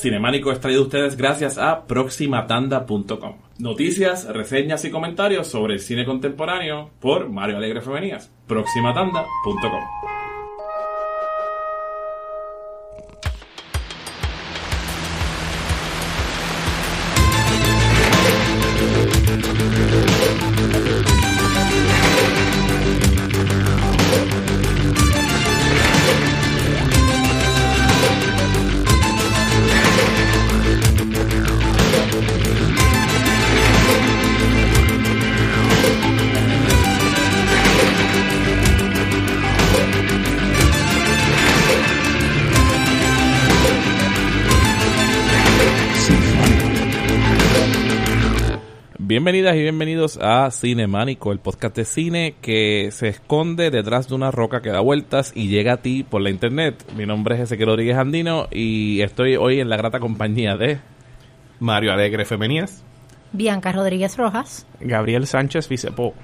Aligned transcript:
Cinemánico 0.00 0.52
es 0.52 0.60
traído 0.60 0.82
a 0.82 0.84
ustedes 0.84 1.16
gracias 1.16 1.58
a 1.58 1.84
proximatanda.com. 1.86 3.36
Noticias, 3.58 4.26
reseñas 4.26 4.84
y 4.84 4.90
comentarios 4.90 5.48
sobre 5.48 5.74
el 5.74 5.80
cine 5.80 6.04
contemporáneo 6.04 6.90
por 7.00 7.28
Mario 7.28 7.56
Alegre 7.56 7.80
Femenías. 7.80 8.32
proximatanda.com. 8.46 9.97
Bienvenidas 49.28 49.56
y 49.56 49.60
bienvenidos 49.60 50.18
a 50.22 50.50
Cinemánico, 50.50 51.32
el 51.32 51.38
podcast 51.38 51.76
de 51.76 51.84
cine 51.84 52.36
que 52.40 52.88
se 52.92 53.08
esconde 53.08 53.70
detrás 53.70 54.08
de 54.08 54.14
una 54.14 54.30
roca 54.30 54.62
que 54.62 54.70
da 54.70 54.80
vueltas 54.80 55.32
y 55.34 55.48
llega 55.48 55.74
a 55.74 55.82
ti 55.82 56.02
por 56.02 56.22
la 56.22 56.30
internet. 56.30 56.82
Mi 56.96 57.04
nombre 57.04 57.34
es 57.34 57.42
Ezequiel 57.42 57.68
Rodríguez 57.68 57.98
Andino 57.98 58.48
y 58.50 59.02
estoy 59.02 59.36
hoy 59.36 59.60
en 59.60 59.68
la 59.68 59.76
grata 59.76 60.00
compañía 60.00 60.56
de 60.56 60.80
Mario 61.60 61.92
Alegre 61.92 62.24
Femenías, 62.24 62.82
Bianca 63.32 63.70
Rodríguez 63.70 64.16
Rojas, 64.16 64.66
Gabriel 64.80 65.26
Sánchez 65.26 65.68
Vicepo. 65.68 66.14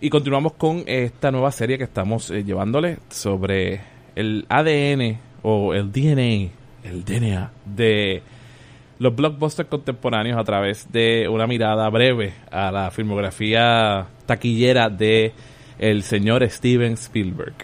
Y 0.00 0.10
continuamos 0.10 0.54
con 0.54 0.82
esta 0.88 1.30
nueva 1.30 1.52
serie 1.52 1.78
que 1.78 1.84
estamos 1.84 2.32
eh, 2.32 2.42
llevándole 2.42 2.98
sobre 3.08 3.82
el 4.16 4.46
ADN 4.48 5.20
o 5.42 5.74
el 5.74 5.92
DNA, 5.92 6.50
el 6.82 7.04
DNA 7.04 7.52
de 7.64 8.24
los 8.98 9.14
blockbusters 9.14 9.68
contemporáneos 9.68 10.38
a 10.38 10.44
través 10.44 10.90
de 10.90 11.28
una 11.28 11.46
mirada 11.46 11.88
breve 11.90 12.34
a 12.50 12.70
la 12.70 12.90
filmografía 12.90 14.06
taquillera 14.26 14.88
de 14.88 15.32
el 15.78 16.02
señor 16.02 16.48
Steven 16.48 16.94
Spielberg. 16.94 17.54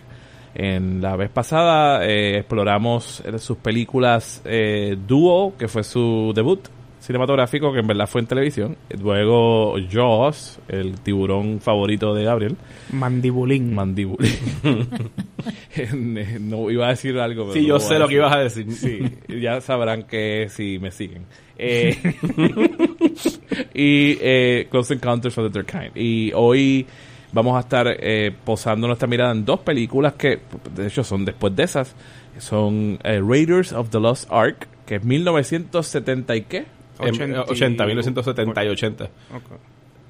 En 0.55 1.01
la 1.01 1.17
vez 1.17 1.31
pasada 1.31 2.05
eh, 2.05 2.39
exploramos 2.39 3.23
sus 3.39 3.57
películas 3.57 4.43
eh, 4.45 4.97
Duo, 5.07 5.55
que 5.59 5.69
fue 5.69 5.83
su 5.83 6.33
debut 6.35 6.69
cinematográfico, 7.03 7.73
que 7.73 7.81
en 7.81 7.87
verdad 7.87 8.07
fue 8.07 8.21
en 8.21 8.27
televisión. 8.27 8.77
Luego 9.01 9.75
Jaws, 9.91 10.61
el 10.69 11.01
tiburón 11.01 11.61
favorito 11.61 12.15
de 12.15 12.25
Gabriel. 12.25 12.57
Mandibulín. 12.93 13.75
Mandibulín. 13.75 14.31
no 16.41 16.71
iba 16.71 16.87
a 16.87 16.91
decir 16.91 17.19
algo. 17.19 17.49
Pero 17.49 17.55
sí, 17.55 17.67
yo 17.67 17.81
sé 17.81 17.99
lo 17.99 18.09
que 18.09 18.15
ibas 18.15 18.35
a 18.35 18.39
decir. 18.39 18.71
Sí, 18.73 19.01
ya 19.41 19.61
sabrán 19.61 20.05
que 20.05 20.47
si 20.49 20.79
me 20.79 20.91
siguen. 20.91 21.27
Eh, 21.65 21.97
y 23.75 24.19
eh, 24.21 24.67
Close 24.69 24.95
Encounters 24.95 25.39
of 25.39 25.53
the 25.53 25.63
Third 25.63 25.71
Kind. 25.71 25.97
Y 25.97 26.33
hoy 26.35 26.87
vamos 27.33 27.57
a 27.57 27.61
estar 27.61 27.87
eh, 27.89 28.35
posando 28.45 28.87
nuestra 28.87 29.07
mirada 29.07 29.33
en 29.33 29.45
dos 29.45 29.61
películas 29.61 30.15
que, 30.15 30.41
de 30.75 30.87
hecho, 30.87 31.05
son 31.05 31.25
después 31.25 31.55
de 31.55 31.63
esas. 31.63 31.95
Son 32.39 32.99
eh, 33.05 33.21
Raiders 33.21 33.73
of 33.73 33.91
the 33.91 34.01
Lost 34.01 34.29
Ark, 34.33 34.67
que 34.87 34.97
es 34.97 35.05
1970 35.05 36.37
y 36.37 36.43
qué? 36.43 36.65
80, 37.03 37.43
80 37.43 37.87
1970 37.87 38.65
y 38.65 38.69
80. 38.69 39.11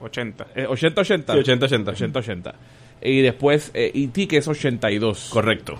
80. 0.00 0.46
80, 0.68 1.00
80. 1.00 1.34
80, 1.34 1.66
80. 1.66 1.90
80, 1.92 2.18
80. 2.18 2.54
Y 3.02 3.20
después 3.20 3.70
eh, 3.74 3.90
E.T., 3.94 4.28
que 4.28 4.38
es 4.38 4.48
82. 4.48 5.30
Correcto. 5.32 5.78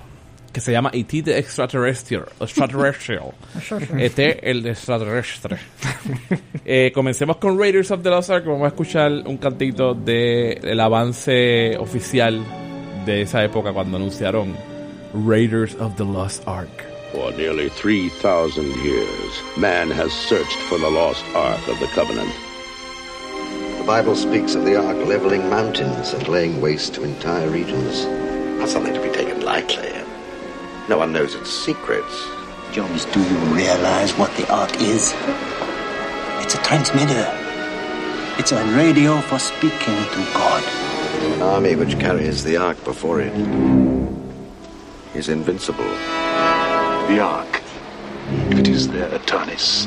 Que 0.52 0.60
se 0.60 0.72
llama 0.72 0.90
E.T. 0.92 1.22
the 1.22 1.38
Extraterrestrial. 1.38 2.26
Extraterrestrial. 2.40 3.32
E.T. 3.98 4.50
el 4.50 4.66
extraterrestre. 4.66 5.56
eh, 6.64 6.92
comencemos 6.94 7.38
con 7.38 7.58
Raiders 7.58 7.90
of 7.90 8.02
the 8.02 8.10
Lost 8.10 8.30
Ark. 8.30 8.44
Vamos 8.44 8.64
a 8.64 8.68
escuchar 8.68 9.10
un 9.24 9.38
cantito 9.38 9.94
del 9.94 10.58
el 10.62 10.80
avance 10.80 11.76
oficial 11.78 12.44
de 13.06 13.22
esa 13.22 13.42
época 13.44 13.72
cuando 13.72 13.96
anunciaron 13.96 14.54
Raiders 15.26 15.74
of 15.80 15.96
the 15.96 16.04
Lost 16.04 16.46
Ark. 16.46 16.91
For 17.12 17.30
nearly 17.32 17.68
3,000 17.68 18.64
years, 18.82 19.42
man 19.58 19.90
has 19.90 20.14
searched 20.14 20.56
for 20.62 20.78
the 20.78 20.88
lost 20.88 21.22
Ark 21.34 21.60
of 21.68 21.78
the 21.78 21.86
Covenant. 21.88 22.32
The 23.76 23.84
Bible 23.86 24.16
speaks 24.16 24.54
of 24.54 24.64
the 24.64 24.76
Ark 24.82 24.96
leveling 25.06 25.50
mountains 25.50 26.14
and 26.14 26.26
laying 26.26 26.62
waste 26.62 26.94
to 26.94 27.04
entire 27.04 27.50
regions. 27.50 28.06
Not 28.58 28.70
something 28.70 28.94
to 28.94 29.02
be 29.02 29.10
taken 29.10 29.42
lightly. 29.42 29.92
No 30.88 30.96
one 30.96 31.12
knows 31.12 31.34
its 31.34 31.50
secrets. 31.50 32.26
Jones, 32.72 33.04
do 33.04 33.20
you 33.20 33.36
realize 33.54 34.12
what 34.12 34.34
the 34.38 34.50
Ark 34.50 34.74
is? 34.80 35.12
It's 36.42 36.54
a 36.54 36.62
transmitter. 36.62 37.28
It's 38.38 38.52
a 38.52 38.64
radio 38.74 39.20
for 39.20 39.38
speaking 39.38 40.00
to 40.14 40.30
God. 40.32 40.64
An 41.34 41.42
army 41.42 41.76
which 41.76 42.00
carries 42.00 42.42
the 42.42 42.56
Ark 42.56 42.82
before 42.84 43.20
it 43.20 43.34
is 45.14 45.28
invincible. 45.28 45.94
The 47.08 47.20
Ark, 47.20 47.62
if 48.50 48.58
it 48.60 48.68
is 48.68 48.88
their 48.88 49.08
Atanis, 49.10 49.86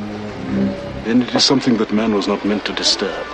then 1.05 1.21
it 1.23 1.33
is 1.33 1.43
something 1.43 1.77
that 1.77 1.91
man 1.91 2.13
was 2.13 2.27
not 2.27 2.45
meant 2.45 2.65
to 2.65 2.73
disturb. 2.73 3.25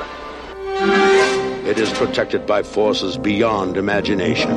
It 1.65 1.77
is 1.77 1.91
protected 1.91 2.45
by 2.45 2.63
forces 2.63 3.17
beyond 3.17 3.77
imagination. 3.77 4.51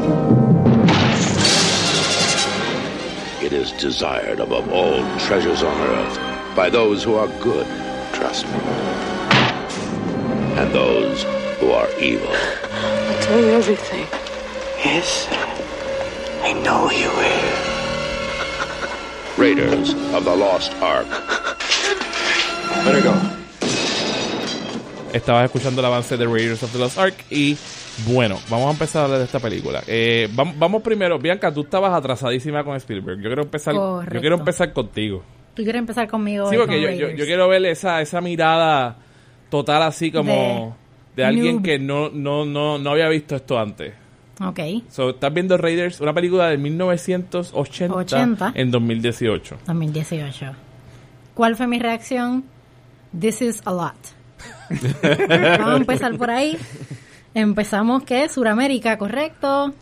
It 3.42 3.52
is 3.52 3.72
desired 3.72 4.40
above 4.40 4.70
all 4.72 5.02
treasures 5.18 5.62
on 5.62 5.80
earth 5.80 6.54
by 6.54 6.70
those 6.70 7.02
who 7.02 7.14
are 7.14 7.28
good, 7.40 7.66
trust 8.12 8.46
me, 8.46 8.60
and 10.60 10.72
those 10.72 11.24
who 11.58 11.72
are 11.72 11.90
evil. 11.98 12.28
I'll 12.30 13.22
tell 13.22 13.40
you 13.40 13.50
everything. 13.50 14.06
Yes, 14.78 15.26
I 16.42 16.52
know 16.62 16.90
you 16.90 17.08
will. 17.08 17.63
Raiders 19.36 19.94
of 20.14 20.24
the 20.24 20.36
Lost 20.36 20.72
Ark. 20.80 21.06
Let 22.84 22.94
her 22.94 23.02
go. 23.02 23.12
Estabas 25.12 25.46
escuchando 25.46 25.80
el 25.80 25.86
avance 25.86 26.16
de 26.16 26.24
Raiders 26.24 26.62
of 26.62 26.72
the 26.72 26.78
Lost 26.78 26.98
Ark 26.98 27.14
y 27.30 27.56
bueno, 28.06 28.38
vamos 28.48 28.68
a 28.68 28.70
empezar 28.70 29.02
a 29.02 29.04
hablar 29.06 29.18
de 29.18 29.24
esta 29.24 29.40
película. 29.40 29.82
Eh, 29.88 30.28
vamos, 30.34 30.56
vamos, 30.56 30.82
primero, 30.82 31.18
Bianca, 31.18 31.52
tú 31.52 31.62
estabas 31.62 31.92
atrasadísima 31.92 32.62
con 32.62 32.76
Spielberg. 32.76 33.18
Yo 33.18 33.28
quiero 33.28 33.42
empezar, 33.42 33.74
yo 33.74 34.20
quiero 34.20 34.36
empezar 34.36 34.72
contigo. 34.72 35.24
Tú 35.54 35.62
quieres 35.64 35.80
empezar 35.80 36.08
conmigo. 36.08 36.48
Sí, 36.48 36.56
porque 36.56 36.80
yo, 36.80 36.90
yo, 36.90 37.10
yo, 37.10 37.24
quiero 37.24 37.48
ver 37.48 37.64
esa, 37.66 38.00
esa 38.00 38.20
mirada 38.20 38.98
total 39.50 39.82
así 39.82 40.12
como 40.12 40.76
de, 41.14 41.22
de 41.22 41.28
alguien 41.28 41.62
que 41.62 41.80
no, 41.80 42.08
no, 42.10 42.44
no, 42.44 42.78
no 42.78 42.90
había 42.90 43.08
visto 43.08 43.34
esto 43.34 43.58
antes. 43.58 44.03
Ok. 44.40 44.60
So, 44.90 45.10
estás 45.10 45.32
viendo 45.32 45.56
Raiders, 45.56 46.00
una 46.00 46.12
película 46.12 46.48
de 46.48 46.58
1980 46.58 47.94
80. 47.94 48.52
en 48.54 48.70
2018. 48.70 49.58
2018. 49.66 50.52
¿Cuál 51.34 51.56
fue 51.56 51.66
mi 51.66 51.78
reacción? 51.78 52.44
This 53.18 53.42
is 53.42 53.62
a 53.64 53.72
lot. 53.72 53.94
Vamos 55.58 55.74
a 55.74 55.76
empezar 55.76 56.16
por 56.16 56.30
ahí. 56.30 56.56
Empezamos, 57.34 58.04
¿qué? 58.04 58.28
Suramérica, 58.28 58.98
¿correcto? 58.98 59.74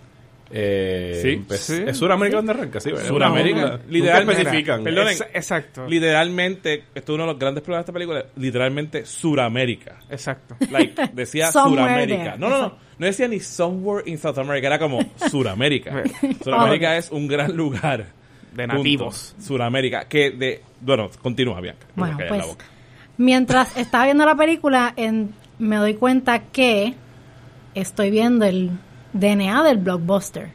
Eh, 0.55 1.19
sí, 1.23 1.45
pues, 1.49 1.61
sí. 1.61 1.83
Es 1.87 1.97
Suramérica 1.97 2.37
donde 2.37 2.53
arranca, 2.53 2.81
sí. 2.81 2.91
Suramérica. 3.07 3.81
Literalmente. 3.89 4.43
especifican. 4.43 4.85
Perdonen. 4.85 5.13
Es- 5.15 5.21
exacto. 5.33 5.87
Literalmente, 5.89 6.85
esto 6.95 7.13
es 7.13 7.15
uno 7.15 7.25
de 7.25 7.33
los 7.33 7.39
grandes 7.39 7.63
problemas 7.63 7.81
de 7.81 7.91
esta 7.91 7.93
película, 7.93 8.25
literalmente 8.37 9.07
Suramérica. 9.07 9.99
Exacto. 10.11 10.57
Like, 10.71 11.11
decía 11.13 11.51
Suramérica. 11.53 12.37
No, 12.37 12.49
no, 12.51 12.61
no. 12.63 12.77
No 12.99 13.07
decía 13.07 13.27
ni 13.27 13.41
somewhere 13.41 14.09
in 14.09 14.19
South 14.19 14.39
America, 14.39 14.67
era 14.69 14.79
como 14.79 15.01
Suramérica. 15.31 16.03
Suramérica 16.45 16.97
es 16.97 17.11
un 17.11 17.27
gran 17.27 17.57
lugar. 17.57 18.07
De 18.53 18.65
Punto. 18.67 18.77
nativos. 18.79 19.35
Suramérica. 19.41 20.05
Que 20.07 20.31
de. 20.31 20.61
Bueno, 20.83 21.09
continúa, 21.23 21.59
Bianca. 21.63 21.87
Bueno, 21.97 22.19
callar 22.19 22.33
la 22.33 22.37
pues 22.43 22.49
boca. 22.53 22.65
mientras 23.17 23.75
estaba 23.79 24.05
viendo 24.05 24.27
la 24.27 24.35
película, 24.35 24.93
en- 24.97 25.33
me 25.59 25.77
doy 25.77 25.95
cuenta 25.95 26.39
que 26.53 26.93
estoy 27.75 28.11
viendo 28.11 28.45
el 28.45 28.71
DNA 29.13 29.63
del 29.63 29.79
blockbuster. 29.79 30.49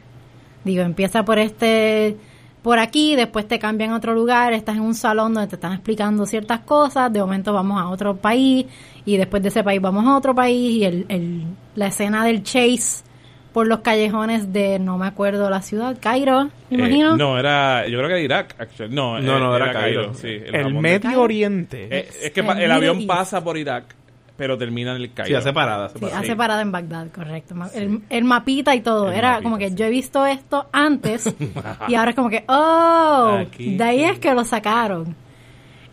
Digo, 0.64 0.82
empieza 0.82 1.24
por 1.24 1.38
este, 1.38 2.16
por 2.62 2.78
aquí, 2.78 3.14
después 3.16 3.46
te 3.48 3.58
cambian 3.58 3.90
a 3.92 3.96
otro 3.96 4.14
lugar, 4.14 4.52
estás 4.52 4.76
en 4.76 4.82
un 4.82 4.94
salón 4.94 5.32
donde 5.34 5.48
te 5.48 5.54
están 5.56 5.72
explicando 5.72 6.26
ciertas 6.26 6.60
cosas, 6.60 7.12
de 7.12 7.20
momento 7.20 7.52
vamos 7.52 7.80
a 7.80 7.88
otro 7.88 8.16
país 8.16 8.66
y 9.04 9.16
después 9.16 9.42
de 9.42 9.48
ese 9.50 9.62
país 9.64 9.80
vamos 9.80 10.04
a 10.06 10.16
otro 10.16 10.34
país 10.34 10.72
y 10.72 10.84
el, 10.84 11.06
el- 11.08 11.44
la 11.76 11.86
escena 11.86 12.24
del 12.24 12.42
chase 12.42 13.04
por 13.52 13.66
los 13.66 13.80
callejones 13.80 14.52
de, 14.52 14.78
no 14.78 14.98
me 14.98 15.06
acuerdo 15.06 15.48
la 15.48 15.62
ciudad, 15.62 15.96
Cairo, 16.00 16.44
me 16.44 16.50
Eh, 16.70 16.78
imagino. 16.80 17.16
no, 17.16 17.38
era, 17.38 17.88
yo 17.88 17.96
creo 17.98 18.08
que 18.10 18.22
Irak, 18.22 18.54
actually. 18.58 18.94
No, 18.94 19.18
No, 19.20 19.36
eh, 19.36 19.40
no, 19.40 19.56
era 19.56 19.72
Cairo. 19.72 20.12
sí, 20.14 20.28
el. 20.52 20.74
Medio 20.74 21.20
Oriente. 21.22 21.88
Eh, 21.90 22.08
es 22.24 22.30
que 22.32 22.40
El 22.40 22.70
avión 22.70 23.06
pasa 23.06 23.42
por 23.42 23.56
Irak, 23.56 23.94
pero 24.38 24.56
termina 24.56 24.92
en 24.94 25.02
el 25.02 25.12
Cairo. 25.12 25.28
Sí, 25.28 25.34
hace 25.34 25.52
parada. 25.52 25.86
hace 25.86 25.98
Sí, 25.98 26.00
parada. 26.04 26.20
hace 26.20 26.36
parada 26.36 26.62
en 26.62 26.72
Bagdad, 26.72 27.08
correcto. 27.12 27.54
El, 27.74 28.00
el 28.08 28.24
mapita 28.24 28.74
y 28.74 28.80
todo. 28.80 29.10
El 29.10 29.18
Era 29.18 29.30
mapita, 29.32 29.42
como 29.42 29.58
que 29.58 29.68
sí. 29.68 29.74
yo 29.74 29.84
he 29.84 29.90
visto 29.90 30.24
esto 30.24 30.68
antes 30.72 31.34
y 31.88 31.94
ahora 31.96 32.10
es 32.10 32.16
como 32.16 32.30
que, 32.30 32.44
oh, 32.48 33.36
Aquí, 33.40 33.76
de 33.76 33.84
ahí 33.84 33.98
sí. 33.98 34.04
es 34.04 34.18
que 34.20 34.32
lo 34.32 34.44
sacaron. 34.44 35.14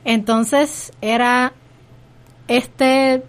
Entonces 0.06 0.94
era 1.02 1.52
este 2.48 3.24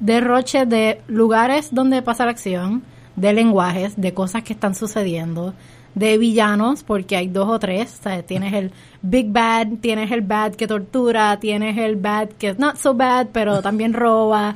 derroche 0.00 0.66
de 0.66 1.00
lugares 1.06 1.72
donde 1.72 2.02
pasa 2.02 2.24
la 2.24 2.32
acción, 2.32 2.82
de 3.14 3.32
lenguajes, 3.32 3.98
de 3.98 4.12
cosas 4.12 4.42
que 4.42 4.52
están 4.52 4.74
sucediendo, 4.74 5.54
de 5.94 6.18
villanos, 6.18 6.82
porque 6.82 7.16
hay 7.16 7.28
dos 7.28 7.48
o 7.48 7.58
tres. 7.58 7.96
O 8.00 8.02
sea, 8.02 8.22
tienes 8.22 8.52
el 8.52 8.72
Big 9.08 9.30
Bad, 9.30 9.68
tienes 9.80 10.10
el 10.10 10.20
Bad 10.22 10.54
que 10.54 10.66
tortura, 10.66 11.38
tienes 11.38 11.76
el 11.78 11.96
Bad 11.96 12.28
que 12.38 12.48
es 12.50 12.58
not 12.58 12.76
so 12.76 12.94
bad, 12.94 13.28
pero 13.32 13.62
también 13.62 13.92
roba. 13.92 14.54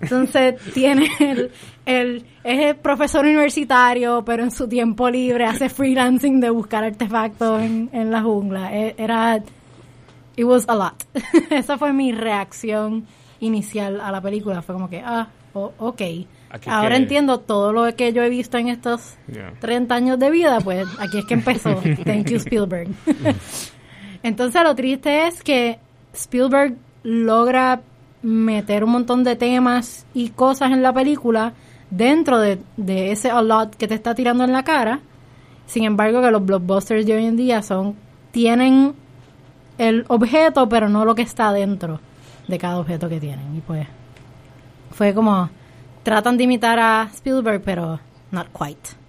Entonces 0.00 0.56
tienes 0.74 1.10
el, 1.20 1.50
el, 1.86 2.24
es 2.44 2.58
el 2.60 2.76
profesor 2.76 3.24
universitario, 3.24 4.22
pero 4.24 4.42
en 4.44 4.50
su 4.50 4.68
tiempo 4.68 5.08
libre 5.08 5.44
hace 5.46 5.68
freelancing 5.68 6.40
de 6.40 6.50
buscar 6.50 6.84
artefactos 6.84 7.62
en, 7.62 7.88
en 7.92 8.10
la 8.10 8.22
jungla. 8.22 8.74
E- 8.76 8.94
Era, 8.98 9.36
it 10.36 10.44
was 10.44 10.64
a 10.68 10.74
lot. 10.74 10.94
Esa 11.50 11.78
fue 11.78 11.92
mi 11.92 12.12
reacción 12.12 13.06
inicial 13.40 14.00
a 14.00 14.10
la 14.10 14.20
película. 14.20 14.60
Fue 14.62 14.74
como 14.74 14.90
que, 14.90 15.00
ah, 15.04 15.28
o- 15.54 15.72
ok. 15.78 16.02
Aquí 16.50 16.70
Ahora 16.70 16.90
que- 16.96 17.02
entiendo 17.02 17.40
todo 17.40 17.72
lo 17.72 17.94
que 17.96 18.12
yo 18.12 18.22
he 18.22 18.28
visto 18.28 18.58
en 18.58 18.68
estos 18.68 19.14
Yeah. 19.32 19.54
30 19.60 19.94
años 19.94 20.18
de 20.18 20.30
vida, 20.30 20.60
pues 20.60 20.86
aquí 20.98 21.18
es 21.18 21.24
que 21.24 21.34
empezó. 21.34 21.74
Thank 22.04 22.28
you, 22.30 22.36
Spielberg. 22.36 22.88
Entonces 24.26 24.60
lo 24.64 24.74
triste 24.74 25.28
es 25.28 25.40
que 25.44 25.78
Spielberg 26.12 26.74
logra 27.04 27.82
meter 28.22 28.82
un 28.82 28.90
montón 28.90 29.22
de 29.22 29.36
temas 29.36 30.04
y 30.14 30.30
cosas 30.30 30.72
en 30.72 30.82
la 30.82 30.92
película 30.92 31.52
dentro 31.90 32.40
de, 32.40 32.58
de 32.76 33.12
ese 33.12 33.30
a 33.30 33.40
lot 33.40 33.76
que 33.76 33.86
te 33.86 33.94
está 33.94 34.16
tirando 34.16 34.42
en 34.42 34.50
la 34.50 34.64
cara. 34.64 34.98
Sin 35.66 35.84
embargo, 35.84 36.20
que 36.20 36.32
los 36.32 36.44
blockbusters 36.44 37.06
de 37.06 37.14
hoy 37.14 37.24
en 37.24 37.36
día 37.36 37.62
son 37.62 37.94
tienen 38.32 38.94
el 39.78 40.04
objeto, 40.08 40.68
pero 40.68 40.88
no 40.88 41.04
lo 41.04 41.14
que 41.14 41.22
está 41.22 41.52
dentro 41.52 42.00
de 42.48 42.58
cada 42.58 42.80
objeto 42.80 43.08
que 43.08 43.20
tienen. 43.20 43.56
Y 43.56 43.60
pues 43.60 43.86
fue 44.90 45.14
como 45.14 45.50
tratan 46.02 46.36
de 46.36 46.42
imitar 46.42 46.80
a 46.80 47.08
Spielberg, 47.12 47.62
pero 47.62 48.00
not 48.32 48.48
quite. 48.48 49.05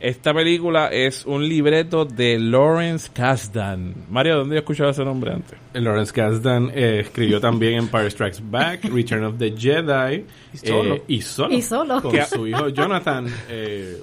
Esta 0.00 0.34
película 0.34 0.88
es 0.88 1.24
un 1.24 1.48
libreto 1.48 2.04
de 2.04 2.38
Lawrence 2.38 3.10
Kasdan. 3.12 3.94
Mario, 4.10 4.36
¿dónde 4.38 4.56
he 4.56 4.58
escuchado 4.58 4.90
ese 4.90 5.04
nombre 5.04 5.32
antes? 5.32 5.58
Lawrence 5.72 6.12
Kasdan 6.12 6.70
eh, 6.74 7.00
escribió 7.00 7.40
también 7.40 7.74
Empire 7.74 8.10
Strikes 8.10 8.38
Back, 8.42 8.84
Return 8.92 9.24
of 9.24 9.38
the 9.38 9.54
Jedi. 9.56 10.24
Y 10.52 10.58
solo. 10.58 10.94
eh, 10.96 11.02
y 11.08 11.20
solo. 11.22 11.54
Y 11.54 11.62
solo. 11.62 12.02
Con 12.02 12.16
su 12.26 12.46
hijo 12.46 12.68
Jonathan 12.68 13.26
eh, 13.48 14.02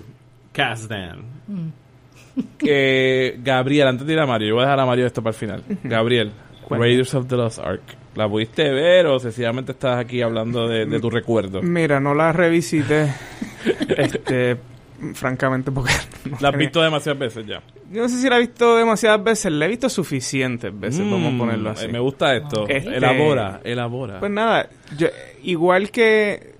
Kasdan. 0.51 1.19
Que 2.57 3.37
Gabriel, 3.43 3.87
antes 3.89 4.07
de 4.07 4.13
ir 4.13 4.19
a 4.19 4.25
Mario, 4.25 4.47
yo 4.49 4.55
voy 4.55 4.63
a 4.63 4.67
dejar 4.67 4.79
a 4.79 4.85
Mario 4.85 5.05
esto 5.05 5.21
para 5.21 5.31
el 5.33 5.37
final. 5.39 5.63
Gabriel, 5.83 6.31
Raiders 6.69 7.13
of 7.13 7.27
the 7.27 7.35
Lost 7.35 7.59
Ark. 7.59 7.81
¿La 8.15 8.27
pudiste 8.27 8.69
ver 8.71 9.05
o 9.05 9.19
sencillamente 9.19 9.71
estás 9.73 9.97
aquí 9.99 10.21
hablando 10.21 10.67
de, 10.67 10.85
de 10.85 10.99
tu 10.99 11.09
recuerdo? 11.09 11.61
Mira, 11.61 11.99
no 11.99 12.13
la 12.13 12.31
revisité. 12.33 13.13
este, 13.97 14.57
francamente, 15.13 15.71
porque. 15.71 15.91
no 16.25 16.31
La 16.41 16.49
has 16.49 16.51
tenía- 16.53 16.57
visto 16.57 16.81
demasiadas 16.81 17.19
veces 17.19 17.45
ya. 17.45 17.61
Yo 17.91 18.01
no 18.03 18.09
sé 18.09 18.17
si 18.21 18.29
la 18.29 18.37
he 18.37 18.41
visto 18.41 18.75
demasiadas 18.77 19.23
veces. 19.23 19.51
La 19.51 19.65
he 19.65 19.67
visto 19.67 19.89
suficientes 19.89 20.77
veces, 20.79 20.99
vamos 21.01 21.27
a 21.27 21.35
Mm, 21.35 21.37
ponerlo 21.37 21.69
así. 21.71 21.85
eh, 21.85 21.89
Me 21.89 21.99
gusta 21.99 22.35
esto. 22.35 22.65
Este- 22.67 22.95
Elabora, 22.95 23.59
elabora. 23.63 24.19
Pues 24.19 24.31
nada, 24.31 24.69
yo, 24.97 25.07
igual 25.43 25.91
que 25.91 26.55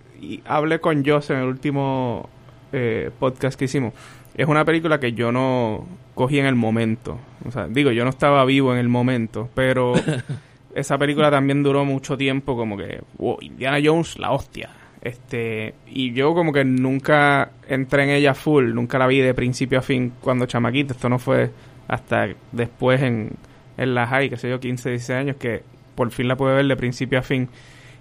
hablé 0.46 0.80
con 0.80 1.06
Joss 1.06 1.30
en 1.30 1.38
el 1.38 1.46
último 1.46 2.30
eh, 2.74 3.10
podcast 3.20 3.58
que 3.58 3.66
hicimos, 3.66 3.94
es 4.36 4.48
una 4.48 4.64
película 4.66 5.00
que 5.00 5.14
yo 5.14 5.32
no 5.32 5.86
cogí 6.16 6.40
en 6.40 6.46
el 6.46 6.56
momento. 6.56 7.18
O 7.48 7.52
sea, 7.52 7.68
digo, 7.68 7.92
yo 7.92 8.04
no 8.04 8.10
estaba 8.10 8.44
vivo 8.46 8.72
en 8.74 8.80
el 8.80 8.88
momento, 8.90 9.50
pero 9.56 9.94
esa 10.76 10.98
película 10.98 11.30
también 11.32 11.64
duró 11.64 11.84
mucho 11.86 12.18
tiempo 12.18 12.56
como 12.56 12.78
que, 12.78 13.02
wow, 13.18 13.38
Indiana 13.42 13.78
Jones, 13.84 14.18
la 14.20 14.32
hostia. 14.32 14.70
Este, 15.02 15.74
y 15.88 16.14
yo 16.14 16.34
como 16.34 16.54
que 16.54 16.64
nunca 16.64 17.52
entré 17.68 18.04
en 18.04 18.10
ella 18.12 18.34
full, 18.36 18.74
nunca 18.74 19.00
la 19.00 19.08
vi 19.08 19.20
de 19.20 19.34
principio 19.34 19.80
a 19.80 19.82
fin 19.82 20.14
cuando 20.22 20.46
chamaquita. 20.46 20.94
Esto 20.94 21.10
no 21.10 21.18
fue 21.20 21.50
hasta 21.88 22.30
después 22.52 23.02
en, 23.02 23.32
en 23.78 23.96
la 23.96 24.06
high, 24.08 24.30
que 24.30 24.38
sé 24.38 24.50
yo, 24.50 24.60
15, 24.60 24.90
16 24.90 25.18
años, 25.18 25.36
que 25.38 25.64
por 25.96 26.12
fin 26.12 26.28
la 26.28 26.36
pude 26.36 26.54
ver 26.54 26.66
de 26.66 26.76
principio 26.76 27.20
a 27.20 27.24
fin. 27.24 27.50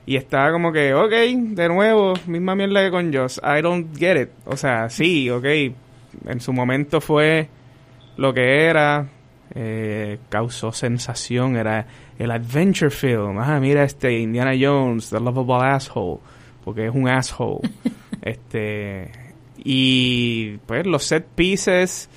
Y 0.07 0.17
estaba 0.17 0.51
como 0.53 0.73
que, 0.73 0.93
ok, 0.95 1.11
de 1.11 1.69
nuevo, 1.69 2.15
misma 2.27 2.55
mierda 2.55 2.83
que 2.83 2.91
con 2.91 3.13
Joss. 3.13 3.41
I 3.45 3.63
don't 3.63 3.97
get 3.97 4.21
it. 4.21 4.29
O 4.45 4.57
sea, 4.57 4.89
sí, 4.91 5.31
ok. 5.31 5.45
En 6.27 6.41
su 6.41 6.53
momento 6.53 7.01
fue 7.01 7.49
lo 8.17 8.35
que 8.35 8.65
era. 8.67 9.07
eh, 9.55 10.19
causó 10.29 10.73
sensación. 10.73 11.57
Era 11.57 11.87
el 12.19 12.31
adventure 12.31 12.91
film. 12.91 13.39
Ah, 13.39 13.59
mira 13.61 13.85
este 13.85 14.19
Indiana 14.19 14.53
Jones, 14.59 15.11
the 15.11 15.21
lovable 15.21 15.65
asshole. 15.67 16.21
Porque 16.71 16.87
es 16.87 16.95
un 16.95 17.09
asshole. 17.09 17.69
este. 18.23 19.11
Y 19.59 20.59
pues 20.67 20.87
los 20.87 21.03
set 21.03 21.27
pieces. 21.35 22.09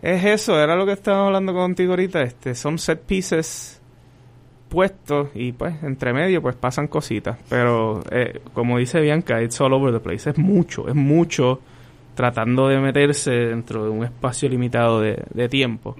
Es 0.00 0.24
eso, 0.24 0.58
era 0.58 0.74
lo 0.74 0.86
que 0.86 0.92
estábamos 0.92 1.26
hablando 1.26 1.52
contigo 1.52 1.92
ahorita. 1.92 2.22
Este, 2.22 2.54
son 2.54 2.78
set 2.78 3.02
pieces 3.02 3.78
puestos 4.70 5.28
y 5.34 5.52
pues 5.52 5.82
entre 5.82 6.14
medio 6.14 6.40
pues 6.40 6.56
pasan 6.56 6.88
cositas. 6.88 7.36
Pero 7.50 8.02
eh, 8.10 8.40
como 8.54 8.78
dice 8.78 9.02
Bianca, 9.02 9.42
it's 9.42 9.60
all 9.60 9.74
over 9.74 9.92
the 9.92 10.00
place. 10.00 10.30
Es 10.30 10.38
mucho, 10.38 10.88
es 10.88 10.94
mucho 10.94 11.60
tratando 12.14 12.68
de 12.68 12.78
meterse 12.78 13.32
dentro 13.32 13.84
de 13.84 13.90
un 13.90 14.02
espacio 14.02 14.48
limitado 14.48 14.98
de, 14.98 15.22
de 15.34 15.48
tiempo. 15.50 15.94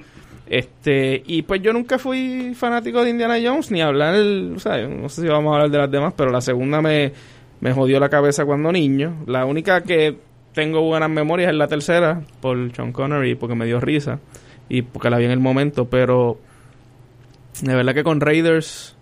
Este, 0.47 1.23
y 1.25 1.43
pues 1.43 1.63
yo 1.63 1.73
nunca 1.73 1.99
fui 1.99 2.55
fanático 2.55 3.03
de 3.03 3.11
Indiana 3.11 3.37
Jones, 3.43 3.71
ni 3.71 3.81
hablar, 3.81 4.15
o 4.15 4.59
sea, 4.59 4.87
no 4.87 5.09
sé 5.09 5.23
si 5.23 5.29
vamos 5.29 5.51
a 5.51 5.55
hablar 5.57 5.71
de 5.71 5.79
las 5.79 5.91
demás, 5.91 6.13
pero 6.17 6.31
la 6.31 6.41
segunda 6.41 6.83
me, 6.83 7.13
me 7.63 7.73
jodió 7.73 8.01
la 8.01 8.09
cabeza 8.09 8.45
cuando 8.45 8.73
niño. 8.73 9.23
La 9.27 9.47
única 9.47 9.83
que 9.83 10.19
tengo 10.53 10.83
buenas 10.83 11.09
memorias 11.09 11.53
es 11.53 11.57
la 11.57 11.69
tercera, 11.69 12.21
por 12.41 12.75
Sean 12.75 12.93
Connery, 12.93 13.37
porque 13.37 13.55
me 13.55 13.65
dio 13.67 13.81
risa, 13.81 14.19
y 14.69 14.83
porque 14.83 15.09
la 15.09 15.19
vi 15.19 15.27
en 15.27 15.31
el 15.31 15.39
momento, 15.39 15.89
pero 15.89 16.39
de 17.63 17.73
verdad 17.75 17.95
que 17.95 18.03
con 18.03 18.21
Raiders, 18.21 18.97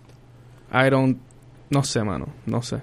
I 0.71 0.91
don't, 0.91 1.17
no 1.71 1.83
sé, 1.83 2.03
mano, 2.03 2.27
no 2.45 2.61
sé. 2.61 2.77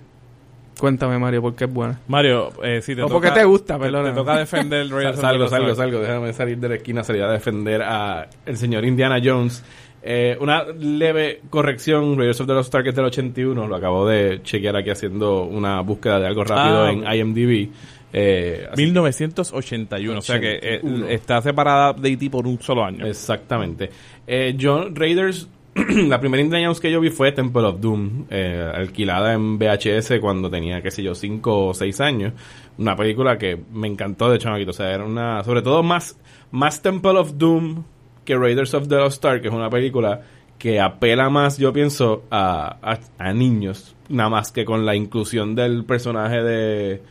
Cuéntame, 0.80 1.16
Mario, 1.16 1.42
porque 1.42 1.64
es 1.66 1.73
buena. 1.73 2.00
Mario, 2.08 2.50
eh, 2.62 2.82
si 2.82 2.97
te 2.97 3.02
O 3.02 3.06
toca... 3.06 3.14
porque 3.14 3.30
te 3.40 3.44
gusta, 3.44 3.75
te, 3.75 3.80
perdóname. 3.80 4.11
te 4.11 4.16
toca 4.16 4.37
defender 4.37 4.88
Raiders 4.90 5.20
salgo, 5.20 5.47
salgo, 5.49 5.75
salgo. 5.76 6.00
Déjame 6.00 6.32
salir 6.32 6.58
de 6.58 6.68
la 6.70 6.75
esquina, 6.75 7.04
salir 7.04 7.23
a 7.23 7.30
defender 7.30 7.82
a 7.82 8.28
el 8.47 8.56
señor 8.56 8.85
Indiana 8.85 9.20
Jones. 9.23 9.64
Eh, 10.02 10.37
una 10.40 10.64
leve 10.64 11.40
corrección, 11.50 12.17
Raiders 12.17 12.40
of 12.40 12.47
the 12.47 12.52
Lost 12.55 12.75
Ark 12.75 12.87
es 12.87 12.95
del 12.95 13.07
81, 13.07 13.67
lo 13.67 13.76
acabo 13.76 14.07
de 14.07 14.40
chequear 14.43 14.76
aquí 14.76 14.90
haciendo 14.90 15.43
una 15.45 15.81
búsqueda 15.81 16.21
de 16.21 16.26
algo 16.28 16.45
rápido 16.45 16.85
Ah, 16.85 16.93
en. 16.93 17.05
IMDb. 17.21 17.69
Eh, 18.12 18.67
así- 18.73 18.83
1981, 18.85 20.19
o 20.19 20.23
sea 20.23 20.40
que 20.40 20.55
eh, 20.62 20.78
81. 20.83 21.09
está 21.09 21.43
separada 21.43 21.93
de 21.93 22.09
E.T. 22.11 22.31
por 22.31 22.47
un 22.47 22.61
solo 22.61 22.85
año. 22.85 23.07
Exactamente. 23.07 23.90
Eh, 24.26 24.57
John 24.59 24.95
Raiders, 24.97 25.49
la 26.09 26.19
primera 26.19 26.43
Indiana 26.43 26.73
que 26.81 26.90
yo 26.90 27.00
vi 27.00 27.11
fue 27.11 27.33
Temple 27.33 27.62
of 27.62 27.81
Doom, 27.81 28.25
eh, 28.31 28.71
alquilada 28.75 29.35
en 29.35 29.59
VHS 29.59 30.21
cuando 30.21 30.49
tenía, 30.49 30.81
qué 30.81 30.90
sé 30.90 31.02
yo, 31.02 31.14
5 31.14 31.67
o 31.67 31.75
6 31.75 32.00
años. 32.00 32.33
Una 32.78 32.97
película 32.97 33.37
que 33.37 33.59
me 33.73 33.88
encantó 33.88 34.31
de 34.31 34.38
chamaquito. 34.38 34.71
O 34.71 34.75
sea, 34.75 34.90
era 34.93 35.05
una, 35.05 35.43
sobre 35.45 35.61
todo 35.62 35.83
más, 35.83 36.17
más 36.50 36.81
Temple 36.81 37.19
of 37.19 37.33
Doom 37.37 37.83
que 38.28 38.37
Raiders 38.37 38.75
of 38.75 38.88
the 38.88 38.97
Lost 38.97 39.25
Ark, 39.25 39.40
que 39.40 39.49
es 39.49 39.54
una 39.54 39.70
película 39.70 40.20
que 40.58 40.80
apela 40.80 41.30
más, 41.30 41.56
yo 41.56 41.73
pienso, 41.73 42.25
a, 42.30 42.76
a, 42.82 42.99
a 43.16 43.32
niños, 43.32 43.97
nada 44.11 44.28
más 44.28 44.52
que 44.52 44.66
con 44.66 44.85
la 44.85 44.94
inclusión 44.94 45.54
del 45.54 45.87
personaje 45.87 46.42
de 46.42 47.02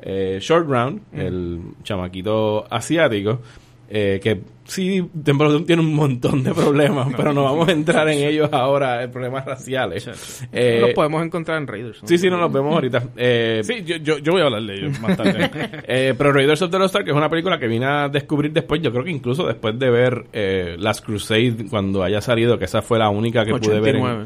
eh, 0.00 0.38
Short 0.40 0.66
Round, 0.66 1.02
el 1.12 1.60
chamaquito 1.82 2.64
asiático, 2.70 3.40
eh, 3.88 4.18
que 4.22 4.40
sí, 4.64 5.06
tiene 5.22 5.82
un 5.82 5.94
montón 5.94 6.42
de 6.42 6.52
problemas, 6.54 7.08
pero 7.16 7.32
no 7.32 7.44
vamos 7.44 7.68
a 7.68 7.72
entrar 7.72 8.08
en 8.08 8.26
ellos 8.26 8.48
ahora, 8.52 9.02
en 9.02 9.10
problemas 9.10 9.44
raciales. 9.44 10.08
Eh, 10.52 10.78
Los 10.80 10.90
podemos 10.90 11.24
encontrar 11.24 11.58
en 11.58 11.66
Raiders. 11.66 12.02
¿no? 12.02 12.08
Sí, 12.08 12.16
sí, 12.18 12.28
no 12.30 12.38
los 12.38 12.50
vemos 12.52 12.74
ahorita. 12.74 13.02
Eh, 13.16 13.60
Sí, 13.62 13.82
yo, 13.84 13.96
yo, 13.96 14.18
yo 14.18 14.32
voy 14.32 14.40
a 14.42 14.44
hablar 14.46 14.62
de 14.62 14.74
ellos 14.74 15.00
más 15.00 15.16
tarde. 15.16 15.50
eh, 15.86 16.14
pero 16.16 16.32
Raiders 16.32 16.62
of 16.62 16.70
the 16.70 16.78
Lost 16.78 16.96
Ark 16.96 17.06
es 17.08 17.14
una 17.14 17.28
película 17.28 17.58
que 17.58 17.66
vine 17.66 17.86
a 17.86 18.08
descubrir 18.08 18.52
después, 18.52 18.80
yo 18.82 18.90
creo 18.90 19.04
que 19.04 19.10
incluso 19.10 19.46
después 19.46 19.78
de 19.78 19.90
ver 19.90 20.24
eh, 20.32 20.76
Last 20.78 21.04
Crusade, 21.04 21.66
cuando 21.68 22.02
haya 22.02 22.20
salido, 22.20 22.58
que 22.58 22.64
esa 22.64 22.80
fue 22.82 22.98
la 22.98 23.10
única 23.10 23.44
que 23.44 23.52
pude 23.52 23.80
ver. 23.80 23.96
en- 23.96 24.02
89. 24.02 24.24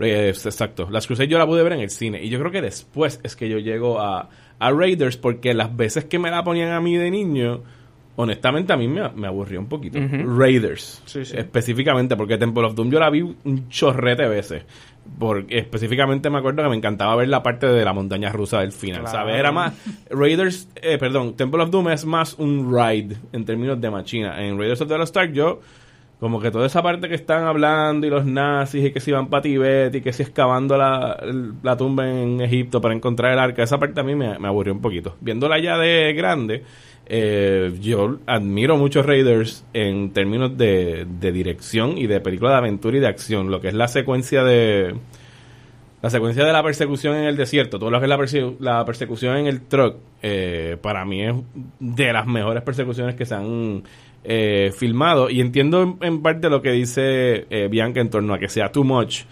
Eh, 0.00 0.28
exacto. 0.28 0.88
Las 0.90 1.06
Crusade 1.08 1.28
yo 1.28 1.38
la 1.38 1.46
pude 1.46 1.62
ver 1.64 1.72
en 1.72 1.80
el 1.80 1.90
cine. 1.90 2.22
Y 2.22 2.28
yo 2.28 2.38
creo 2.38 2.52
que 2.52 2.62
después 2.62 3.18
es 3.24 3.34
que 3.34 3.48
yo 3.48 3.58
llego 3.58 3.98
a, 4.00 4.28
a 4.60 4.70
Raiders 4.70 5.16
porque 5.16 5.54
las 5.54 5.74
veces 5.76 6.04
que 6.04 6.20
me 6.20 6.30
la 6.30 6.44
ponían 6.44 6.70
a 6.70 6.80
mí 6.80 6.96
de 6.96 7.10
niño, 7.10 7.62
honestamente 8.20 8.72
a 8.72 8.76
mí 8.76 8.88
me, 8.88 9.08
me 9.10 9.28
aburrió 9.28 9.60
un 9.60 9.68
poquito. 9.68 9.98
Raiders. 10.00 11.02
Sí, 11.06 11.24
sí. 11.24 11.36
Específicamente, 11.36 12.16
porque 12.16 12.36
Temple 12.36 12.66
of 12.66 12.74
Doom 12.74 12.90
yo 12.90 12.98
la 12.98 13.10
vi 13.10 13.22
un 13.22 13.68
chorrete 13.68 14.24
de 14.24 14.28
veces. 14.28 14.66
Porque 15.18 15.58
específicamente 15.58 16.28
me 16.28 16.38
acuerdo 16.38 16.64
que 16.64 16.68
me 16.68 16.76
encantaba 16.76 17.14
ver 17.14 17.28
la 17.28 17.44
parte 17.44 17.68
de 17.68 17.84
la 17.84 17.92
montaña 17.92 18.30
rusa 18.30 18.60
del 18.60 18.72
final. 18.72 19.02
Claro. 19.02 19.18
¿Sabes? 19.18 19.36
Era 19.36 19.52
más. 19.52 19.72
Raiders, 20.10 20.68
eh, 20.74 20.98
perdón, 20.98 21.36
Temple 21.36 21.62
of 21.62 21.70
Doom 21.70 21.90
es 21.90 22.04
más 22.04 22.34
un 22.38 22.74
ride 22.74 23.16
en 23.32 23.44
términos 23.44 23.80
de 23.80 23.88
machina. 23.88 24.44
En 24.44 24.58
Raiders 24.58 24.80
of 24.80 24.88
the 24.88 24.98
Lost 24.98 25.16
Ark 25.16 25.32
yo. 25.32 25.60
Como 26.18 26.40
que 26.40 26.50
toda 26.50 26.66
esa 26.66 26.82
parte 26.82 27.08
que 27.08 27.14
están 27.14 27.44
hablando 27.44 28.04
y 28.04 28.10
los 28.10 28.26
nazis 28.26 28.86
y 28.86 28.90
que 28.90 28.98
se 28.98 29.12
iban 29.12 29.28
para 29.28 29.42
Tibet 29.42 29.94
y 29.94 30.00
que 30.00 30.12
se 30.12 30.24
excavando 30.24 30.76
la, 30.76 31.16
la 31.62 31.76
tumba 31.76 32.10
en 32.10 32.40
Egipto 32.40 32.80
para 32.80 32.92
encontrar 32.92 33.32
el 33.32 33.38
arca, 33.38 33.62
esa 33.62 33.78
parte 33.78 34.00
a 34.00 34.02
mí 34.02 34.16
me, 34.16 34.36
me 34.36 34.48
aburrió 34.48 34.72
un 34.72 34.80
poquito. 34.80 35.14
Viéndola 35.20 35.60
ya 35.60 35.78
de 35.78 36.12
grande, 36.14 36.64
eh, 37.08 37.72
yo 37.80 38.18
admiro 38.26 38.76
mucho 38.76 39.02
Raiders 39.02 39.64
en 39.72 40.12
términos 40.12 40.56
de, 40.56 41.06
de 41.20 41.32
dirección 41.32 41.98
y 41.98 42.06
de 42.06 42.20
película 42.20 42.52
de 42.52 42.56
aventura 42.58 42.96
y 42.96 43.00
de 43.00 43.08
acción. 43.08 43.50
Lo 43.50 43.60
que 43.60 43.68
es 43.68 43.74
la 43.74 43.88
secuencia 43.88 44.44
de... 44.44 44.94
La 46.00 46.10
secuencia 46.10 46.44
de 46.44 46.52
la 46.52 46.62
persecución 46.62 47.16
en 47.16 47.24
el 47.24 47.36
desierto, 47.36 47.80
todo 47.80 47.90
lo 47.90 47.98
que 47.98 48.04
es 48.04 48.08
la, 48.08 48.16
perse- 48.16 48.56
la 48.60 48.84
persecución 48.84 49.36
en 49.36 49.48
el 49.48 49.62
truck, 49.62 49.96
eh, 50.22 50.76
para 50.80 51.04
mí 51.04 51.24
es 51.24 51.34
de 51.80 52.12
las 52.12 52.24
mejores 52.24 52.62
persecuciones 52.62 53.16
que 53.16 53.26
se 53.26 53.34
han 53.34 53.82
eh, 54.22 54.70
filmado. 54.76 55.28
Y 55.28 55.40
entiendo 55.40 55.82
en, 55.82 55.98
en 56.00 56.22
parte 56.22 56.50
lo 56.50 56.62
que 56.62 56.70
dice 56.70 57.46
eh, 57.50 57.66
Bianca 57.68 58.00
en 58.00 58.10
torno 58.10 58.32
a 58.32 58.38
que 58.38 58.48
sea 58.48 58.70
too 58.70 58.84
much, 58.84 59.22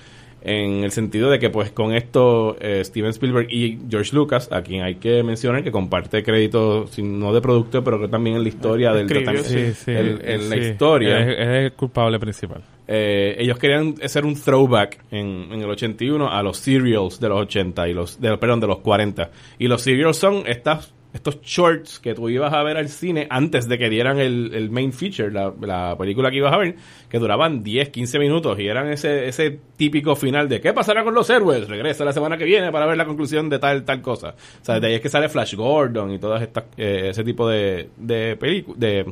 en 0.49 0.85
el 0.85 0.93
sentido 0.93 1.29
de 1.29 1.39
que 1.41 1.51
pues 1.51 1.73
con 1.73 1.93
esto 1.93 2.57
eh, 2.61 2.83
Steven 2.85 3.11
Spielberg 3.11 3.49
y 3.53 3.79
George 3.91 4.15
Lucas, 4.15 4.49
a 4.53 4.63
quien 4.63 4.83
hay 4.85 4.95
que 4.95 5.23
mencionar 5.25 5.65
que 5.65 5.73
comparte 5.73 6.23
crédito, 6.23 6.87
no 7.03 7.35
de 7.35 7.41
producto, 7.41 7.83
pero 7.83 8.01
que 8.01 8.07
también 8.09 8.37
en 8.37 8.43
la 8.45 8.49
historia 8.49 8.93
del 8.93 9.07
Escribió, 9.07 9.33
tratamiento- 9.43 9.75
Sí, 9.75 9.85
sí. 9.85 9.91
el- 9.91 10.21
en 10.25 10.49
la 10.49 10.57
historia. 10.57 11.19
Es, 11.21 11.39
es 11.39 11.49
el 11.49 11.73
culpable 11.73 12.19
principal. 12.21 12.63
Eh, 12.89 13.35
ellos 13.41 13.59
querían 13.59 13.97
hacer 14.01 14.25
un 14.25 14.37
throwback 14.41 15.01
en, 15.11 15.49
en 15.51 15.61
el 15.61 15.69
81 15.69 16.31
a 16.31 16.41
los 16.45 16.59
serials 16.59 17.19
de 17.19 17.29
los 17.29 17.41
80 17.41 17.89
y 17.89 17.95
los 17.95 18.21
de, 18.21 18.39
perdón 18.39 18.61
de 18.61 18.69
los 18.69 18.79
40 18.79 19.29
y 19.59 19.67
los 19.67 19.83
serials 19.83 20.17
son 20.17 20.45
estas 20.47 20.95
estos 21.17 21.41
shorts 21.43 21.99
que 21.99 22.15
tú 22.15 22.29
ibas 22.29 22.53
a 22.53 22.63
ver 22.63 22.77
al 22.77 22.89
cine 22.89 23.27
antes 23.31 23.69
de 23.69 23.79
que 23.79 23.91
dieran 23.91 24.19
el, 24.19 24.55
el 24.55 24.71
main 24.71 24.93
feature 24.93 25.31
la, 25.31 25.53
la 25.61 25.97
película 25.99 26.31
que 26.31 26.37
ibas 26.37 26.53
a 26.53 26.59
ver 26.59 26.77
que 27.09 27.19
duraban 27.19 27.63
10 27.63 27.89
15 27.91 28.19
minutos 28.19 28.59
y 28.59 28.69
eran 28.69 28.89
ese 28.89 29.27
ese 29.29 29.59
típico 29.77 30.15
final 30.15 30.49
de 30.49 30.61
¿qué 30.61 30.73
pasará 30.73 31.03
con 31.05 31.15
los 31.15 31.29
héroes? 31.29 31.69
regresa 31.69 32.05
la 32.05 32.13
semana 32.13 32.37
que 32.37 32.45
viene 32.45 32.71
para 32.71 32.87
ver 32.87 32.97
la 32.97 33.05
conclusión 33.05 33.49
de 33.49 33.59
tal 33.59 33.85
tal 33.85 34.01
cosa 34.01 34.35
o 34.61 34.65
sea 34.65 34.79
de 34.79 34.87
ahí 34.87 34.95
es 34.95 35.01
que 35.01 35.09
sale 35.09 35.29
Flash 35.29 35.55
Gordon 35.55 36.13
y 36.13 36.15
estas 36.15 36.65
eh, 36.77 37.09
ese 37.11 37.25
tipo 37.25 37.49
de 37.49 37.89
de 37.97 38.37
películas 38.37 38.79
de 38.79 39.07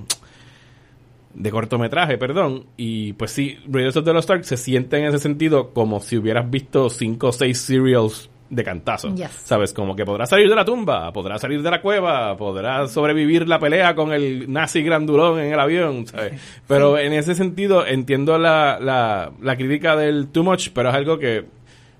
de 1.35 1.51
cortometraje, 1.51 2.17
perdón. 2.17 2.67
Y 2.77 3.13
pues 3.15 3.33
sí, 3.33 3.59
Raiders 3.69 3.97
of 3.97 4.05
the 4.05 4.13
Lost 4.13 4.31
Ark 4.31 4.45
se 4.45 4.57
siente 4.57 4.99
en 4.99 5.07
ese 5.07 5.19
sentido 5.19 5.71
como 5.71 6.01
si 6.01 6.17
hubieras 6.17 6.49
visto 6.51 6.89
cinco 6.91 7.29
o 7.29 7.33
seis 7.33 7.59
serials 7.59 8.31
de 8.51 8.65
cantazo. 8.65 9.15
Yes. 9.15 9.31
¿Sabes? 9.31 9.73
Como 9.73 9.97
que 9.97 10.05
podrá 10.05 10.27
salir 10.27 10.49
de 10.49 10.55
la 10.55 10.65
tumba, 10.65 11.13
podrá 11.13 11.39
salir 11.39 11.63
de 11.63 11.71
la 11.71 11.81
cueva, 11.81 12.37
podrá 12.37 12.87
sobrevivir 12.89 13.49
la 13.49 13.59
pelea 13.59 13.95
con 13.95 14.13
el 14.13 14.51
nazi 14.53 14.83
grandulón 14.83 15.41
en 15.41 15.53
el 15.53 15.61
avión, 15.61 16.07
¿sabes? 16.07 16.41
Pero 16.69 16.99
en 16.99 17.13
ese 17.13 17.35
sentido 17.35 17.87
entiendo 17.87 18.39
la, 18.39 18.79
la, 18.81 19.33
la 19.41 19.57
crítica 19.57 19.97
del 19.97 20.29
too 20.29 20.45
much, 20.45 20.71
pero 20.73 20.91
es 20.91 20.95
algo 20.95 21.19
que 21.19 21.47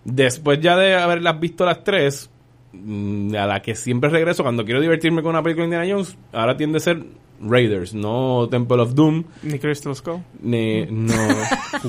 después 0.05 0.61
ya 0.61 0.77
de 0.77 0.95
haberlas 0.95 1.41
visto 1.41 1.65
las 1.65 1.83
tres, 1.83 2.31
mm, 2.73 3.35
a 3.37 3.47
la 3.47 3.63
que 3.63 3.75
siempre 3.75 4.11
regreso 4.11 4.43
cuando 4.43 4.65
quiero 4.65 4.81
divertirme 4.81 5.23
con 5.23 5.31
una 5.31 5.43
película 5.43 5.67
de 5.67 5.75
Indiana 5.75 5.93
Jones, 5.93 6.17
ahora 6.33 6.57
tiende 6.57 6.79
a 6.79 6.81
ser 6.81 7.03
Raiders, 7.41 7.95
no 7.95 8.49
Temple 8.51 8.81
of 8.83 8.95
Doom, 8.95 9.25
Ni 9.43 9.59
Crystal 9.59 9.95
Skull. 9.95 10.21
ni, 10.43 10.87
no. 10.87 11.15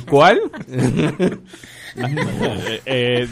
¿Cuál? 0.10 0.40
Eh, 1.98 2.82
eh, 2.86 3.28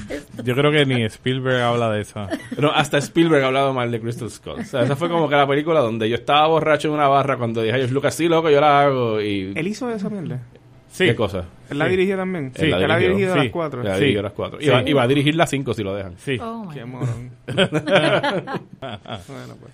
yo 0.46 0.56
creo 0.56 0.72
que 0.72 0.86
ni 0.86 1.04
Spielberg 1.04 1.62
habla 1.62 1.92
de 1.92 2.00
eso. 2.00 2.26
No, 2.58 2.72
hasta 2.72 2.98
Spielberg 3.00 3.44
ha 3.44 3.48
hablado 3.48 3.74
mal 3.74 3.92
de 3.92 4.00
Crystal 4.00 4.32
Skull. 4.32 4.62
O 4.62 4.64
sea, 4.64 4.84
esa 4.84 4.96
fue 4.96 5.10
como 5.10 5.28
que 5.28 5.36
la 5.36 5.46
película 5.46 5.82
donde 5.82 6.08
yo 6.10 6.16
estaba 6.16 6.48
borracho 6.48 6.88
en 6.88 6.94
una 6.94 7.10
barra 7.10 7.36
cuando 7.36 7.62
dije 7.62 7.76
George 7.76 7.94
Lucas, 7.94 8.16
sí, 8.16 8.30
loco, 8.30 8.50
yo 8.50 8.62
la 8.62 8.84
hago. 8.84 9.20
Y, 9.22 9.52
Él 9.54 9.68
hizo 9.68 9.90
esa 9.90 10.10
mierda. 10.10 10.40
Sí. 10.90 11.08
¿Qué 11.08 11.14
cosa? 11.16 11.44
Él 11.70 11.78
la 11.78 11.88
dirigió 11.90 12.16
también. 12.16 12.54
Él 12.56 12.70
la 12.72 12.78
Él 12.78 12.88
la 12.88 12.94
ha 12.94 12.98
dirigió. 13.00 13.18
dirigido 13.18 13.34
a 13.34 13.38
Sí. 13.40 13.44
las 13.44 13.52
cuatro. 13.52 13.84
La 13.84 13.94
Sí. 13.96 14.00
dirigió 14.00 14.20
a 14.22 14.24
las 14.24 14.32
cuatro. 14.34 14.60
Sí. 14.62 14.66
Iba, 14.68 14.90
iba 14.90 15.04
a 15.04 15.08
dirigir 15.08 15.36
las 15.36 15.50
cinco 15.50 15.74
si 15.74 15.84
lo 15.84 15.94
dejan. 15.94 16.14
Sí. 16.20 16.38
Oh, 16.42 16.64
my 16.64 16.74
Qué 16.74 16.82
God. 16.84 16.88
morón. 16.88 17.32
bueno, 17.48 19.56
pues. 19.60 19.74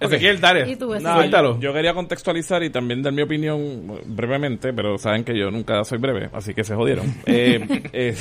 Ezequiel, 0.00 0.40
dale. 0.40 0.70
¿Y 0.70 0.76
tú, 0.76 0.92
Ezequiel? 0.92 1.02
No, 1.12 1.18
Suéltalo. 1.18 1.60
Yo 1.60 1.72
quería 1.72 1.94
contextualizar 1.94 2.62
y 2.62 2.70
también 2.70 3.02
dar 3.02 3.12
mi 3.12 3.22
opinión 3.22 4.00
brevemente, 4.06 4.72
pero 4.72 4.98
saben 4.98 5.24
que 5.24 5.36
yo 5.38 5.50
nunca 5.50 5.82
soy 5.84 5.98
breve, 5.98 6.28
así 6.32 6.52
que 6.54 6.64
se 6.64 6.74
jodieron. 6.74 7.06
Eh, 7.26 7.88
eh, 7.92 8.16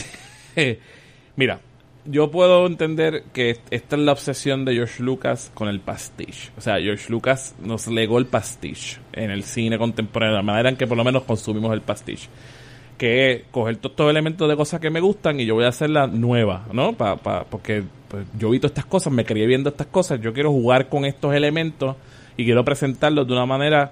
eh, 0.55 0.79
mira, 1.36 1.60
yo 2.05 2.29
puedo 2.32 2.65
entender 2.67 3.24
que 3.34 3.58
esta 3.72 3.96
es 3.96 4.01
la 4.01 4.12
obsesión 4.12 4.63
de 4.63 4.74
George 4.75 5.01
Lucas 5.03 5.51
con 5.53 5.67
el 5.67 5.79
pastiche. 5.79 6.51
O 6.58 6.62
sea, 6.62 6.79
George 6.79 7.12
Lucas 7.12 7.55
nos 7.60 7.88
legó 7.88 8.20
el 8.20 8.27
pastiche 8.27 9.00
en 9.12 9.32
el 9.32 9.44
cine 9.44 9.77
contemporáneo, 9.77 10.36
la 10.38 10.44
manera 10.44 10.70
en 10.70 10.75
que 10.77 10.86
por 10.88 10.98
lo 10.98 11.03
menos 11.03 11.24
consumimos 11.24 11.74
el 11.74 11.82
pastiche. 11.82 12.29
Que 12.98 13.32
es 13.32 13.41
coger 13.51 13.75
todos 13.77 13.91
estos 13.91 14.10
elementos 14.10 14.48
de 14.48 14.55
cosas 14.55 14.79
que 14.79 14.89
me 14.89 15.01
gustan 15.01 15.39
y 15.39 15.46
yo 15.46 15.55
voy 15.55 15.65
a 15.65 15.70
hacerla 15.70 16.08
nueva, 16.08 16.65
¿no? 16.72 16.94
Pa, 16.94 17.17
pa- 17.17 17.44
porque 17.44 17.84
pues, 18.08 18.26
yo 18.38 18.50
vi 18.50 18.60
todas 18.60 18.72
estas 18.72 18.86
cosas, 18.86 19.12
me 19.12 19.26
crié 19.26 19.46
viendo 19.48 19.70
estas 19.70 19.88
cosas, 19.88 20.20
yo 20.22 20.34
quiero 20.34 20.52
jugar 20.52 20.90
con 20.90 21.06
estos 21.06 21.34
elementos 21.34 21.96
y 22.38 22.46
quiero 22.46 22.64
presentarlos 22.66 23.28
de 23.28 23.34
una 23.34 23.46
manera 23.46 23.92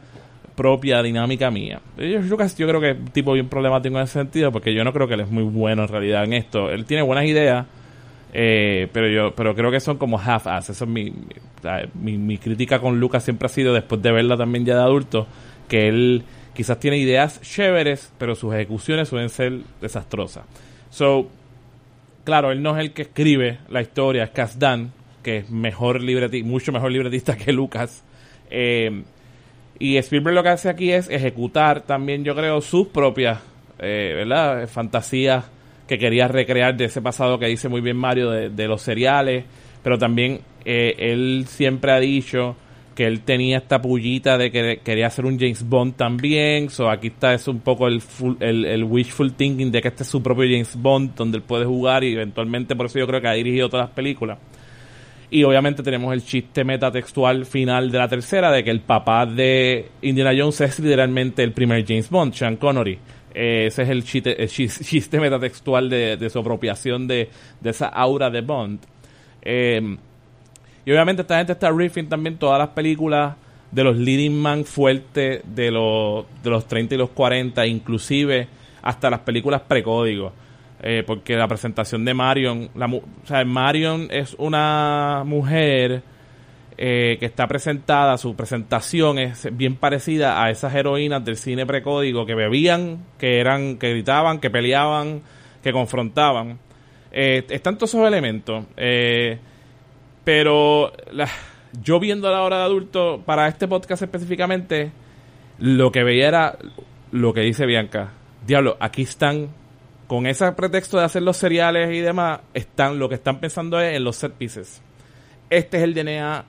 propia, 0.56 1.02
dinámica 1.02 1.50
mía. 1.50 1.82
Y 1.98 2.10
George 2.10 2.30
Lucas 2.30 2.56
yo 2.58 2.68
creo 2.68 2.80
que 2.80 2.92
es 2.92 2.98
un 2.98 3.08
tipo 3.08 3.34
bien 3.34 3.50
problemático 3.50 3.98
en 3.98 4.04
ese 4.04 4.14
sentido 4.14 4.52
porque 4.52 4.74
yo 4.74 4.84
no 4.84 4.94
creo 4.94 5.08
que 5.08 5.16
él 5.16 5.22
es 5.22 5.30
muy 5.30 5.44
bueno 5.44 5.84
en 5.84 5.88
realidad 5.88 6.24
en 6.24 6.34
esto. 6.34 6.70
Él 6.70 6.86
tiene 6.86 7.04
buenas 7.04 7.26
ideas, 7.26 7.66
eh, 8.34 8.88
pero 8.92 9.10
yo 9.10 9.36
pero 9.36 9.56
creo 9.56 9.72
que 9.72 9.80
son 9.80 9.98
como 9.98 10.20
half-ass. 10.20 10.70
Eso 10.70 10.84
es 10.84 10.90
mi, 10.90 11.14
mi, 11.96 12.18
mi 12.18 12.38
crítica 12.38 12.80
con 12.80 13.00
Lucas 13.00 13.24
siempre 13.24 13.48
ha 13.48 13.50
sido, 13.50 13.74
después 13.74 14.02
de 14.02 14.12
verla 14.12 14.38
también 14.38 14.66
ya 14.66 14.76
de 14.76 14.82
adulto, 14.82 15.28
que 15.68 15.88
él 15.88 16.24
quizás 16.54 16.80
tiene 16.80 16.98
ideas 16.98 17.42
chéveres, 17.42 18.12
pero 18.18 18.36
sus 18.36 18.54
ejecuciones 18.54 19.08
suelen 19.08 19.30
ser 19.30 19.60
desastrosas. 19.82 20.46
So, 20.90 21.28
claro, 22.24 22.52
él 22.52 22.62
no 22.62 22.78
es 22.78 22.82
el 22.82 22.94
que 22.94 23.04
escribe 23.04 23.60
la 23.70 23.82
historia, 23.82 24.24
es 24.24 24.30
Kasdan, 24.32 24.92
que 25.22 25.38
es 25.38 25.50
mejor 25.50 26.02
libreti 26.02 26.44
mucho 26.44 26.72
mejor 26.72 26.92
libretista 26.92 27.38
que 27.38 27.52
Lucas. 27.52 28.04
Eh, 28.50 29.04
y 29.80 29.98
Spielberg 29.98 30.36
lo 30.36 30.44
que 30.44 30.50
hace 30.50 30.70
aquí 30.70 30.92
es 30.92 31.10
ejecutar 31.10 31.82
también, 31.82 32.24
yo 32.24 32.36
creo, 32.36 32.62
sus 32.62 32.88
propias, 32.88 33.40
eh, 33.80 34.14
¿verdad? 34.16 34.68
Fantasías 34.68 35.46
que 35.88 35.98
quería 35.98 36.28
recrear 36.28 36.76
de 36.78 36.86
ese 36.86 37.02
pasado 37.02 37.40
que 37.40 37.48
dice 37.48 37.68
muy 37.70 37.82
bien 37.82 37.98
Mario 37.98 38.30
de, 38.30 38.50
de 38.50 38.68
los 38.68 38.82
seriales, 38.82 39.46
pero 39.82 39.98
también 39.98 40.42
eh, 40.66 40.96
él 40.98 41.46
siempre 41.48 41.92
ha 41.92 42.00
dicho 42.00 42.56
que 42.96 43.06
él 43.08 43.22
tenía 43.22 43.58
esta 43.58 43.82
pullita 43.82 44.38
de 44.38 44.52
que 44.52 44.82
quería 44.84 45.08
hacer 45.08 45.26
un 45.26 45.40
James 45.40 45.68
Bond 45.68 45.96
también, 45.96 46.70
so 46.70 46.90
aquí 46.90 47.08
está 47.08 47.34
es 47.34 47.48
un 47.48 47.60
poco 47.60 47.88
el, 47.88 48.02
full- 48.02 48.38
el, 48.40 48.84
wishful 48.84 49.34
thinking 49.34 49.72
de 49.72 49.82
que 49.82 49.88
este 49.88 50.04
es 50.04 50.10
su 50.10 50.22
propio 50.22 50.44
James 50.46 50.76
Bond 50.76 51.16
donde 51.16 51.38
él 51.38 51.44
puede 51.44 51.66
jugar 51.66 52.04
y 52.04 52.14
eventualmente 52.14 52.76
por 52.76 52.86
eso 52.86 53.00
yo 53.00 53.08
creo 53.08 53.20
que 53.22 53.28
ha 53.28 53.34
dirigido 53.34 53.70
todas 53.70 53.88
las 53.88 53.96
películas. 53.96 54.38
Y 55.32 55.44
obviamente 55.46 55.82
tenemos 55.82 56.14
el 56.14 56.24
chiste 56.24 56.64
metatextual 56.64 57.48
final 57.48 57.90
de 57.92 57.98
la 57.98 58.08
tercera 58.08 58.52
de 58.52 58.64
que 58.64 58.70
el 58.70 58.82
papá 58.82 59.26
de 59.26 59.88
Indiana 60.04 60.32
Jones 60.38 60.62
es 60.62 60.80
literalmente 60.80 61.42
el 61.44 61.54
primer 61.54 61.84
James 61.88 62.08
Bond, 62.12 62.34
Sean 62.34 62.58
Connery. 62.58 63.00
Eh, 63.34 63.66
ese 63.66 63.82
es 63.82 63.90
el 63.90 64.04
chiste, 64.04 64.40
el 64.40 64.48
chis- 64.48 64.84
chiste 64.86 65.20
metatextual 65.20 65.90
de, 65.90 66.18
de 66.18 66.30
su 66.30 66.38
apropiación 66.38 67.08
de, 67.08 67.30
de 67.60 67.70
esa 67.72 67.88
aura 67.88 68.30
de 68.30 68.42
Bond. 68.42 68.80
Eh, 69.42 69.98
y 70.86 70.92
obviamente 70.92 71.22
esta 71.22 71.38
gente 71.38 71.54
está 71.54 71.72
riffing 71.72 72.10
también 72.10 72.38
todas 72.38 72.60
las 72.60 72.70
películas 72.70 73.36
de 73.72 73.84
los 73.84 73.98
leading 73.98 74.38
man 74.38 74.66
fuertes 74.66 75.42
de 75.46 75.72
los, 75.72 76.26
de 76.44 76.50
los 76.50 76.68
30 76.68 76.96
y 76.96 76.98
los 76.98 77.10
40, 77.10 77.66
inclusive 77.66 78.48
hasta 78.82 79.10
las 79.10 79.22
películas 79.22 79.62
precódigo. 79.62 80.34
Eh, 80.86 81.04
porque 81.08 81.36
la 81.36 81.48
presentación 81.48 82.04
de 82.04 82.14
Marion, 82.14 82.70
la, 82.76 82.88
o 82.88 83.02
sea, 83.26 83.46
Marion 83.46 84.10
es 84.12 84.36
una 84.38 85.24
mujer 85.26 86.04
eh, 86.78 87.18
que 87.20 87.26
está 87.28 87.48
presentada, 87.48 88.18
su 88.18 88.36
presentación 88.36 89.20
es 89.20 89.48
bien 89.56 89.76
parecida 89.76 90.44
a 90.44 90.50
esas 90.50 90.74
heroínas 90.74 91.24
del 91.24 91.38
cine 91.38 91.66
precódigo 91.66 92.26
que 92.26 92.34
bebían, 92.34 93.06
que 93.20 93.40
eran, 93.40 93.78
que 93.78 93.92
gritaban, 93.92 94.40
que 94.40 94.50
peleaban, 94.50 95.22
que 95.62 95.72
confrontaban. 95.72 96.58
Eh, 97.12 97.46
están 97.50 97.78
todos 97.78 97.94
esos 97.94 98.08
elementos. 98.08 98.66
Eh, 98.76 99.38
pero 100.24 100.92
la- 101.12 101.30
yo 101.82 102.00
viendo 102.00 102.30
la 102.32 102.44
hora 102.44 102.60
de 102.60 102.64
adulto, 102.64 103.22
para 103.26 103.48
este 103.48 103.68
podcast 103.68 104.04
específicamente, 104.04 104.92
lo 105.60 105.92
que 105.92 106.04
veía 106.04 106.28
era 106.28 106.58
lo 107.12 107.34
que 107.34 107.42
dice 107.42 107.66
Bianca. 107.66 108.12
Diablo, 108.46 108.78
aquí 108.80 109.04
están 109.04 109.50
con 110.08 110.28
ese 110.28 110.52
pretexto 110.52 110.98
de 110.98 111.06
hacer 111.06 111.24
los 111.24 111.38
cereales 111.38 111.92
y 111.96 112.00
demás, 112.02 112.42
están, 112.54 113.00
lo 113.00 113.10
que 113.10 113.16
están 113.16 113.40
pensando 113.40 113.80
es 113.80 113.96
en 113.96 114.04
los 114.04 114.16
set 114.18 114.34
pieces. 114.34 114.82
Este 115.50 115.78
es 115.78 115.84
el 115.84 115.94
DNA 115.94 116.46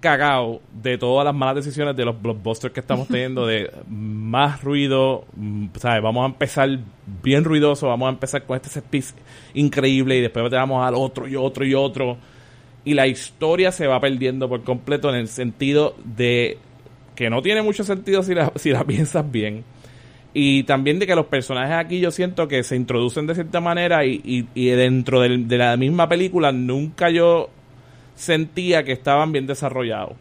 cagado 0.00 0.60
de 0.72 0.98
todas 0.98 1.24
las 1.24 1.34
malas 1.34 1.56
decisiones 1.56 1.96
de 1.96 2.04
los 2.04 2.20
blockbusters 2.20 2.72
que 2.72 2.80
estamos 2.80 3.08
teniendo, 3.08 3.46
de 3.46 3.70
más 3.88 4.62
ruido, 4.62 5.24
mm, 5.34 5.66
¿sabes? 5.76 6.02
Vamos 6.02 6.22
a 6.22 6.26
empezar 6.26 6.68
bien 7.22 7.44
ruidoso, 7.44 7.88
vamos 7.88 8.06
a 8.06 8.10
empezar 8.10 8.44
con 8.44 8.56
este 8.56 8.68
set 8.68 8.84
piece 8.84 9.14
increíble 9.54 10.16
y 10.16 10.20
después 10.20 10.48
vamos 10.50 10.86
al 10.86 10.94
otro 10.94 11.26
y 11.26 11.36
otro 11.36 11.64
y 11.64 11.74
otro. 11.74 12.16
Y 12.86 12.94
la 12.94 13.06
historia 13.08 13.72
se 13.72 13.86
va 13.86 14.00
perdiendo 14.00 14.48
por 14.48 14.62
completo 14.62 15.10
en 15.10 15.16
el 15.16 15.28
sentido 15.28 15.96
de 16.04 16.56
que 17.16 17.28
no 17.28 17.42
tiene 17.42 17.60
mucho 17.60 17.82
sentido 17.82 18.22
si 18.22 18.32
la, 18.32 18.52
si 18.56 18.70
la 18.70 18.84
piensas 18.84 19.28
bien. 19.30 19.64
Y 20.32 20.62
también 20.62 20.98
de 20.98 21.06
que 21.06 21.16
los 21.16 21.26
personajes 21.26 21.76
aquí 21.76 21.98
yo 21.98 22.10
siento 22.10 22.46
que 22.46 22.62
se 22.62 22.76
introducen 22.76 23.26
de 23.26 23.34
cierta 23.34 23.60
manera 23.60 24.04
y, 24.04 24.46
y, 24.54 24.66
dentro 24.68 25.20
de 25.20 25.58
la 25.58 25.76
misma 25.76 26.08
película 26.08 26.52
nunca 26.52 27.10
yo 27.10 27.50
sentía 28.14 28.84
que 28.84 28.92
estaban 28.92 29.32
bien 29.32 29.46
desarrollados. 29.46 30.12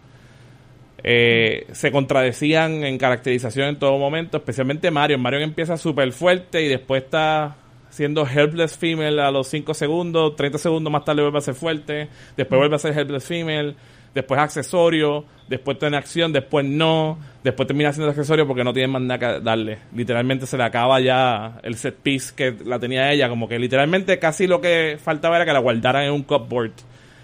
Eh, 1.04 1.68
se 1.72 1.92
contradecían 1.92 2.84
en 2.84 2.98
caracterización 2.98 3.68
en 3.68 3.76
todo 3.78 4.00
momento, 4.00 4.38
especialmente 4.38 4.90
Mario. 4.90 5.20
Mario 5.20 5.42
empieza 5.42 5.78
súper 5.78 6.12
fuerte 6.14 6.64
y 6.64 6.68
después 6.68 7.04
está 7.04 7.58
siendo 7.96 8.28
helpless 8.28 8.78
female 8.78 9.22
a 9.22 9.32
los 9.32 9.48
5 9.48 9.74
segundos, 9.74 10.36
30 10.36 10.58
segundos 10.58 10.92
más 10.92 11.06
tarde 11.06 11.22
vuelve 11.22 11.38
a 11.38 11.42
ser 11.42 11.54
fuerte, 11.54 12.10
después 12.36 12.60
vuelve 12.60 12.76
a 12.76 12.80
ser 12.80 12.98
helpless 12.98 13.24
female, 13.24 13.74
después 14.14 14.38
accesorio, 14.38 15.24
después 15.48 15.80
tiene 15.80 15.96
acción, 15.96 16.34
después 16.34 16.66
no, 16.66 17.18
después 17.42 17.68
termina 17.68 17.94
siendo 17.94 18.10
accesorio 18.10 18.46
porque 18.46 18.66
no 18.66 18.74
tiene 18.74 18.90
más 18.90 19.02
nada 19.02 19.18
que 19.18 19.40
darle. 19.40 19.78
Literalmente 19.96 20.46
se 20.46 20.58
le 20.58 20.66
acaba 20.66 21.00
ya 21.00 21.58
el 21.64 21.78
set 21.78 21.96
piece 21.96 22.34
que 22.36 22.54
la 22.66 22.80
tenía 22.80 23.14
ella, 23.14 23.30
como 23.30 23.48
que 23.48 23.58
literalmente 23.58 24.20
casi 24.20 24.46
lo 24.46 24.60
que 24.60 24.98
faltaba 25.02 25.38
era 25.38 25.46
que 25.46 25.54
la 25.54 25.60
guardaran 25.60 26.04
en 26.04 26.12
un 26.12 26.24
cupboard. 26.24 26.74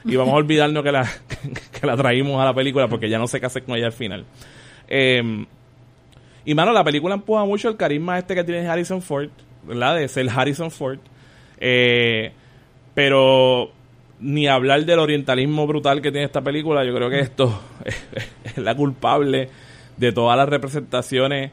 Y 0.05 0.15
vamos 0.15 0.33
a 0.33 0.37
olvidarnos 0.37 0.85
que 0.85 0.91
la, 0.93 1.05
que 1.81 1.85
la 1.85 1.97
traímos 1.97 2.41
a 2.41 2.45
la 2.45 2.53
película 2.53 2.87
porque 2.87 3.09
ya 3.09 3.19
no 3.19 3.27
sé 3.27 3.41
qué 3.41 3.47
hacer 3.47 3.63
con 3.63 3.75
ella 3.75 3.87
al 3.87 3.91
final. 3.91 4.23
Eh, 4.87 5.45
y 6.45 6.55
mano, 6.55 6.71
la 6.71 6.85
película 6.85 7.15
empuja 7.15 7.43
mucho 7.43 7.67
el 7.67 7.75
carisma 7.75 8.17
este 8.17 8.35
que 8.35 8.45
tiene 8.45 8.65
Harrison 8.65 9.01
Ford, 9.01 9.29
¿verdad? 9.63 9.97
De 9.97 10.07
ser 10.07 10.27
Harrison 10.29 10.71
Ford. 10.71 10.99
Eh, 11.59 12.31
pero 12.93 13.71
ni 14.19 14.47
hablar 14.47 14.85
del 14.85 14.99
orientalismo 14.99 15.65
brutal 15.67 16.01
que 16.01 16.11
tiene 16.11 16.25
esta 16.25 16.41
película, 16.41 16.83
yo 16.83 16.93
creo 16.93 17.09
que 17.09 17.19
esto 17.19 17.59
es 18.43 18.57
la 18.57 18.75
culpable 18.75 19.49
de 19.97 20.11
todas 20.11 20.37
las 20.37 20.47
representaciones 20.49 21.51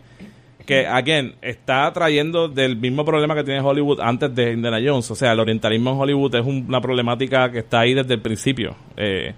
que, 0.66 0.86
again, 0.86 1.34
está 1.40 1.90
trayendo 1.94 2.48
del 2.48 2.76
mismo 2.76 3.02
problema 3.04 3.34
que 3.34 3.42
tiene 3.44 3.60
Hollywood 3.60 4.00
antes 4.00 4.34
de 4.34 4.52
Indiana 4.52 4.78
Jones. 4.84 5.10
O 5.10 5.14
sea, 5.14 5.32
el 5.32 5.40
orientalismo 5.40 5.92
en 5.92 5.98
Hollywood 5.98 6.34
es 6.34 6.44
un- 6.44 6.66
una 6.68 6.80
problemática 6.80 7.50
que 7.50 7.60
está 7.60 7.80
ahí 7.80 7.94
desde 7.94 8.14
el 8.14 8.20
principio, 8.20 8.76
eh, 8.96 9.32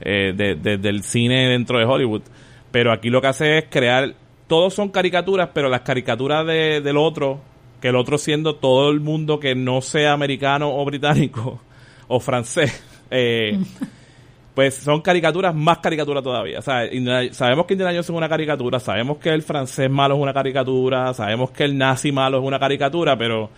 eh, 0.00 0.32
de- 0.34 0.54
de- 0.54 0.78
del 0.78 1.02
cine 1.02 1.48
dentro 1.48 1.78
de 1.78 1.84
Hollywood. 1.84 2.22
Pero 2.70 2.92
aquí 2.92 3.10
lo 3.10 3.20
que 3.20 3.26
hace 3.26 3.58
es 3.58 3.64
crear, 3.68 4.14
todos 4.46 4.72
son 4.72 4.88
caricaturas, 4.88 5.50
pero 5.52 5.68
las 5.68 5.82
caricaturas 5.82 6.46
de- 6.46 6.80
del 6.80 6.96
otro, 6.96 7.40
que 7.80 7.88
el 7.88 7.96
otro 7.96 8.18
siendo 8.18 8.56
todo 8.56 8.90
el 8.90 9.00
mundo 9.00 9.40
que 9.40 9.54
no 9.54 9.80
sea 9.80 10.12
americano 10.12 10.74
o 10.74 10.84
británico 10.84 11.60
o 12.08 12.20
francés, 12.20 12.82
eh, 13.10 13.58
pues 14.54 14.74
son 14.74 15.00
caricaturas 15.00 15.54
más 15.54 15.78
caricaturas 15.78 16.22
todavía. 16.22 16.58
O 16.58 16.62
sea, 16.62 16.92
Indiana- 16.92 17.32
sabemos 17.32 17.66
que 17.66 17.74
Indiana 17.74 17.92
Jones 17.92 18.06
es 18.06 18.10
una 18.10 18.28
caricatura, 18.28 18.80
sabemos 18.80 19.18
que 19.18 19.30
el 19.30 19.42
francés 19.42 19.88
malo 19.90 20.14
es 20.16 20.20
una 20.20 20.34
caricatura, 20.34 21.14
sabemos 21.14 21.50
que 21.52 21.64
el 21.64 21.78
nazi 21.78 22.12
malo 22.12 22.38
es 22.38 22.44
una 22.44 22.58
caricatura, 22.58 23.16
pero 23.16 23.48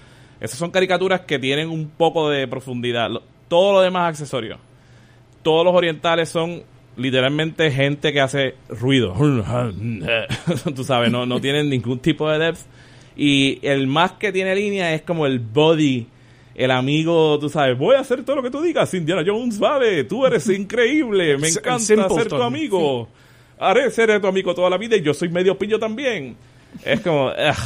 esas 0.41 0.59
son 0.59 0.71
caricaturas 0.71 1.21
que 1.23 1.39
tienen 1.39 1.71
un 1.71 1.89
poco 1.89 2.29
de 2.31 2.47
profundidad. 2.47 3.11
Todo 3.49 3.73
lo 3.73 3.81
demás 3.81 4.15
es 4.15 4.21
accesorio. 4.21 4.59
Todos 5.43 5.65
los 5.65 5.75
orientales 5.75 6.29
son 6.29 6.63
literalmente 6.97 7.71
gente 7.71 8.13
que 8.13 8.21
hace 8.21 8.55
ruido. 8.69 9.15
Tú 10.75 10.85
sabes, 10.85 11.11
no, 11.11 11.27
no 11.27 11.41
tienen 11.41 11.69
ningún 11.71 11.99
tipo 11.99 12.29
de 12.31 12.39
depth. 12.39 12.61
Y 13.17 13.59
el 13.63 13.87
más 13.87 14.13
que 14.13 14.33
tiene 14.33 14.55
línea 14.55 14.95
es 14.95 15.03
como 15.03 15.27
el 15.27 15.39
body, 15.39 16.07
el 16.55 16.71
amigo, 16.71 17.39
tú 17.39 17.49
sabes, 17.49 17.77
voy 17.77 17.97
a 17.97 18.01
hacer 18.01 18.25
todo 18.25 18.37
lo 18.37 18.43
que 18.43 18.51
tú 18.51 18.61
digas, 18.63 18.93
Indiana 18.95 19.23
Jones, 19.25 19.59
vale, 19.59 20.05
tú 20.05 20.27
eres 20.27 20.49
increíble, 20.49 21.39
me 21.39 21.49
encanta 21.49 22.09
ser 22.09 22.29
tu 22.29 22.43
amigo. 22.43 23.09
Haré 23.59 23.91
ser 23.91 24.21
tu 24.21 24.27
amigo 24.27 24.55
toda 24.55 24.69
la 24.71 24.77
vida 24.77 24.97
y 24.97 25.03
yo 25.03 25.15
soy 25.15 25.29
medio 25.29 25.57
pillo 25.57 25.79
también. 25.79 26.37
Es 26.85 27.01
como, 27.01 27.27
ugh, 27.29 27.57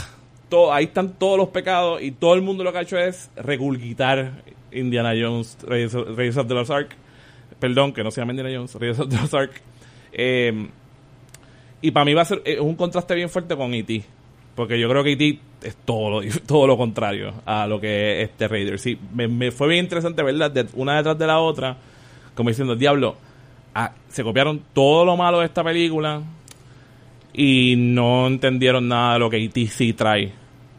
todo, 0.49 0.73
ahí 0.73 0.85
están 0.85 1.15
todos 1.15 1.39
los 1.39 1.49
pecados 1.49 2.03
y 2.03 2.11
todo 2.11 2.35
el 2.35 2.43
mundo 2.43 2.65
lo 2.65 2.73
que 2.73 2.79
ha 2.79 2.83
hecho 2.83 2.99
es 2.99 3.31
regurgitar 3.37 4.43
Indiana 4.73 5.13
Jones, 5.19 5.57
Raiders 5.63 6.37
of 6.37 6.49
the 6.49 6.55
Lost 6.55 6.71
Ark. 6.71 6.97
Perdón, 7.59 7.93
que 7.93 8.05
no 8.05 8.11
se 8.11 8.21
llama 8.21 8.33
Indiana 8.33 8.51
Jones, 8.55 8.75
Raiders 8.75 9.01
of 9.01 9.09
the 9.09 9.17
Lost 9.17 9.35
Ark. 9.35 9.63
Eh, 10.13 10.69
y 11.81 11.91
para 11.91 12.05
mí 12.05 12.15
va 12.15 12.23
a 12.23 12.25
ser 12.25 12.43
eh, 12.45 12.61
un 12.61 12.75
contraste 12.75 13.15
bien 13.15 13.29
fuerte 13.29 13.57
con 13.57 13.73
E.T. 13.73 14.05
Porque 14.57 14.81
yo 14.81 14.89
creo 14.89 15.05
que 15.05 15.13
E.T. 15.13 15.39
es 15.63 15.77
todo 15.85 16.11
lo, 16.11 16.31
todo 16.47 16.67
lo 16.67 16.77
contrario 16.77 17.35
a 17.45 17.67
lo 17.69 17.79
que 17.79 18.23
es 18.23 18.31
este 18.31 18.49
Raider. 18.49 18.81
Sí, 18.81 18.99
me, 19.15 19.53
fue 19.53 19.69
bien 19.69 19.85
interesante 19.85 20.23
verlas 20.23 20.53
de 20.53 20.67
una 20.75 20.97
detrás 20.97 21.17
de 21.17 21.27
la 21.27 21.39
otra. 21.39 21.77
Como 22.35 22.49
diciendo, 22.49 22.75
diablo, 22.75 23.17
ah, 23.75 23.93
se 24.09 24.25
copiaron 24.25 24.63
todo 24.73 25.05
lo 25.05 25.17
malo 25.17 25.41
de 25.41 25.47
esta 25.47 25.63
película 25.63 26.23
y 27.33 27.75
no 27.77 28.27
entendieron 28.27 28.89
nada 28.89 29.15
de 29.15 29.19
lo 29.21 29.31
que 29.31 29.37
E.T. 29.37 29.67
sí 29.69 29.93
trae. 29.93 30.33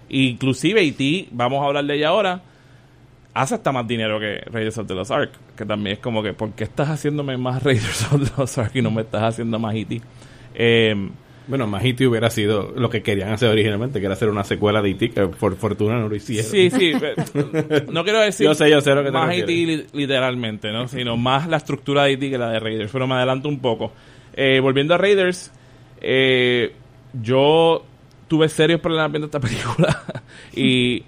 Inclusive 0.09 0.81
E.T., 0.81 1.29
vamos 1.31 1.63
a 1.63 1.67
hablar 1.67 1.85
de 1.85 1.95
ella 1.95 2.09
ahora, 2.09 2.41
hace 3.35 3.55
hasta 3.55 3.71
más 3.71 3.87
dinero 3.87 4.19
que 4.19 4.41
Raiders 4.51 4.79
of 4.79 4.87
the 4.87 4.95
Lost 4.95 5.11
Ark. 5.11 5.31
Que 5.55 5.65
también 5.65 5.97
es 5.97 5.99
como 6.01 6.23
que, 6.23 6.33
¿por 6.33 6.51
qué 6.53 6.63
estás 6.63 6.89
haciéndome 6.89 7.37
más 7.37 7.61
Raiders 7.63 8.11
of 8.11 8.27
the 8.27 8.41
Lost 8.41 8.57
Ark 8.57 8.71
y 8.73 8.81
no 8.81 8.89
me 8.89 9.03
estás 9.03 9.21
haciendo 9.21 9.59
más 9.59 9.75
E.T.? 9.75 10.01
Eh, 10.55 11.09
Bueno, 11.47 11.65
más 11.65 11.83
E.T. 11.85 12.05
hubiera 12.05 12.29
sido 12.29 12.73
lo 12.75 12.89
que 12.89 13.01
querían 13.01 13.31
hacer 13.31 13.49
originalmente, 13.49 13.99
que 13.99 14.05
era 14.05 14.13
hacer 14.15 14.27
una 14.29 14.43
secuela 14.43 14.81
de 14.81 14.89
E.T., 14.91 15.11
que 15.11 15.27
por 15.27 15.55
fortuna 15.55 15.97
no 15.97 16.09
lo 16.09 16.15
hicieron. 16.15 16.49
Sí, 16.51 16.69
sí. 16.69 16.91
eh, 17.01 17.85
no 17.89 18.03
quiero 18.03 18.19
decir 18.19 18.45
Yo 18.47 18.53
sé, 18.53 18.69
yo 18.69 18.81
sé 18.81 18.91
lo 18.93 19.01
que 19.01 19.07
te 19.07 19.11
más. 19.13 19.33
E.T. 19.33 19.51
li- 19.51 19.85
literalmente, 19.93 20.71
¿no? 20.71 20.87
Sino 20.87 21.15
más 21.15 21.47
la 21.47 21.57
estructura 21.57 22.03
de 22.03 22.13
E.T. 22.13 22.29
que 22.31 22.37
la 22.37 22.49
de 22.49 22.59
Raiders. 22.59 22.91
Pero 22.91 23.07
me 23.07 23.15
adelanto 23.15 23.47
un 23.47 23.59
poco. 23.59 23.93
Eh, 24.33 24.59
volviendo 24.61 24.93
a 24.93 24.97
Raiders, 24.97 25.51
eh, 26.01 26.73
yo 27.13 27.83
tuve 28.27 28.49
serios 28.49 28.81
problemas 28.81 29.09
viendo 29.11 29.27
esta 29.27 29.39
película. 29.39 30.03
y 30.53 31.03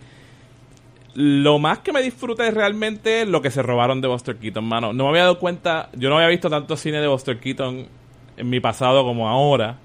lo 1.16 1.60
más 1.60 1.80
que 1.80 1.92
me 1.92 2.02
disfruté 2.02 2.50
realmente 2.52 3.24
es 3.24 3.28
lo 3.28 3.42
que 3.42 3.52
se 3.52 3.62
robaron 3.62 4.00
de 4.00 4.08
Buster 4.08 4.38
Keaton, 4.38 4.64
mano. 4.64 4.94
No 4.94 5.04
me 5.06 5.10
había 5.10 5.24
dado 5.24 5.40
cuenta, 5.40 5.90
yo 5.98 6.10
no 6.10 6.16
había 6.16 6.30
visto 6.30 6.50
tanto 6.50 6.78
cine 6.78 7.02
de 7.02 7.08
Buster 7.08 7.40
Keaton 7.40 7.88
en 8.38 8.50
mi 8.50 8.60
pasado 8.60 9.04
como 9.04 9.28
ahora. 9.28 9.78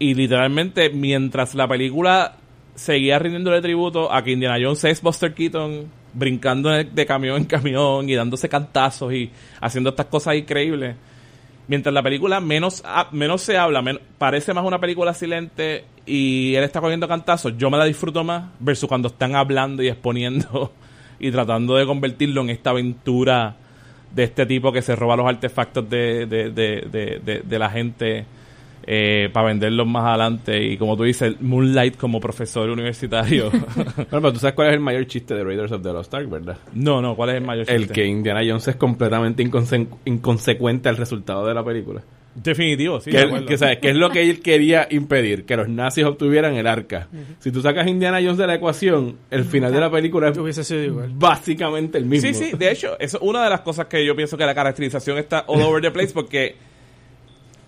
Y 0.00 0.14
literalmente, 0.14 0.90
mientras 0.90 1.54
la 1.54 1.68
película 1.68 2.36
seguía 2.74 3.18
rindiéndole 3.18 3.60
tributo 3.60 4.10
a 4.12 4.24
que 4.24 4.32
Indiana 4.32 4.56
Jones 4.60 4.82
es 4.84 5.02
Buster 5.02 5.34
Keaton 5.34 5.84
brincando 6.14 6.70
de, 6.70 7.06
camión 7.06 7.36
en 7.36 7.44
camión 7.44 8.08
y 8.08 8.14
dándose 8.14 8.48
cantazos 8.48 9.12
y 9.12 9.30
haciendo 9.60 9.90
estas 9.90 10.06
cosas 10.06 10.36
increíbles. 10.36 10.96
Mientras 11.68 11.92
la 11.92 12.02
película 12.02 12.40
menos, 12.40 12.82
menos 13.12 13.42
se 13.42 13.58
habla, 13.58 13.84
parece 14.18 14.54
más 14.54 14.64
una 14.64 14.80
película 14.80 15.12
silente 15.12 15.84
y 16.06 16.54
él 16.54 16.64
está 16.64 16.80
cogiendo 16.80 17.06
cantazos, 17.06 17.56
yo 17.58 17.70
me 17.70 17.76
la 17.76 17.84
disfruto 17.84 18.24
más 18.24 18.44
versus 18.58 18.88
cuando 18.88 19.08
están 19.08 19.36
hablando 19.36 19.82
y 19.82 19.88
exponiendo 19.88 20.72
y 21.20 21.30
tratando 21.30 21.76
de 21.76 21.84
convertirlo 21.86 22.40
en 22.40 22.48
esta 22.50 22.70
aventura 22.70 23.54
de 24.14 24.24
este 24.24 24.46
tipo 24.46 24.72
que 24.72 24.80
se 24.82 24.96
roba 24.96 25.14
los 25.14 25.26
artefactos 25.28 25.88
de, 25.90 26.24
de, 26.26 26.50
de- 26.50 27.42
de 27.44 27.58
la 27.58 27.68
gente 27.70 28.24
eh, 28.92 29.28
para 29.32 29.46
venderlos 29.46 29.86
más 29.86 30.04
adelante. 30.04 30.60
Y 30.64 30.76
como 30.76 30.96
tú 30.96 31.04
dices, 31.04 31.40
Moonlight 31.40 31.96
como 31.96 32.18
profesor 32.18 32.68
universitario. 32.70 33.50
Bueno, 33.60 34.06
pero 34.10 34.32
tú 34.32 34.38
sabes 34.40 34.54
cuál 34.56 34.68
es 34.68 34.74
el 34.74 34.80
mayor 34.80 35.06
chiste 35.06 35.34
de 35.34 35.44
Raiders 35.44 35.70
of 35.70 35.82
the 35.82 35.92
Lost 35.92 36.12
Ark, 36.12 36.28
¿verdad? 36.28 36.56
no, 36.72 37.00
no, 37.00 37.14
¿cuál 37.14 37.30
es 37.30 37.36
el 37.36 37.44
mayor 37.44 37.70
El 37.70 37.82
chiste? 37.82 37.94
que 37.94 38.06
Indiana 38.06 38.40
Jones 38.44 38.66
es 38.66 38.74
completamente 38.76 39.44
inconse- 39.44 39.86
inconsecuente 40.04 40.88
al 40.88 40.96
resultado 40.96 41.46
de 41.46 41.54
la 41.54 41.64
película. 41.64 42.02
Definitivo, 42.34 43.00
sí. 43.00 43.10
que, 43.10 43.18
de 43.26 43.44
que, 43.44 43.58
¿sabes? 43.58 43.78
que 43.78 43.90
es 43.90 43.96
lo 43.96 44.10
que 44.10 44.22
él 44.28 44.40
quería 44.40 44.86
impedir, 44.90 45.44
que 45.44 45.56
los 45.56 45.68
nazis 45.68 46.04
obtuvieran 46.04 46.54
el 46.54 46.66
arca. 46.66 47.08
Si 47.40 47.50
tú 47.52 47.60
sacas 47.60 47.86
Indiana 47.86 48.18
Jones 48.20 48.38
de 48.38 48.46
la 48.46 48.54
ecuación, 48.54 49.16
el 49.30 49.44
final 49.44 49.72
de 49.72 49.80
la 49.80 49.90
película 49.90 50.28
es 50.28 50.38
Hubiese 50.38 50.64
sido 50.64 50.82
igual. 50.82 51.10
básicamente 51.14 51.98
el 51.98 52.06
mismo. 52.06 52.28
Sí, 52.28 52.34
sí, 52.34 52.56
de 52.56 52.70
hecho, 52.72 52.98
eso 52.98 53.18
es 53.18 53.22
una 53.22 53.44
de 53.44 53.50
las 53.50 53.60
cosas 53.60 53.86
que 53.86 54.04
yo 54.04 54.16
pienso 54.16 54.36
que 54.36 54.46
la 54.46 54.54
caracterización 54.54 55.18
está 55.18 55.44
all 55.46 55.60
over 55.62 55.80
the 55.82 55.90
place 55.90 56.12
porque 56.12 56.54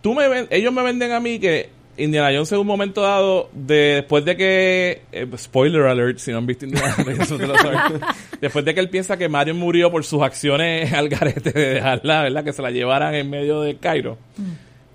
tú 0.03 0.15
me 0.15 0.29
ven- 0.29 0.47
ellos 0.51 0.73
me 0.73 0.83
venden 0.83 1.13
a 1.13 1.21
mí 1.21 1.39
que 1.39 1.71
Indiana 1.97 2.29
Jones 2.33 2.51
en 2.53 2.59
un 2.59 2.67
momento 2.67 3.01
dado, 3.03 3.49
de- 3.55 3.97
después 3.97 4.25
de 4.25 4.37
que, 4.37 5.03
eh, 5.13 5.27
spoiler 5.37 5.83
alert, 5.83 6.19
si 6.19 6.31
no 6.33 6.39
han 6.39 6.47
visto 6.47 6.65
Indiana 6.65 6.95
Jones, 6.97 7.29
después 8.41 8.65
de 8.65 8.75
que 8.75 8.81
él 8.81 8.89
piensa 8.91 9.17
que 9.17 9.29
Mario 9.29 9.55
murió 9.55 9.91
por 9.91 10.05
sus 10.05 10.23
acciones 10.23 10.93
al 10.95 11.09
garete 11.09 11.53
de 11.53 11.75
dejarla, 11.75 12.23
¿verdad? 12.23 12.45
Que 12.45 12.53
se 12.53 12.63
la 12.63 12.71
llevaran 12.71 13.15
en 13.15 13.29
medio 13.31 13.61
de 13.63 13.77
Cairo. 13.77 14.19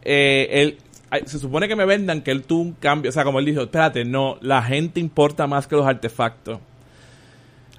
Eh, 0.04 0.48
él, 0.52 0.78
se 1.26 1.40
supone 1.40 1.68
que 1.68 1.76
me 1.76 1.86
vendan 1.86 2.22
que 2.22 2.32
él 2.32 2.44
tuvo 2.44 2.62
un 2.62 2.74
cambio, 2.74 3.10
o 3.10 3.12
sea, 3.12 3.24
como 3.24 3.40
él 3.40 3.46
dijo, 3.46 3.62
espérate, 3.62 4.04
no, 4.06 4.38
la 4.42 4.62
gente 4.64 5.00
importa 5.00 5.48
más 5.48 5.68
que 5.68 5.76
los 5.76 5.86
artefactos. 5.86 6.60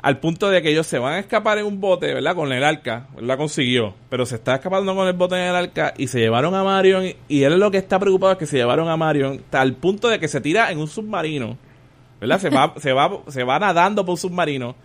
Al 0.00 0.20
punto 0.20 0.48
de 0.48 0.62
que 0.62 0.70
ellos 0.70 0.86
se 0.86 0.98
van 0.98 1.14
a 1.14 1.18
escapar 1.18 1.58
en 1.58 1.66
un 1.66 1.80
bote, 1.80 2.14
¿verdad? 2.14 2.34
Con 2.34 2.52
el 2.52 2.62
arca. 2.62 3.08
La 3.20 3.36
consiguió. 3.36 3.94
Pero 4.08 4.26
se 4.26 4.36
está 4.36 4.54
escapando 4.56 4.94
con 4.94 5.08
el 5.08 5.14
bote 5.14 5.34
en 5.34 5.48
el 5.48 5.56
arca 5.56 5.92
y 5.96 6.06
se 6.06 6.20
llevaron 6.20 6.54
a 6.54 6.62
Marion. 6.62 7.04
Y, 7.28 7.42
él 7.42 7.58
lo 7.58 7.70
que 7.70 7.78
está 7.78 7.98
preocupado 7.98 8.32
es 8.32 8.38
que 8.38 8.46
se 8.46 8.56
llevaron 8.56 8.88
a 8.88 8.96
Marion 8.96 9.42
al 9.50 9.74
punto 9.74 10.08
de 10.08 10.20
que 10.20 10.28
se 10.28 10.40
tira 10.40 10.70
en 10.70 10.78
un 10.78 10.86
submarino. 10.86 11.58
¿Verdad? 12.20 12.40
Se 12.40 12.50
va, 12.50 12.74
se 12.78 12.92
va, 12.92 13.10
se 13.26 13.42
va 13.42 13.58
nadando 13.58 14.04
por 14.04 14.12
un 14.12 14.18
submarino. 14.18 14.76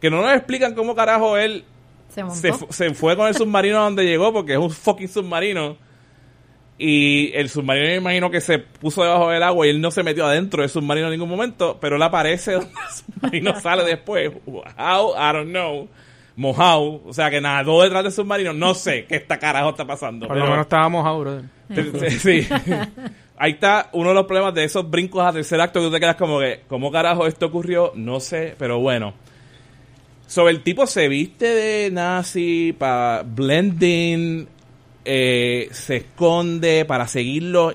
Que 0.00 0.10
no 0.10 0.20
nos 0.20 0.32
explican 0.32 0.74
cómo 0.74 0.94
carajo 0.94 1.38
él 1.38 1.64
Se 2.08 2.52
se 2.70 2.94
fue 2.94 3.16
con 3.16 3.28
el 3.28 3.34
submarino 3.34 3.78
a 3.78 3.84
donde 3.84 4.04
llegó 4.04 4.32
porque 4.32 4.52
es 4.52 4.58
un 4.58 4.70
fucking 4.70 5.08
submarino. 5.08 5.76
Y 6.78 7.32
el 7.34 7.48
submarino 7.48 7.86
me 7.86 7.96
imagino 7.96 8.30
que 8.30 8.40
se 8.40 8.58
puso 8.58 9.02
debajo 9.02 9.30
del 9.30 9.42
agua 9.42 9.66
y 9.66 9.70
él 9.70 9.80
no 9.80 9.90
se 9.90 10.02
metió 10.02 10.26
adentro 10.26 10.60
del 10.60 10.70
submarino 10.70 11.06
en 11.06 11.12
ningún 11.12 11.28
momento, 11.28 11.78
pero 11.80 11.96
él 11.96 12.02
aparece 12.02 12.52
donde 12.52 12.68
el 12.68 12.94
submarino 12.94 13.60
sale 13.60 13.84
después. 13.84 14.30
How? 14.46 15.14
I 15.16 15.32
don't 15.32 15.50
know. 15.50 15.88
Mojado. 16.36 17.02
O 17.06 17.14
sea 17.14 17.30
que 17.30 17.40
nadó 17.40 17.82
detrás 17.82 18.02
del 18.02 18.12
submarino. 18.12 18.52
No 18.52 18.74
sé 18.74 19.06
qué 19.06 19.16
esta 19.16 19.38
carajo 19.38 19.70
está 19.70 19.86
pasando. 19.86 20.28
Por 20.28 20.36
lo 20.36 20.44
menos 20.44 20.60
estábamos 20.60 21.20
brother. 21.20 21.44
Sí. 22.10 22.42
sí. 22.42 22.48
Ahí 23.38 23.52
está 23.52 23.90
uno 23.92 24.10
de 24.10 24.14
los 24.14 24.26
problemas 24.26 24.54
de 24.54 24.64
esos 24.64 24.88
brincos 24.88 25.24
a 25.24 25.32
tercer 25.32 25.60
acto 25.60 25.80
que 25.80 25.86
tú 25.86 25.92
te 25.92 26.00
quedas 26.00 26.16
como 26.16 26.40
que, 26.40 26.62
¿cómo 26.68 26.90
carajo 26.90 27.26
esto 27.26 27.46
ocurrió? 27.46 27.92
No 27.94 28.18
sé, 28.18 28.54
pero 28.58 28.78
bueno. 28.80 29.12
Sobre 30.26 30.52
el 30.52 30.62
tipo 30.62 30.86
se 30.86 31.06
viste 31.08 31.46
de 31.46 31.90
nazi 31.90 32.74
para 32.76 33.22
blending, 33.22 34.48
eh, 35.06 35.68
se 35.70 35.96
esconde 35.96 36.84
para 36.84 37.06
seguirlo 37.08 37.72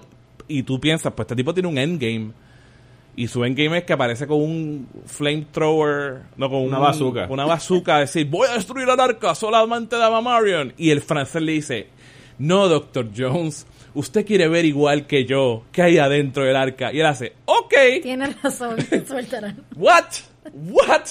y 0.48 0.64
tú 0.64 0.80
piensas, 0.80 1.14
pues 1.14 1.26
este 1.26 1.36
tipo 1.36 1.54
tiene 1.54 1.70
un 1.70 1.78
endgame. 1.78 2.32
Y 3.16 3.28
su 3.28 3.44
endgame 3.44 3.80
es 3.80 3.84
que 3.84 3.94
aparece 3.94 4.26
con 4.28 4.42
un 4.42 4.88
flamethrower, 5.06 6.22
no 6.38 6.50
con 6.50 6.62
Una 6.64 6.78
un- 6.78 6.84
bazooka. 6.84 7.28
Una 7.30 7.46
bazooka, 7.46 7.98
a 7.98 8.00
decir, 8.02 8.28
voy 8.28 8.48
a 8.50 8.54
destruir 8.54 8.88
el 8.88 9.00
arca, 9.00 9.36
solamente 9.36 9.98
dama 9.98 10.22
Marion. 10.22 10.74
Y 10.78 10.92
el 10.92 11.02
francés 11.02 11.42
le 11.42 11.52
dice, 11.54 11.88
no, 12.40 12.68
Doctor 12.68 13.10
Jones, 13.16 13.66
usted 13.94 14.26
quiere 14.26 14.48
ver 14.48 14.66
igual 14.66 15.08
que 15.08 15.26
yo 15.26 15.64
qué 15.72 15.82
hay 15.84 15.98
adentro 15.98 16.44
del 16.46 16.56
arca. 16.56 16.94
Y 16.94 17.00
él 17.02 17.06
hace, 17.06 17.34
ok, 17.46 17.74
Tienes 18.02 18.42
razón, 18.42 18.78
suéltala. 19.08 19.56
what, 19.76 20.06
what. 20.54 21.04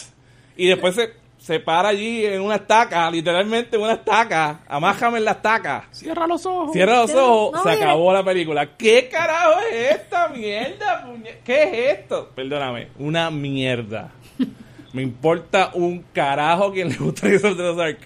Y 0.57 0.67
después 0.69 0.95
se, 0.95 1.11
se 1.51 1.59
para 1.59 1.89
allí 1.89 2.25
en 2.25 2.41
una 2.43 2.55
estaca, 2.55 3.11
literalmente 3.11 3.75
en 3.77 3.83
una 3.83 3.95
estaca, 3.95 4.61
amájame 4.69 5.19
en 5.19 5.25
la 5.25 5.33
estaca. 5.33 5.89
Cierra 5.91 6.27
los 6.29 6.47
ojos. 6.47 6.73
Cierra 6.73 6.99
los 6.99 7.11
Cierra- 7.11 7.25
ojos, 7.27 7.53
no, 7.55 7.63
se 7.65 7.71
acabó 7.83 8.13
la 8.13 8.23
película. 8.25 8.77
¿Qué 8.77 9.09
carajo 9.11 9.59
es 9.73 9.91
esta 9.97 10.29
mierda? 10.29 11.05
puñe- 11.07 11.39
¿Qué 11.45 11.63
es 11.65 11.99
esto? 11.99 12.31
Perdóname, 12.37 12.89
una 13.01 13.31
mierda. 13.33 14.13
Me 14.93 15.03
importa 15.03 15.71
un 15.75 16.05
carajo 16.13 16.73
quien 16.73 16.89
le 16.91 16.95
gusta 16.97 17.27
the 17.29 17.75
Dark. 17.75 17.99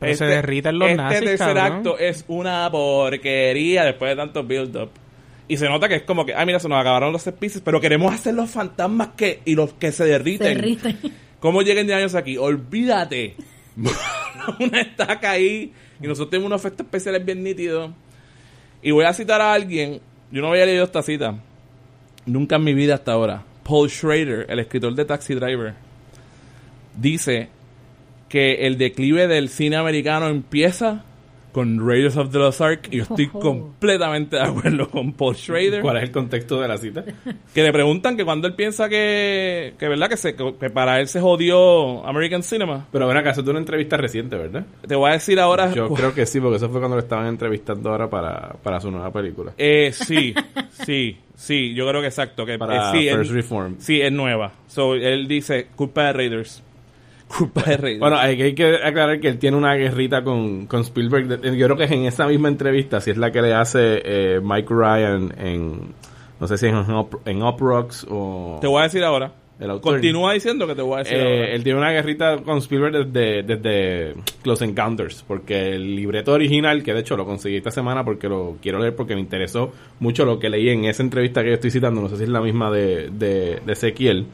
Pero 0.00 0.16
se 0.16 0.24
derriten 0.24 0.78
los 0.80 0.88
este 0.90 1.02
nazis, 1.02 1.20
tercer 1.20 1.38
cabrón. 1.54 1.76
acto 1.78 1.98
es 1.98 2.24
una 2.26 2.68
porquería 2.72 3.84
después 3.84 4.10
de 4.10 4.16
tanto 4.16 4.42
build-up. 4.42 4.90
Y 5.46 5.56
se 5.56 5.68
nota 5.68 5.88
que 5.88 5.96
es 5.96 6.02
como 6.02 6.26
que, 6.26 6.34
ah, 6.34 6.44
mira, 6.44 6.58
se 6.58 6.68
nos 6.68 6.80
acabaron 6.80 7.12
los 7.12 7.22
set 7.22 7.36
pieces, 7.36 7.62
pero 7.64 7.80
queremos 7.80 8.12
hacer 8.12 8.34
los 8.34 8.50
fantasmas 8.50 9.10
que 9.16 9.40
y 9.44 9.54
los 9.54 9.72
que 9.74 9.92
se 9.92 10.04
Se 10.04 10.08
derriten. 10.08 10.94
¿Cómo 11.42 11.62
llegan 11.62 11.88
de 11.88 11.94
años 11.94 12.14
aquí? 12.14 12.38
Olvídate. 12.38 13.34
una 14.60 14.80
estaca 14.80 15.32
ahí. 15.32 15.72
Y 16.00 16.06
nosotros 16.06 16.30
tenemos 16.30 16.46
unos 16.46 16.60
efectos 16.60 16.86
especiales 16.86 17.24
bien 17.24 17.42
nítidos. 17.42 17.90
Y 18.80 18.92
voy 18.92 19.04
a 19.06 19.12
citar 19.12 19.40
a 19.40 19.52
alguien. 19.52 20.00
Yo 20.30 20.40
no 20.40 20.50
había 20.50 20.66
leído 20.66 20.84
esta 20.84 21.02
cita. 21.02 21.34
Nunca 22.26 22.54
en 22.54 22.62
mi 22.62 22.74
vida 22.74 22.94
hasta 22.94 23.10
ahora. 23.10 23.42
Paul 23.64 23.90
Schrader, 23.90 24.46
el 24.48 24.60
escritor 24.60 24.94
de 24.94 25.04
Taxi 25.04 25.34
Driver, 25.34 25.74
dice 26.96 27.48
que 28.28 28.64
el 28.64 28.78
declive 28.78 29.26
del 29.26 29.48
cine 29.48 29.74
americano 29.74 30.28
empieza 30.28 31.04
con 31.52 31.86
Raiders 31.86 32.16
of 32.16 32.30
the 32.32 32.38
Lost 32.38 32.60
Ark. 32.60 32.88
Y 32.90 32.96
yo 32.98 33.02
estoy 33.04 33.30
Oh. 33.34 33.40
completamente 33.40 34.36
de 34.36 34.42
acuerdo 34.42 34.88
con 34.88 35.12
Paul 35.12 35.34
Schrader 35.36 35.80
¿Cuál 35.82 35.98
es 35.98 36.02
el 36.04 36.10
contexto 36.10 36.60
de 36.60 36.68
la 36.68 36.78
cita? 36.78 37.04
que 37.54 37.62
le 37.62 37.72
preguntan 37.72 38.16
que 38.16 38.24
cuando 38.24 38.46
él 38.48 38.54
piensa 38.54 38.88
que, 38.88 39.74
que 39.78 39.88
verdad 39.88 40.08
que, 40.08 40.16
se, 40.16 40.34
que 40.34 40.70
para 40.70 41.00
él 41.00 41.08
se 41.08 41.20
jodió 41.20 42.04
American 42.06 42.42
Cinema. 42.42 42.86
Pero 42.90 43.06
ven 43.06 43.16
acá, 43.16 43.30
eso 43.30 43.42
es 43.42 43.48
una 43.48 43.58
entrevista 43.58 43.96
reciente, 43.96 44.36
¿verdad? 44.36 44.64
Te 44.86 44.94
voy 44.94 45.10
a 45.10 45.12
decir 45.14 45.38
ahora. 45.40 45.72
Yo 45.72 45.88
creo 45.90 46.14
que 46.14 46.26
sí, 46.26 46.40
porque 46.40 46.56
eso 46.56 46.68
fue 46.68 46.80
cuando 46.80 46.96
lo 46.96 47.02
estaban 47.02 47.26
entrevistando 47.26 47.90
ahora 47.90 48.08
para, 48.08 48.54
para 48.62 48.80
su 48.80 48.90
nueva 48.90 49.12
película. 49.12 49.52
Eh, 49.58 49.90
sí, 49.92 50.34
sí, 50.84 51.18
sí, 51.34 51.74
yo 51.74 51.86
creo 51.88 52.00
que 52.00 52.06
exacto. 52.08 52.44
Que, 52.46 52.58
Para 52.58 52.90
eh, 52.90 52.98
sí, 52.98 53.08
First 53.14 53.32
Reform. 53.32 53.74
Sí, 53.78 54.00
es 54.00 54.12
nueva. 54.12 54.52
So, 54.68 54.94
él 54.94 55.28
dice, 55.28 55.66
culpa 55.76 56.04
de 56.06 56.12
Raiders. 56.12 56.62
Culpa 57.36 57.62
de 57.62 57.76
Raiders. 57.76 58.00
Bueno, 58.00 58.16
hay, 58.18 58.40
hay 58.40 58.54
que 58.54 58.76
aclarar 58.82 59.18
que 59.20 59.28
él 59.28 59.38
tiene 59.38 59.56
una 59.56 59.74
guerrita 59.74 60.22
con, 60.22 60.66
con 60.66 60.80
Spielberg. 60.82 61.40
Yo 61.42 61.66
creo 61.66 61.76
que 61.76 61.84
es 61.84 61.90
en 61.90 62.04
esa 62.04 62.26
misma 62.26 62.48
entrevista, 62.48 63.00
si 63.00 63.10
es 63.10 63.16
la 63.16 63.30
que 63.32 63.40
le 63.42 63.54
hace 63.54 64.02
eh, 64.04 64.40
Mike 64.42 64.68
Ryan 64.72 65.32
en, 65.38 65.80
no 66.40 66.46
sé 66.48 66.58
si 66.58 66.66
en, 66.66 66.76
Up, 66.76 67.20
en 67.24 67.42
Up 67.42 67.56
Rocks 67.60 68.06
o... 68.08 68.58
te 68.60 68.66
voy 68.66 68.80
a 68.80 68.84
decir 68.84 69.02
ahora. 69.04 69.32
Continúa 69.80 70.32
diciendo 70.32 70.66
que 70.66 70.74
te 70.74 70.82
voy 70.82 70.96
a 70.96 70.98
decir 71.04 71.16
Eh, 71.16 71.20
ahora. 71.22 71.52
él 71.54 71.62
tiene 71.62 71.78
una 71.78 71.92
guerrita 71.92 72.38
con 72.38 72.58
Spielberg 72.58 73.06
desde, 73.06 73.42
desde 73.44 74.14
Close 74.42 74.64
Encounters, 74.64 75.24
porque 75.26 75.74
el 75.76 75.94
libreto 75.94 76.32
original, 76.32 76.82
que 76.82 76.92
de 76.92 76.98
hecho 77.00 77.16
lo 77.16 77.24
conseguí 77.24 77.56
esta 77.58 77.70
semana 77.70 78.04
porque 78.04 78.28
lo 78.28 78.56
quiero 78.60 78.80
leer 78.80 78.96
porque 78.96 79.14
me 79.14 79.20
interesó 79.20 79.72
mucho 80.00 80.24
lo 80.24 80.40
que 80.40 80.50
leí 80.50 80.68
en 80.70 80.86
esa 80.86 81.04
entrevista 81.04 81.42
que 81.42 81.48
yo 81.50 81.54
estoy 81.54 81.70
citando, 81.70 82.00
no 82.00 82.08
sé 82.08 82.16
si 82.16 82.24
es 82.24 82.28
la 82.28 82.40
misma 82.40 82.72
de, 82.72 83.10
de, 83.10 83.60
de 83.64 83.72
Ezequiel. 83.72 84.26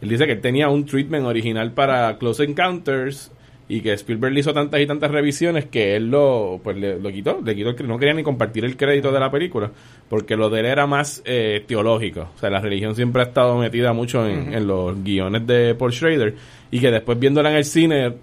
Él 0.00 0.08
dice 0.08 0.26
que 0.26 0.32
él 0.32 0.40
tenía 0.40 0.68
un 0.68 0.84
treatment 0.84 1.26
original 1.26 1.72
para 1.72 2.18
Close 2.18 2.44
Encounters 2.44 3.32
y 3.68 3.80
que 3.80 3.92
Spielberg 3.94 4.32
le 4.32 4.40
hizo 4.40 4.54
tantas 4.54 4.80
y 4.80 4.86
tantas 4.86 5.10
revisiones 5.10 5.64
que 5.66 5.96
él 5.96 6.08
lo 6.08 6.60
pues 6.62 6.76
le, 6.76 7.00
lo 7.00 7.10
quitó, 7.10 7.40
le 7.44 7.56
quitó 7.56 7.70
el 7.70 7.88
no 7.88 7.98
quería 7.98 8.14
ni 8.14 8.22
compartir 8.22 8.64
el 8.64 8.76
crédito 8.76 9.10
de 9.10 9.18
la 9.18 9.30
película 9.30 9.72
porque 10.08 10.36
lo 10.36 10.48
de 10.50 10.60
él 10.60 10.66
era 10.66 10.86
más 10.86 11.20
eh, 11.24 11.64
teológico, 11.66 12.28
o 12.36 12.38
sea, 12.38 12.48
la 12.48 12.60
religión 12.60 12.94
siempre 12.94 13.22
ha 13.22 13.24
estado 13.24 13.58
metida 13.58 13.92
mucho 13.92 14.24
en, 14.24 14.54
en 14.54 14.66
los 14.68 15.02
guiones 15.02 15.44
de 15.48 15.74
Paul 15.74 15.92
Schrader 15.92 16.36
y 16.70 16.78
que 16.78 16.92
después 16.92 17.18
viéndola 17.18 17.50
en 17.50 17.56
el 17.56 17.64
cine 17.64 18.14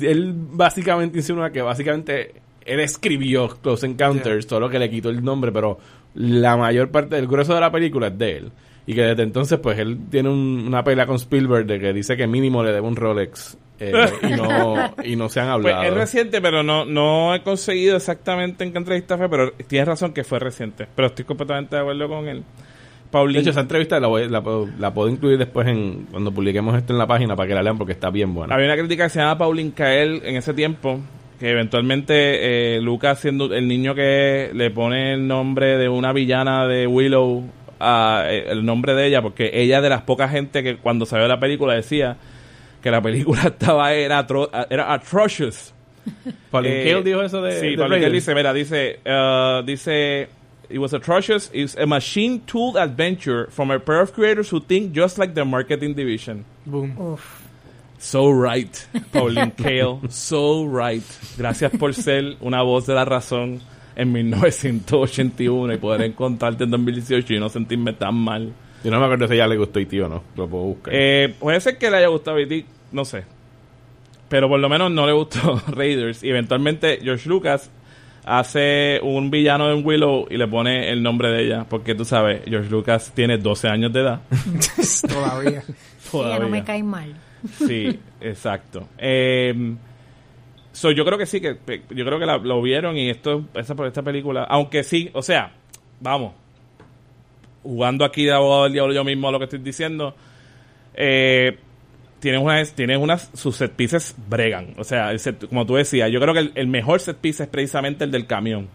él 0.00 0.32
básicamente 0.34 1.18
insinúa 1.18 1.50
que 1.50 1.62
básicamente 1.62 2.34
él 2.64 2.80
escribió 2.80 3.48
Close 3.48 3.86
Encounters, 3.86 4.46
solo 4.46 4.68
que 4.68 4.78
le 4.78 4.90
quitó 4.90 5.10
el 5.10 5.22
nombre, 5.24 5.52
pero 5.52 5.78
la 6.14 6.56
mayor 6.56 6.90
parte 6.90 7.16
del 7.16 7.26
grueso 7.26 7.54
de 7.54 7.60
la 7.60 7.72
película 7.72 8.08
es 8.08 8.18
de 8.18 8.36
él. 8.36 8.52
Y 8.86 8.94
que 8.94 9.02
desde 9.02 9.22
entonces, 9.22 9.58
pues 9.60 9.78
él 9.78 9.98
tiene 10.10 10.28
un- 10.28 10.64
una 10.66 10.82
pelea 10.82 11.06
con 11.06 11.16
Spielberg 11.16 11.66
de 11.66 11.78
que 11.78 11.92
dice 11.92 12.16
que 12.16 12.26
mínimo 12.26 12.62
le 12.64 12.72
debe 12.72 12.86
un 12.86 12.96
Rolex 12.96 13.56
eh, 13.78 13.92
y, 14.22 14.32
no, 14.32 14.74
y 15.04 15.14
no 15.16 15.28
se 15.28 15.40
han 15.40 15.60
Pues 15.60 15.72
hablado. 15.74 15.82
es 15.84 15.94
reciente, 15.94 16.40
pero 16.40 16.62
no, 16.62 16.84
no 16.84 17.34
he 17.34 17.42
conseguido 17.42 17.96
exactamente 17.96 18.64
en 18.64 18.72
qué 18.72 18.78
entrevista 18.78 19.16
fue, 19.16 19.28
pero 19.28 19.52
tienes 19.68 19.86
razón 19.88 20.12
que 20.12 20.24
fue 20.24 20.38
reciente. 20.40 20.86
Pero 20.96 21.08
estoy 21.08 21.24
completamente 21.24 21.76
de 21.76 21.82
acuerdo 21.82 22.08
con 22.08 22.28
él. 22.28 22.38
de 22.38 22.44
Paulín, 23.10 23.40
hecho, 23.42 23.50
esa 23.50 23.60
entrevista 23.60 24.00
la, 24.00 24.08
voy- 24.08 24.28
la, 24.28 24.40
puedo- 24.42 24.68
la 24.78 24.92
puedo 24.92 25.08
incluir 25.10 25.38
después 25.38 25.68
en 25.68 26.06
cuando 26.10 26.32
publiquemos 26.32 26.76
esto 26.76 26.92
en 26.92 26.98
la 26.98 27.06
página 27.06 27.36
para 27.36 27.46
que 27.48 27.54
la 27.54 27.62
lean 27.62 27.78
porque 27.78 27.92
está 27.92 28.10
bien 28.10 28.34
buena. 28.34 28.54
Había 28.54 28.66
una 28.66 28.76
crítica 28.76 29.04
que 29.04 29.10
se 29.10 29.18
llama 29.20 29.38
Pauline 29.38 29.72
Kael 29.72 30.22
en 30.24 30.36
ese 30.36 30.54
tiempo, 30.54 30.98
que 31.38 31.50
eventualmente 31.50 32.76
eh, 32.76 32.80
Lucas, 32.80 33.20
siendo 33.20 33.52
el 33.54 33.68
niño 33.68 33.94
que 33.94 34.50
le 34.54 34.70
pone 34.70 35.14
el 35.14 35.26
nombre 35.26 35.76
de 35.76 35.88
una 35.88 36.12
villana 36.12 36.66
de 36.66 36.86
Willow, 36.86 37.44
a, 37.82 38.24
eh, 38.30 38.44
el 38.48 38.64
nombre 38.64 38.94
de 38.94 39.06
ella, 39.06 39.20
porque 39.22 39.50
ella 39.52 39.80
de 39.80 39.88
las 39.88 40.02
pocas 40.02 40.30
gente 40.30 40.62
que 40.62 40.76
cuando 40.76 41.04
salió 41.06 41.26
la 41.28 41.40
película 41.40 41.74
decía 41.74 42.16
que 42.82 42.90
la 42.90 43.02
película 43.02 43.42
estaba 43.46 43.92
era, 43.92 44.26
atro- 44.26 44.50
era 44.70 44.92
atrocious. 44.92 45.74
Pauline 46.50 46.80
Eh, 46.82 46.84
Kael 46.84 47.04
dijo 47.04 47.22
eso 47.22 47.40
de, 47.42 47.60
Sí, 47.60 47.70
de 47.70 47.76
Pauline 47.76 48.10
dice, 48.10 48.34
mira, 48.34 48.52
dice, 48.52 48.98
uh, 49.06 49.62
dice, 49.64 50.28
it 50.68 50.78
was 50.78 50.92
atrocious. 50.94 51.50
It's 51.52 51.76
a 51.76 51.86
machine 51.86 52.40
tool 52.46 52.76
adventure 52.76 53.48
from 53.50 53.70
a 53.70 53.78
pair 53.78 54.00
of 54.00 54.12
creators 54.12 54.50
who 54.52 54.60
think 54.60 54.92
just 54.96 55.18
like 55.18 55.34
the 55.34 55.44
marketing 55.44 55.94
division. 55.94 56.44
Boom. 56.66 56.96
Uf. 56.98 57.40
So 57.98 58.30
right, 58.30 58.84
Pauline 59.12 59.52
Kael, 59.52 60.00
so 60.10 60.64
right. 60.64 61.04
Gracias 61.38 61.70
por 61.78 61.92
ser 61.94 62.36
una 62.40 62.60
voz 62.62 62.86
de 62.86 62.94
la 62.94 63.04
razón 63.04 63.60
en 63.96 64.12
1981 64.12 65.74
y 65.74 65.76
poder 65.78 66.02
encontrarte 66.02 66.64
en 66.64 66.70
2018 66.70 67.34
y 67.34 67.38
no 67.40 67.48
sentirme 67.48 67.92
tan 67.92 68.14
mal. 68.14 68.52
Yo 68.84 68.90
no 68.90 68.98
me 68.98 69.04
acuerdo 69.04 69.26
si 69.28 69.32
a 69.34 69.36
ella 69.36 69.46
le 69.48 69.56
gustó 69.56 69.78
y 69.80 69.86
tío 69.86 70.08
no. 70.08 70.22
Lo 70.36 70.48
puedo 70.48 70.64
buscar. 70.64 70.92
Eh, 70.96 71.34
puede 71.38 71.60
ser 71.60 71.78
que 71.78 71.90
le 71.90 71.98
haya 71.98 72.08
gustado 72.08 72.38
E.T., 72.38 72.64
no 72.92 73.04
sé. 73.04 73.24
Pero 74.28 74.48
por 74.48 74.58
lo 74.58 74.68
menos 74.68 74.90
no 74.90 75.06
le 75.06 75.12
gustó 75.12 75.62
Raiders. 75.68 76.22
Y 76.22 76.30
eventualmente 76.30 76.98
George 77.02 77.28
Lucas 77.28 77.70
hace 78.24 78.98
un 79.02 79.30
villano 79.30 79.70
en 79.72 79.84
Willow 79.84 80.26
y 80.30 80.36
le 80.36 80.46
pone 80.48 80.90
el 80.90 81.02
nombre 81.02 81.30
de 81.30 81.44
ella. 81.44 81.66
Porque 81.68 81.94
tú 81.94 82.04
sabes, 82.04 82.42
George 82.46 82.70
Lucas 82.70 83.12
tiene 83.14 83.38
12 83.38 83.68
años 83.68 83.92
de 83.92 84.00
edad. 84.00 84.20
Todavía. 85.08 85.50
Ella 85.62 85.64
no 85.66 86.10
Todavía. 86.10 86.48
me 86.48 86.64
cae 86.64 86.82
mal. 86.82 87.14
Sí, 87.66 87.98
exacto. 88.20 88.88
Eh, 88.98 89.74
so, 90.72 90.90
yo 90.90 91.04
creo 91.04 91.18
que 91.18 91.26
sí, 91.26 91.40
que 91.40 91.56
yo 91.90 92.04
creo 92.04 92.18
que 92.18 92.26
la- 92.26 92.38
lo 92.38 92.60
vieron 92.62 92.96
y 92.96 93.10
esto, 93.10 93.44
esta, 93.54 93.74
esta 93.86 94.02
película, 94.02 94.44
aunque 94.44 94.82
sí, 94.84 95.10
o 95.12 95.22
sea, 95.22 95.52
vamos, 96.00 96.32
jugando 97.62 98.04
aquí 98.04 98.24
de 98.24 98.32
abogado 98.32 98.64
del 98.64 98.72
diablo 98.72 98.92
yo 98.94 99.04
mismo 99.04 99.28
a 99.28 99.32
lo 99.32 99.38
que 99.38 99.44
estoy 99.44 99.60
diciendo, 99.60 100.14
eh, 100.94 101.58
tienes 102.20 102.40
unas, 102.40 102.72
tienes 102.74 102.98
unas, 102.98 103.30
sus 103.34 103.56
set 103.56 103.72
pieces 103.72 104.14
bregan. 104.28 104.74
O 104.78 104.84
sea, 104.84 105.16
set- 105.18 105.46
como 105.48 105.64
tú 105.66 105.74
decías, 105.76 106.10
yo 106.10 106.20
creo 106.20 106.34
que 106.34 106.40
el, 106.40 106.52
el 106.54 106.66
mejor 106.68 107.00
set 107.00 107.16
piece 107.18 107.44
es 107.44 107.48
precisamente 107.48 108.04
el 108.04 108.10
del 108.10 108.26
camión. 108.26 108.68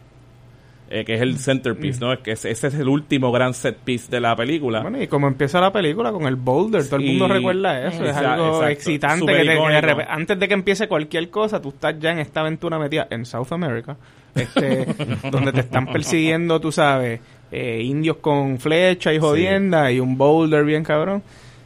Eh, 0.90 1.04
que 1.06 1.16
es 1.16 1.22
el 1.22 1.38
centerpiece, 1.38 2.00
¿no? 2.00 2.14
Es 2.14 2.20
que 2.20 2.32
ese, 2.32 2.50
ese 2.52 2.68
es 2.68 2.74
el 2.76 2.88
último 2.88 3.32
gran 3.32 3.54
set 3.54 3.78
piece 3.78 4.10
de 4.10 4.20
la 4.22 4.36
película. 4.36 4.82
Bueno, 4.82 5.02
y 5.02 5.08
como 5.08 5.28
empieza 5.28 5.60
la 5.60 5.72
película 5.72 6.12
con 6.12 6.26
el 6.28 6.36
boulder, 6.36 6.86
todo 6.88 6.98
el 6.98 7.06
mundo 7.06 7.28
recuerda 7.28 7.88
eso. 7.88 8.06
es 8.06 8.16
algo 8.16 8.48
exacto. 8.48 8.68
excitante. 8.68 9.26
Que 9.26 9.32
te- 9.34 9.44
que 9.44 9.96
de 9.96 10.06
antes 10.08 10.40
de 10.40 10.48
que 10.48 10.54
empiece 10.54 10.88
cualquier 10.88 11.30
cosa, 11.30 11.62
tú 11.62 11.70
estás 11.70 12.00
ya 12.00 12.12
en 12.12 12.20
esta 12.20 12.40
aventura 12.42 12.80
metida 12.80 13.08
en 13.10 13.26
South 13.26 13.52
America, 13.52 13.98
este, 14.36 14.86
donde 15.32 15.52
te 15.52 15.60
están 15.62 15.88
persiguiendo, 15.88 16.60
tú 16.62 16.72
sabes, 16.72 17.20
eh, 17.52 17.82
indios 17.84 18.18
con 18.18 18.58
flecha 18.60 19.14
y 19.14 19.20
jodienda 19.20 19.92
y 19.92 20.00
un 20.00 20.18
boulder 20.18 20.64
bien 20.66 20.84
cabrón. 20.84 21.22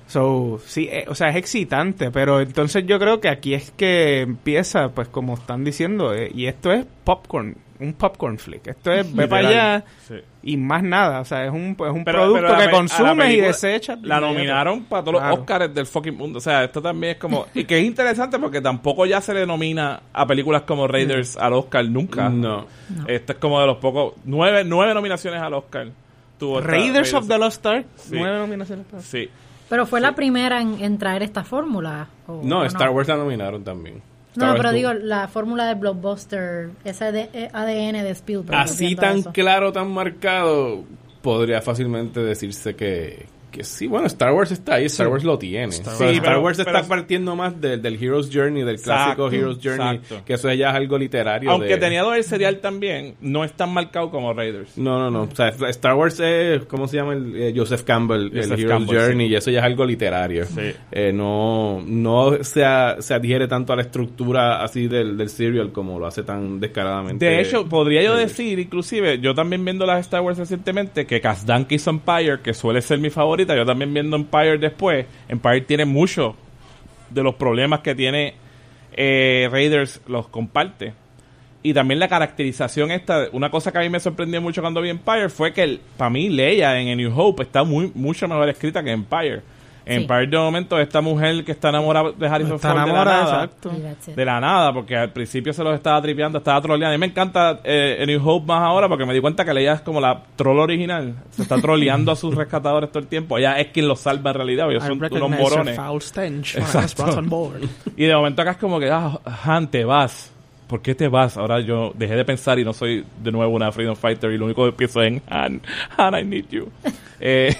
So, 0.07 0.59
sí, 0.65 0.89
eh, 0.91 1.05
o 1.07 1.15
sea, 1.15 1.29
es 1.29 1.37
excitante, 1.37 2.11
pero 2.11 2.41
entonces 2.41 2.85
yo 2.85 2.99
creo 2.99 3.21
que 3.21 3.29
aquí 3.29 3.53
es 3.53 3.71
que 3.71 4.19
empieza, 4.21 4.89
pues 4.89 5.07
como 5.07 5.35
están 5.35 5.63
diciendo, 5.63 6.13
eh, 6.13 6.29
y 6.35 6.47
esto 6.47 6.71
es 6.73 6.85
popcorn, 7.05 7.55
un 7.81 7.93
popcorn 7.93 8.37
flick. 8.37 8.67
Esto 8.67 8.91
es, 8.91 9.13
ve 9.13 9.27
para 9.27 9.47
allá 9.47 9.83
Sí. 10.07 10.15
y 10.43 10.55
más 10.57 10.83
nada. 10.83 11.19
O 11.21 11.25
sea, 11.25 11.45
es 11.45 11.51
un, 11.51 11.75
es 11.79 11.91
un 11.93 12.03
Pero- 12.03 12.19
producto 12.19 12.47
pero 12.47 12.57
que 12.59 12.69
consumes 12.69 13.33
y 13.33 13.41
desechas. 13.41 14.01
de 14.01 14.07
La 14.07 14.19
nominaron 14.19 14.83
para 14.85 15.03
todos 15.03 15.19
Claro. 15.19 15.31
los 15.35 15.39
Oscars 15.41 15.73
del 15.73 15.85
fucking 15.85 16.15
mundo. 16.15 16.37
O 16.37 16.41
sea, 16.41 16.63
esto 16.63 16.81
también 16.81 17.13
es 17.13 17.17
como. 17.17 17.47
Y 17.53 17.63
que 17.65 17.79
es 17.79 17.85
interesante 17.85 18.37
porque 18.39 18.61
tampoco 18.61 19.05
ya 19.05 19.19
se 19.21 19.33
le 19.33 19.45
nomina 19.45 20.01
a 20.13 20.25
películas 20.25 20.61
como 20.63 20.87
Raiders 20.87 21.35
al 21.37 21.53
Oscar 21.53 21.83
nunca. 21.85 22.29
No. 22.29 22.65
Esto 23.07 23.33
es 23.33 23.37
como 23.39 23.59
de 23.59 23.67
los 23.67 23.77
pocos. 23.77 24.13
Nueve, 24.25 24.63
nueve 24.65 24.93
nominaciones 24.93 25.41
al 25.41 25.53
Oscar. 25.53 25.87
Tuvo 26.37 26.59
esta- 26.59 26.71
Raiders 26.71 27.13
of 27.13 27.27
the 27.27 27.37
Lost 27.37 27.65
Ark, 27.65 27.85
Sí. 27.97 28.15
nueve 28.17 28.37
nominaciones. 28.39 28.85
para- 28.85 29.03
Sí. 29.03 29.29
Pero 29.69 29.85
fue 29.85 30.01
la 30.01 30.13
primera 30.15 30.59
en, 30.61 30.81
en 30.83 30.97
traer 30.97 31.23
esta 31.23 31.43
fórmula. 31.43 32.07
¿o- 32.27 32.41
No, 32.43 32.59
o 32.59 32.63
Star 32.65 32.89
Wars 32.89 33.07
la 33.07 33.15
nominaron 33.15 33.63
también. 33.63 34.01
No, 34.35 34.55
pero 34.55 34.71
digo, 34.71 34.93
la 34.93 35.27
fórmula 35.27 35.65
de 35.67 35.73
Blockbuster, 35.75 36.69
ese 36.85 37.11
de- 37.11 37.29
eh, 37.33 37.49
ADN 37.51 38.03
de 38.03 38.09
Spielberg. 38.11 38.57
Así 38.57 38.95
tan 38.95 39.19
eso. 39.19 39.31
claro, 39.33 39.71
tan 39.73 39.91
marcado, 39.91 40.83
podría 41.21 41.61
fácilmente 41.61 42.21
decirse 42.21 42.75
que, 42.75 43.25
que 43.51 43.63
sí, 43.63 43.87
bueno, 43.87 44.07
Star 44.07 44.31
Wars 44.33 44.51
está 44.51 44.75
ahí, 44.75 44.85
Star 44.85 45.07
Wars 45.09 45.23
lo 45.23 45.37
tiene. 45.37 45.67
Star 45.67 45.93
Sí, 45.95 46.03
Wars. 46.05 46.17
Star 46.17 46.39
Wars 46.39 46.57
pero- 46.57 46.77
está 46.77 46.87
partiendo 46.87 47.35
más 47.35 47.59
del, 47.59 47.81
del 47.81 48.01
Hero's 48.03 48.29
Journey, 48.33 48.63
del 48.63 48.75
Exacto, 48.75 49.27
clásico 49.27 49.31
Hero's 49.31 49.59
Journey, 49.63 49.97
exacto. 49.97 50.25
que 50.25 50.33
eso 50.33 50.51
ya 50.53 50.69
es 50.69 50.75
algo 50.75 50.97
literario. 50.97 51.51
Aunque 51.51 51.67
de- 51.69 51.77
tenía 51.77 52.01
todo 52.01 52.15
el 52.15 52.23
serial 52.23 52.59
también, 52.59 53.15
no 53.21 53.43
es 53.43 53.53
tan 53.53 53.73
marcado 53.73 54.09
como 54.09 54.33
Raiders. 54.33 54.77
No, 54.77 54.97
no, 54.97 55.11
no. 55.11 55.23
O 55.31 55.35
sea, 55.35 55.49
Star 55.69 55.95
Wars 55.95 56.19
es, 56.19 56.63
¿cómo 56.65 56.87
se 56.87 56.97
llama? 56.97 57.13
El, 57.13 57.35
eh, 57.35 57.53
Joseph 57.55 57.83
Campbell, 57.83 58.29
Joseph 58.33 58.51
el 58.53 58.59
Hero's 58.59 58.71
Campbell, 58.71 58.97
Journey, 58.99 59.27
sí. 59.27 59.33
y 59.33 59.35
eso 59.35 59.51
ya 59.51 59.59
es 59.59 59.65
algo 59.65 59.85
literario. 59.85 60.45
Sí. 60.45 60.71
Eh, 60.91 61.11
no 61.13 61.81
no 61.85 62.43
se, 62.43 62.63
a- 62.65 62.97
se 63.01 63.13
adhiere 63.13 63.47
tanto 63.47 63.73
a 63.73 63.75
la 63.75 63.81
estructura 63.83 64.63
así 64.63 64.87
del, 64.87 65.17
del 65.17 65.29
serial 65.29 65.71
como 65.71 65.99
lo 65.99 66.07
hace 66.07 66.23
tan 66.23 66.59
descaradamente. 66.59 67.25
De 67.25 67.41
hecho, 67.41 67.67
podría 67.67 68.01
yo 68.03 68.15
decir, 68.15 68.59
inclusive, 68.59 69.19
yo 69.19 69.33
también 69.35 69.63
viendo 69.65 69.85
las 69.85 69.99
Star 70.01 70.21
Wars 70.21 70.37
recientemente, 70.37 71.05
que 71.05 71.19
Kazdan 71.21 71.65
que 71.65 71.75
hizo 71.75 71.89
Empire, 71.89 72.39
que 72.43 72.53
suele 72.53 72.81
ser 72.81 72.99
mi 72.99 73.09
yo 73.47 73.65
también 73.65 73.93
viendo 73.93 74.15
Empire 74.15 74.57
después, 74.57 75.05
Empire 75.27 75.61
tiene 75.61 75.85
mucho 75.85 76.35
de 77.09 77.23
los 77.23 77.35
problemas 77.35 77.81
que 77.81 77.95
tiene 77.95 78.35
eh, 78.93 79.47
Raiders, 79.51 80.01
los 80.07 80.27
comparte. 80.27 80.93
Y 81.63 81.73
también 81.73 81.99
la 81.99 82.07
caracterización 82.07 82.89
esta, 82.89 83.27
una 83.33 83.51
cosa 83.51 83.71
que 83.71 83.77
a 83.77 83.81
mí 83.81 83.89
me 83.89 83.99
sorprendió 83.99 84.41
mucho 84.41 84.61
cuando 84.61 84.81
vi 84.81 84.89
Empire 84.89 85.29
fue 85.29 85.53
que 85.53 85.79
para 85.95 86.09
mí 86.09 86.29
Leia 86.29 86.79
en 86.79 86.89
A 86.89 86.95
New 86.95 87.13
Hope 87.15 87.43
está 87.43 87.63
muy 87.63 87.91
mucho 87.93 88.27
mejor 88.27 88.49
escrita 88.49 88.83
que 88.83 88.91
Empire. 88.91 89.41
En 89.85 89.97
Sí. 89.97 90.01
Empire 90.03 90.27
de 90.27 90.37
momento 90.37 90.79
esta 90.79 91.01
mujer 91.01 91.43
que 91.43 91.51
está 91.53 91.69
enamorada 91.69 92.11
de 92.11 92.27
Harrison 92.27 92.55
Está 92.55 92.69
Ford 92.69 92.79
de 92.79 92.85
la 92.85 92.91
enamorada, 92.91 93.23
nada, 93.23 93.43
exacto. 93.45 93.71
De 94.15 94.25
la 94.25 94.39
nada, 94.39 94.73
porque 94.73 94.95
al 94.95 95.09
principio 95.11 95.53
se 95.53 95.63
los 95.63 95.73
estaba 95.73 96.01
tripeando, 96.01 96.37
estaba 96.37 96.61
troleando. 96.61 96.93
A 96.93 96.97
mí 96.97 96.99
me 96.99 97.07
encanta 97.07 97.59
eh, 97.63 98.03
New 98.05 98.21
Hope 98.23 98.45
más 98.47 98.61
ahora 98.61 98.87
porque 98.87 99.05
me 99.05 99.13
di 99.13 99.19
cuenta 99.21 99.43
que 99.43 99.53
Leia 99.53 99.73
es 99.73 99.81
como 99.81 99.99
la 99.99 100.21
troll 100.35 100.59
original. 100.59 101.15
Se 101.31 101.41
está 101.41 101.59
troleando 101.59 102.11
a 102.11 102.15
sus 102.15 102.35
rescatadores 102.41 102.89
todo 102.91 102.99
el 102.99 103.07
tiempo. 103.07 103.37
Ella 103.37 103.59
es 103.59 103.67
quien 103.67 103.87
los 103.87 103.99
salva 104.01 104.29
en 104.31 104.35
realidad, 104.37 104.69
ellos 104.69 104.83
son 104.83 105.01
unos 105.03 105.29
morones. 105.31 105.75
foul 105.75 106.01
stench. 106.01 106.55
I 106.55 106.59
Exacto. 106.59 107.03
was 107.03 107.15
brought 107.15 107.17
on 107.17 107.29
board. 107.29 107.61
Y 107.97 108.05
de 108.05 108.15
momento 108.15 108.41
acá 108.43 108.51
es 108.51 108.57
como 108.57 108.79
que, 108.79 108.89
ah, 108.89 109.19
Han, 109.45 109.67
te 109.69 109.83
vas. 109.83 110.31
¿Por 110.67 110.81
qué 110.81 110.95
te 110.95 111.07
vas? 111.09 111.35
Ahora 111.37 111.59
yo 111.59 111.91
dejé 111.95 112.15
de 112.15 112.23
pensar 112.23 112.57
y 112.57 112.63
no 112.63 112.71
soy 112.71 113.03
de 113.21 113.31
nuevo 113.31 113.53
una 113.53 113.71
Freedom 113.73 113.95
Fighter 113.95 114.31
y 114.31 114.37
lo 114.37 114.45
único 114.45 114.63
que 114.65 114.71
pienso 114.71 115.01
es 115.01 115.07
en 115.09 115.21
Han, 115.29 115.61
Han, 115.97 116.17
I 116.19 116.23
need 116.23 116.45
you. 116.51 116.69
Eh, 117.19 117.53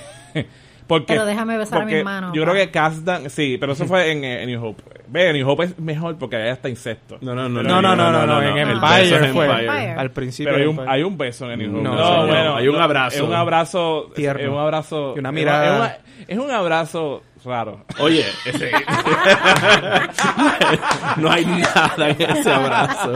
porque, 0.91 1.13
Pero 1.13 1.25
déjame 1.25 1.58
besar 1.58 1.84
a 1.84 1.86
mi 1.86 1.93
hermano, 1.93 2.34
Yo 2.34 2.43
pa. 2.43 2.51
creo 2.51 2.65
que 2.65 2.69
Kazdan, 2.69 3.30
sí, 3.30 3.56
pero 3.58 3.71
eso 3.71 3.86
fue 3.86 4.12
en, 4.12 4.25
eh, 4.25 4.41
en 4.43 4.49
New 4.49 4.62
Hope. 4.62 4.84
Ve, 5.08 5.30
en 5.30 5.38
New 5.38 5.49
Hope 5.49 5.63
es 5.63 5.80
mejor 5.80 6.17
porque 6.17 6.36
allá 6.36 6.51
está 6.51 6.67
insecto. 6.67 7.17
No, 7.21 7.34
no, 7.34 7.47
no, 7.47 7.63
No, 7.63 7.82
no, 7.82 7.95
no, 7.95 8.12
no, 8.12 8.25
no, 8.27 8.41
en 8.41 8.58
El 8.58 8.71
Empire 8.71 9.32
fue. 9.32 9.69
Al 9.69 10.12
principio. 10.12 10.51
Pero 10.51 10.69
hay 10.69 10.77
un, 10.77 10.89
hay 10.89 11.04
un 11.04 11.17
beso 11.17 11.45
en 11.49 11.62
el 11.62 11.71
New 11.71 11.80
Hope. 11.80 11.84
No, 11.88 12.27
bueno, 12.27 12.56
Hay 12.58 12.67
un 12.67 12.75
abrazo. 12.75 13.15
Es 13.15 13.21
un 13.21 13.34
abrazo. 13.34 14.12
Tierno. 14.13 14.41
Es 14.43 14.49
un 14.49 14.58
abrazo. 14.58 15.13
Y 15.15 15.19
una 15.19 15.30
es 15.30 15.36
mirada. 15.36 15.77
una- 15.77 15.97
Es, 16.27 16.38
un 16.38 16.51
abrazo 16.51 17.23
raro. 17.45 17.86
Oye, 17.99 18.25
ese... 18.45 18.69
no 21.17 21.32
hay 21.32 21.45
nada 21.45 22.10
en 22.10 22.21
ese 22.21 22.51
abrazo. 22.51 23.13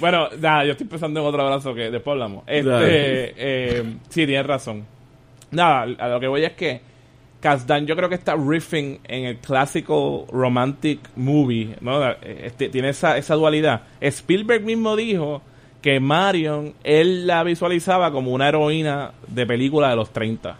bueno, 0.00 0.28
nada, 0.40 0.64
yo 0.64 0.72
estoy 0.72 0.88
pensando 0.88 1.20
en 1.20 1.26
otro 1.26 1.40
abrazo 1.42 1.72
que 1.72 1.88
después 1.88 2.14
hablamos. 2.14 2.42
Este, 2.48 3.32
eh, 3.36 3.84
sí, 4.08 4.26
tienes 4.26 4.44
razón. 4.44 4.97
Nada, 5.50 5.82
a 5.98 6.08
lo 6.08 6.20
que 6.20 6.26
voy 6.26 6.44
es 6.44 6.52
que 6.52 6.80
Kazdan 7.40 7.86
yo 7.86 7.94
creo 7.94 8.08
que 8.08 8.16
está 8.16 8.36
riffing 8.36 9.00
en 9.04 9.24
el 9.24 9.36
clásico 9.38 10.26
romantic 10.32 11.00
movie, 11.16 11.76
¿no? 11.80 12.10
Este, 12.22 12.68
tiene 12.68 12.90
esa, 12.90 13.16
esa 13.16 13.34
dualidad. 13.34 13.82
Spielberg 14.00 14.64
mismo 14.64 14.96
dijo 14.96 15.42
que 15.80 16.00
Marion, 16.00 16.74
él 16.82 17.26
la 17.26 17.44
visualizaba 17.44 18.10
como 18.10 18.32
una 18.32 18.48
heroína 18.48 19.12
de 19.28 19.46
película 19.46 19.90
de 19.90 19.96
los 19.96 20.10
30. 20.10 20.56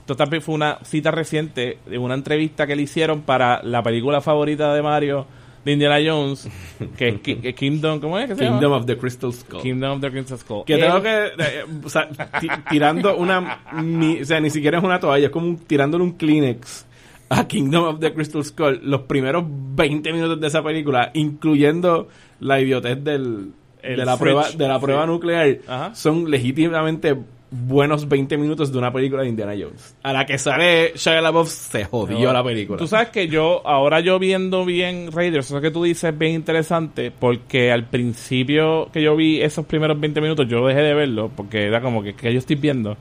Esto 0.00 0.16
también 0.16 0.42
fue 0.42 0.54
una 0.54 0.78
cita 0.82 1.10
reciente 1.10 1.78
de 1.86 1.98
una 1.98 2.14
entrevista 2.14 2.66
que 2.66 2.74
le 2.74 2.82
hicieron 2.82 3.22
para 3.22 3.62
la 3.62 3.82
película 3.82 4.20
favorita 4.20 4.74
de 4.74 4.82
Mario 4.82 5.26
de 5.64 5.72
Indiana 5.72 5.98
Jones, 6.04 6.48
que 6.96 7.08
es 7.08 7.20
Ki- 7.20 7.36
que 7.36 7.54
Kingdom, 7.54 8.00
¿cómo 8.00 8.18
es 8.18 8.28
que 8.28 8.34
se 8.34 8.44
llama? 8.44 8.56
Kingdom 8.58 8.72
of 8.72 8.86
the 8.86 8.96
Crystal 8.98 9.32
Skull. 9.32 9.62
Kingdom 9.62 9.92
of 9.92 10.00
the 10.00 10.10
Crystal 10.10 10.38
Skull. 10.38 10.64
Que 10.64 10.76
tengo 10.78 11.00
que, 11.02 11.26
eh, 11.38 11.64
o 11.84 11.88
sea, 11.88 12.08
ti- 12.40 12.48
tirando 12.70 13.16
una, 13.16 13.60
mi- 13.82 14.20
o 14.20 14.24
sea, 14.24 14.40
ni 14.40 14.50
siquiera 14.50 14.78
es 14.78 14.84
una 14.84 14.98
toalla, 14.98 15.26
es 15.26 15.30
como 15.32 15.46
un- 15.46 15.58
tirándole 15.58 16.02
un 16.04 16.12
Kleenex 16.12 16.86
a 17.28 17.46
Kingdom 17.46 17.84
of 17.84 18.00
the 18.00 18.12
Crystal 18.12 18.44
Skull, 18.44 18.80
los 18.82 19.02
primeros 19.02 19.44
20 19.46 20.12
minutos 20.12 20.40
de 20.40 20.46
esa 20.48 20.62
película, 20.62 21.10
incluyendo 21.14 22.08
la 22.40 22.60
idiotez 22.60 23.02
del, 23.04 23.52
El 23.82 23.96
de 23.96 24.04
la 24.04 24.16
fridge. 24.16 24.32
prueba, 24.34 24.50
de 24.50 24.68
la 24.68 24.80
prueba 24.80 25.02
Sí. 25.04 25.08
nuclear, 25.10 25.58
Ajá. 25.66 25.94
son 25.94 26.30
legítimamente 26.30 27.16
buenos 27.52 28.08
20 28.08 28.38
minutos 28.38 28.72
de 28.72 28.78
una 28.78 28.90
película 28.92 29.22
de 29.22 29.28
Indiana 29.28 29.52
Jones. 29.52 29.94
A 30.02 30.12
la 30.12 30.24
que 30.24 30.38
sale 30.38 30.92
Shia 30.96 31.20
LaBeouf 31.20 31.50
se 31.50 31.84
jodió 31.84 32.32
la 32.32 32.42
película. 32.42 32.78
Tú 32.78 32.86
sabes 32.86 33.10
que 33.10 33.28
yo, 33.28 33.60
ahora 33.66 34.00
yo 34.00 34.18
viendo 34.18 34.64
bien 34.64 35.12
Raiders, 35.12 35.46
eso 35.46 35.60
que 35.60 35.70
tú 35.70 35.84
dices 35.84 36.12
es 36.12 36.18
bien 36.18 36.32
interesante, 36.32 37.10
porque 37.10 37.70
al 37.70 37.84
principio 37.84 38.88
que 38.90 39.02
yo 39.02 39.14
vi 39.14 39.42
esos 39.42 39.66
primeros 39.66 40.00
20 40.00 40.20
minutos, 40.22 40.48
yo 40.48 40.66
dejé 40.66 40.80
de 40.80 40.94
verlo, 40.94 41.30
porque 41.36 41.66
era 41.66 41.82
como 41.82 42.02
que, 42.02 42.14
que 42.14 42.32
yo 42.32 42.38
estoy 42.38 42.56
viendo. 42.56 42.96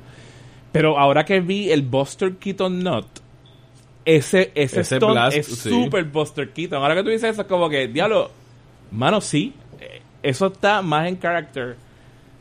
Pero 0.74 1.00
ahora 1.00 1.24
que 1.24 1.40
vi 1.40 1.72
el 1.72 1.82
Buster 1.82 2.36
Keaton 2.36 2.84
Nut, 2.84 3.08
ese, 4.04 4.52
ese, 4.54 4.82
Ese 4.82 4.98
stunt 4.98 5.14
blast, 5.14 5.38
es 5.38 5.46
sí. 5.46 5.70
super 5.70 6.04
Buster 6.04 6.50
Keaton. 6.50 6.82
Ahora 6.82 6.96
que 6.96 7.04
tú 7.04 7.10
dices 7.10 7.32
eso, 7.32 7.44
es 7.44 7.48
como 7.48 7.70
que, 7.70 7.88
diablo, 7.88 8.32
mano, 8.92 9.22
sí, 9.22 9.54
eso 10.22 10.48
está 10.48 10.82
más 10.82 11.08
en 11.08 11.20
character 11.20 11.76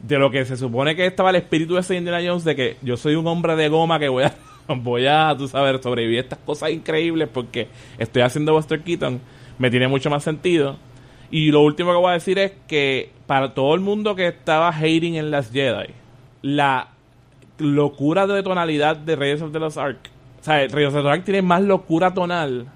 de 0.02 0.18
lo 0.18 0.30
que 0.30 0.44
se 0.44 0.56
supone 0.56 0.96
que 0.96 1.06
estaba 1.06 1.30
el 1.30 1.36
espíritu 1.36 1.74
de 1.74 1.80
ese 1.80 1.96
Indiana 1.96 2.20
Jones 2.24 2.44
de 2.44 2.56
que 2.56 2.76
yo 2.82 2.96
soy 2.96 3.14
un 3.14 3.26
hombre 3.26 3.56
de 3.56 3.68
goma 3.68 3.98
que 3.98 4.08
voy 4.08 4.24
a 4.24 4.34
voy 4.68 5.06
a 5.06 5.34
tú 5.36 5.48
sabes 5.48 5.80
sobrevivir 5.82 6.18
a 6.18 6.22
estas 6.22 6.38
cosas 6.38 6.70
increíbles 6.70 7.28
porque 7.32 7.68
estoy 7.98 8.22
haciendo 8.22 8.52
Buster 8.52 8.82
Keaton 8.82 9.20
me 9.58 9.70
tiene 9.70 9.88
mucho 9.88 10.08
más 10.08 10.24
sentido. 10.24 10.78
Y 11.30 11.52
lo 11.52 11.60
último 11.60 11.92
que 11.92 11.98
voy 11.98 12.10
a 12.10 12.14
decir 12.14 12.38
es 12.38 12.52
que 12.66 13.10
para 13.26 13.54
todo 13.54 13.74
el 13.74 13.80
mundo 13.80 14.16
que 14.16 14.26
estaba 14.26 14.70
hating 14.70 15.14
en 15.14 15.30
las 15.30 15.52
Jedi 15.52 15.94
la 16.42 16.88
locura 17.58 18.26
de 18.26 18.42
tonalidad 18.42 18.96
de 18.96 19.16
Raiders 19.16 19.42
of 19.42 19.52
the 19.52 19.58
Lost 19.58 19.76
Ark 19.76 19.98
o 20.40 20.44
sea 20.44 20.66
Raiders 20.66 20.94
of 20.94 21.04
the 21.04 21.10
Ark 21.10 21.24
tiene 21.24 21.42
más 21.42 21.62
locura 21.62 22.14
tonal 22.14 22.66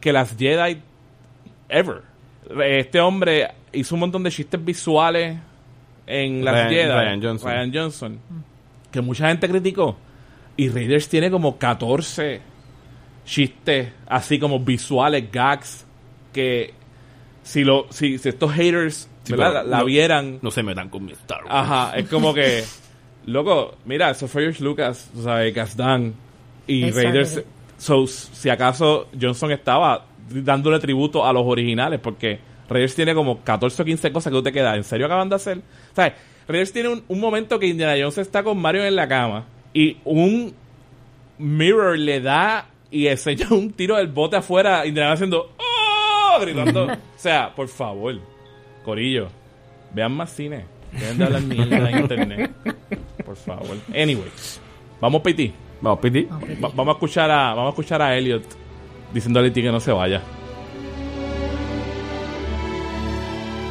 que 0.00 0.12
las 0.12 0.36
Jedi 0.36 0.80
ever. 1.68 2.02
Este 2.62 3.00
hombre 3.00 3.48
hizo 3.72 3.94
un 3.94 4.00
montón 4.00 4.22
de 4.22 4.30
chistes 4.30 4.62
visuales 4.62 5.38
en 6.06 6.44
las 6.44 6.54
Ryan- 6.54 6.68
Jedi. 6.70 6.88
Ryan 6.92 7.22
Johnson. 7.22 7.50
Ryan 7.50 7.72
Johnson. 7.74 8.18
Que 8.90 9.00
mucha 9.00 9.28
gente 9.28 9.48
criticó. 9.48 9.96
Y 10.56 10.68
Raiders 10.68 11.08
tiene 11.08 11.30
como 11.30 11.58
14 11.58 12.40
chistes 13.24 13.88
así 14.06 14.38
como 14.38 14.60
visuales, 14.60 15.30
gags, 15.32 15.86
que 16.32 16.74
si 17.42 17.64
lo 17.64 17.86
si, 17.90 18.18
si 18.18 18.28
estos 18.28 18.52
haters 18.52 19.08
Sí, 19.24 19.34
la, 19.34 19.62
la 19.62 19.78
no- 19.78 19.84
vieran, 19.86 20.38
No 20.42 20.50
se 20.50 20.62
metan 20.62 20.90
con 20.90 21.04
mi 21.06 21.12
Star 21.12 21.38
Wars. 21.44 21.50
ajá, 21.50 21.96
es 21.96 22.06
como 22.10 22.34
que, 22.34 22.62
loco, 23.24 23.74
mira, 23.86 24.10
eso 24.10 24.28
fue 24.28 24.42
George 24.42 24.62
Lucas, 24.62 25.10
o 25.18 25.22
sea, 25.22 25.36
Gazdan 25.50 26.12
y 26.66 26.84
Exacto. 26.84 27.08
Raiders 27.08 27.42
So, 27.78 28.06
si 28.06 28.48
acaso 28.50 29.08
Johnson 29.20 29.50
estaba 29.52 30.04
dándole 30.28 30.78
tributo 30.78 31.24
a 31.26 31.32
los 31.32 31.42
originales, 31.46 31.98
porque 32.00 32.38
Raiders 32.68 32.94
tiene 32.94 33.14
como 33.14 33.42
14 33.42 33.82
o 33.82 33.84
15 33.84 34.12
cosas 34.12 34.30
que 34.32 34.36
tú 34.38 34.42
te 34.42 34.52
quedas. 34.52 34.76
¿En 34.76 34.84
serio 34.84 35.06
acaban 35.06 35.28
de 35.28 35.36
hacer? 35.36 35.60
¿Sabes? 35.94 36.14
Raiders 36.48 36.72
tiene 36.72 36.88
un, 36.90 37.04
un 37.08 37.20
momento 37.20 37.58
que 37.58 37.66
Indiana 37.66 37.94
Jones 37.98 38.18
está 38.18 38.42
con 38.42 38.58
Mario 38.58 38.84
en 38.84 38.96
la 38.96 39.08
cama 39.08 39.44
y 39.72 39.96
un 40.04 40.54
mirror 41.38 41.98
le 41.98 42.20
da 42.20 42.66
y 42.90 43.06
enseña 43.08 43.48
un 43.50 43.72
tiro 43.72 43.96
del 43.96 44.08
bote 44.08 44.36
afuera, 44.36 44.86
Indiana 44.86 45.12
haciendo 45.12 45.50
¡Oh! 45.58 46.40
gritando. 46.40 46.84
o 46.86 46.96
sea, 47.16 47.52
por 47.54 47.68
favor, 47.68 48.14
Corillo, 48.84 49.28
vean 49.92 50.12
más 50.12 50.30
cine. 50.30 50.64
Dejen 50.92 51.18
de 51.18 51.24
hablar 51.24 51.42
mierda 51.42 51.90
en 51.90 51.98
internet. 51.98 52.50
Por 53.24 53.34
favor. 53.36 53.76
Anyway, 53.88 54.30
vamos 55.00 55.22
PT. 55.22 55.52
Vamos, 55.80 55.98
Piti. 55.98 56.22
Va- 56.62 56.68
vamos 56.74 56.88
a 56.88 56.92
escuchar 56.92 57.30
a 57.30 57.48
vamos 57.52 57.66
a 57.66 57.68
escuchar 57.70 58.00
a 58.00 58.16
Elliot 58.16 58.42
diciéndole 59.12 59.48
a 59.48 59.50
Iti 59.50 59.60
que 59.60 59.72
no 59.72 59.80
se 59.80 59.90
vaya. 59.92 60.22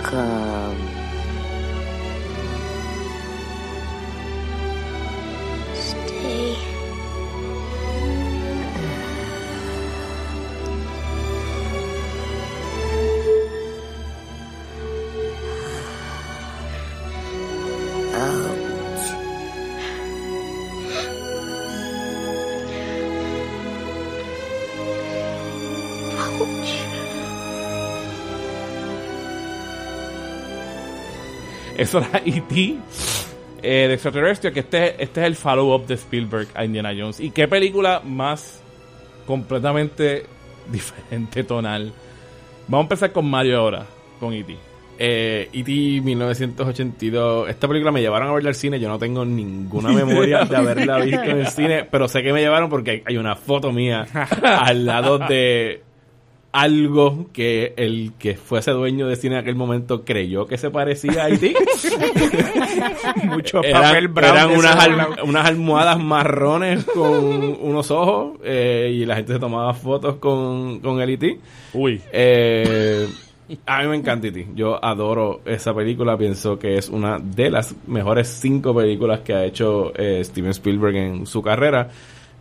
к 0.04 0.93
Eso 31.78 32.00
era 32.00 32.22
E.T. 32.26 32.76
eh, 33.62 33.88
de 33.88 33.94
extraterrestre, 33.94 34.52
que 34.52 34.60
este, 34.62 35.02
este 35.04 35.22
es 35.22 35.28
el 35.28 35.36
follow-up 35.36 35.86
de 35.88 35.96
Spielberg 35.96 36.48
a 36.54 36.66
Indiana 36.66 36.92
Jones. 36.98 37.20
¿Y 37.20 37.32
qué 37.32 37.48
película 37.48 38.02
más 38.04 38.62
completamente 39.26 40.26
diferente 40.72 41.44
tonal? 41.44 41.92
Vamos 42.68 42.84
a 42.84 42.86
empezar 42.86 43.12
con 43.12 43.30
Mario 43.30 43.60
ahora, 43.60 43.86
con 44.20 44.34
E.T. 44.34 44.56
Eh, 45.00 45.50
E.T. 45.52 45.72
1982. 46.02 47.50
Esta 47.50 47.68
película 47.68 47.92
me 47.92 48.00
llevaron 48.02 48.30
a 48.30 48.34
verla 48.34 48.50
al 48.50 48.56
cine. 48.56 48.80
Yo 48.80 48.88
no 48.90 49.00
tengo 49.00 49.26
ninguna 49.26 49.90
memoria 49.92 50.46
de 50.46 50.56
haberla 50.56 51.00
visto 51.00 51.24
en 51.24 51.40
el 51.40 51.48
cine, 51.48 51.84
pero 51.90 52.08
sé 52.08 52.22
que 52.22 52.32
me 52.32 52.42
llevaron 52.42 52.70
porque 52.70 52.92
hay- 52.92 53.04
hay 53.06 53.18
una 53.18 53.36
foto 53.36 53.72
mía 53.72 54.06
al 54.44 54.86
lado 54.86 55.18
de 55.18 55.82
algo 56.54 57.26
que 57.34 57.74
el 57.78 58.14
que 58.18 58.36
fuese 58.36 58.72
dueño 58.72 59.08
de 59.08 59.16
cine 59.16 59.36
en 59.36 59.42
aquel 59.42 59.56
momento 59.56 60.06
creyó 60.06 60.46
que 60.46 60.58
se 60.58 60.70
parecía 60.70 61.26
a 61.26 61.30
E.T. 61.30 61.54
Mucho 63.26 63.64
eran, 63.64 63.82
papel 63.82 64.08
brown 64.08 64.38
eran 64.38 64.52
unas, 64.52 64.76
al- 64.80 65.36
almohadas 65.48 66.00
marrones 66.00 66.86
con 66.86 67.58
unos 67.60 67.92
ojos 67.92 68.38
eh, 68.44 68.92
y 68.94 69.06
la 69.06 69.16
gente 69.16 69.34
se 69.34 69.40
tomaba 69.40 69.74
fotos 69.74 70.16
con, 70.18 70.80
con 70.80 71.02
el 71.02 71.10
E.T. 71.10 71.40
Uy. 71.74 72.02
Eh, 72.12 73.08
a 73.66 73.82
mí 73.82 73.88
me 73.90 73.96
encanta 73.98 74.28
E.T. 74.28 74.50
Yo 74.56 74.84
adoro 74.84 75.42
esa 75.46 75.74
película. 75.74 76.18
Pienso 76.18 76.58
que 76.60 76.78
es 76.78 76.88
una 76.90 77.20
de 77.20 77.50
las 77.50 77.76
mejores 77.88 78.28
cinco 78.28 78.76
películas 78.76 79.22
que 79.22 79.34
ha 79.34 79.44
hecho 79.46 79.92
eh, 79.96 80.22
Steven 80.24 80.52
Spielberg 80.52 80.96
en 80.96 81.26
su 81.26 81.42
carrera. 81.42 81.90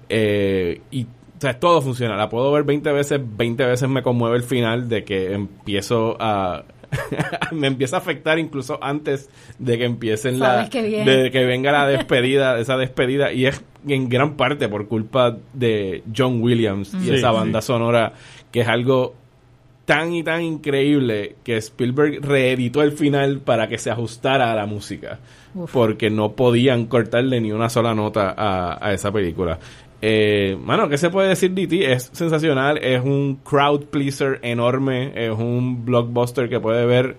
Eh, 0.09 0.81
y 0.91 1.07
o 1.43 1.45
sea, 1.45 1.59
todo 1.59 1.83
funciona. 1.83 2.15
La 2.17 2.29
puedo 2.29 2.53
ver 2.53 2.63
20 2.63 2.93
veces. 2.93 3.21
20 3.37 3.67
veces 3.67 3.89
me 3.89 4.01
conmueve 4.01 4.37
el 4.37 4.45
final 4.45 4.89
de 4.89 5.03
que 5.03 5.33
empiezo 5.33 6.17
a... 6.21 6.63
me 7.51 7.67
empieza 7.67 7.97
a 7.97 7.99
afectar 7.99 8.39
incluso 8.39 8.79
antes 8.81 9.29
de 9.59 9.77
que 9.77 9.85
empiecen 9.85 10.39
la... 10.39 10.55
Sabes 10.55 10.71
que 10.71 10.83
viene. 10.83 11.11
De 11.11 11.31
que 11.33 11.45
venga 11.45 11.73
la 11.73 11.89
despedida, 11.89 12.61
esa 12.61 12.77
despedida. 12.77 13.33
Y 13.33 13.47
es 13.47 13.61
en 13.89 14.09
gran 14.09 14.37
parte 14.37 14.69
por 14.69 14.87
culpa 14.87 15.37
de 15.53 16.05
John 16.17 16.41
Williams 16.41 16.95
y 16.95 17.07
Sí, 17.07 17.11
esa 17.15 17.31
sí. 17.31 17.35
banda 17.37 17.61
sonora 17.61 18.13
que 18.53 18.61
es 18.61 18.69
algo 18.69 19.17
tan 19.85 20.13
y 20.15 20.23
tan 20.23 20.43
increíble 20.43 21.35
que 21.43 21.57
Spielberg 21.57 22.25
reeditó 22.25 22.83
el 22.85 22.93
final 22.93 23.41
para 23.41 23.67
que 23.67 23.79
se 23.79 23.91
ajustara 23.91 24.53
a 24.53 24.55
la 24.55 24.67
música. 24.67 25.19
Uf. 25.57 25.73
Porque 25.73 26.09
no 26.09 26.35
podían 26.37 26.87
cortarle 26.87 27.41
ni 27.41 27.51
una 27.51 27.69
sola 27.69 27.97
nota 27.97 28.33
a, 28.37 28.79
a 28.81 28.93
esa 28.93 29.11
película. 29.11 29.59
Eh, 30.05 30.57
mano, 30.61 30.89
¿qué 30.89 30.99
se 30.99 31.11
puede 31.11 31.29
decir 31.29 31.53
de 31.53 31.67
ti? 31.69 31.85
Es 31.85 32.11
sensacional, 32.13 32.79
es 32.79 33.01
un 33.05 33.37
crowd 33.45 33.85
pleaser 33.85 34.41
enorme, 34.43 35.13
es 35.15 35.31
un 35.31 35.85
blockbuster 35.85 36.49
que 36.49 36.59
puede 36.59 36.85
ver 36.87 37.17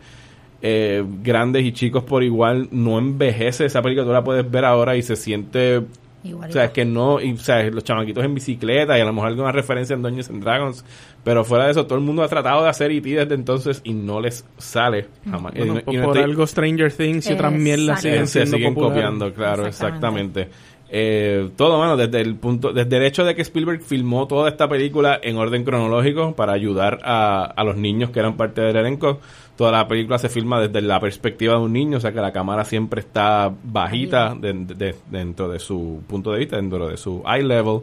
eh, 0.61 1.03
grandes 1.23 1.63
y 1.63 1.71
chicos 1.71 2.03
por 2.03 2.23
igual. 2.23 2.67
No 2.71 2.97
envejece 2.99 3.65
esa 3.65 3.81
película, 3.81 4.05
tú 4.05 4.11
la 4.11 4.23
puedes 4.23 4.49
ver 4.51 4.65
ahora 4.65 4.97
y 4.97 5.01
se 5.01 5.15
siente 5.15 5.81
Igual, 6.25 6.49
o 6.49 6.53
sea, 6.53 6.61
igual. 6.63 6.65
es 6.67 6.71
que 6.71 6.85
no, 6.85 7.21
y, 7.21 7.33
o 7.33 7.37
sea, 7.37 7.63
los 7.69 7.83
chamaquitos 7.85 8.23
en 8.23 8.33
bicicleta 8.35 8.97
y 8.97 9.01
a 9.01 9.05
lo 9.05 9.11
mejor 9.13 9.29
alguna 9.29 9.51
referencia 9.53 9.93
en 9.93 10.01
Dungeons 10.01 10.29
and 10.29 10.41
Dragons, 10.43 10.85
pero 11.23 11.43
fuera 11.45 11.65
de 11.65 11.71
eso, 11.71 11.85
todo 11.85 11.97
el 11.99 12.03
mundo 12.05 12.21
ha 12.23 12.27
tratado 12.29 12.63
de 12.63 12.69
hacer 12.69 12.91
E.T. 12.91 13.09
desde 13.09 13.35
entonces 13.35 13.79
y 13.85 13.93
no 13.93 14.19
les 14.21 14.45
sale 14.57 15.07
jamás. 15.29 15.53
Y 15.55 15.59
Bueno, 15.59 15.73
no- 15.75 15.81
por, 15.81 15.93
y 15.93 15.97
no 15.97 16.03
por 16.03 16.17
estoy- 16.17 16.29
algo 16.31 16.47
Stranger 16.47 16.91
Things 16.93 17.29
y 17.29 17.33
otras 17.33 17.51
mierdas 17.53 18.01
siguen 18.01 18.27
se 18.27 18.39
siendo 18.45 18.57
siguen 18.57 18.73
populares. 18.73 19.03
copiando, 19.03 19.33
claro, 19.33 19.67
Exactamente. 19.67 20.41
exactamente. 20.41 20.72
Eh, 20.95 21.49
todo, 21.57 21.79
mano, 21.79 21.97
desde 21.97 22.21
el 22.21 22.35
punto, 22.35 22.71
desde 22.71 22.97
el 22.97 23.03
hecho 23.03 23.23
de 23.25 23.33
que 23.33 23.41
Spielberg 23.41 23.81
filmó 23.81 24.27
toda 24.27 24.47
esta 24.47 24.69
película 24.69 25.19
en 25.23 25.37
orden 25.37 25.63
cronológico 25.63 26.35
para 26.35 26.53
ayudar 26.53 26.99
a, 27.03 27.45
a 27.45 27.63
los 27.63 27.75
niños 27.77 28.11
que 28.11 28.19
eran 28.19 28.37
parte 28.37 28.61
del 28.61 28.75
elenco. 28.75 29.19
Toda 29.57 29.71
la 29.71 29.87
película 29.87 30.19
se 30.19 30.29
filma 30.29 30.61
desde 30.61 30.81
la 30.81 30.99
perspectiva 30.99 31.53
de 31.55 31.61
un 31.61 31.73
niño, 31.73 31.97
o 31.97 31.99
sea 31.99 32.11
que 32.11 32.21
la 32.21 32.31
cámara 32.31 32.63
siempre 32.63 32.99
está 32.99 33.51
bajita 33.63 34.35
de- 34.35 34.53
de- 34.53 34.95
dentro 35.09 35.49
de 35.49 35.57
su 35.57 36.03
punto 36.07 36.31
de 36.31 36.39
vista, 36.39 36.57
dentro 36.57 36.87
de 36.87 36.97
su 36.97 37.23
eye 37.27 37.41
level. 37.43 37.79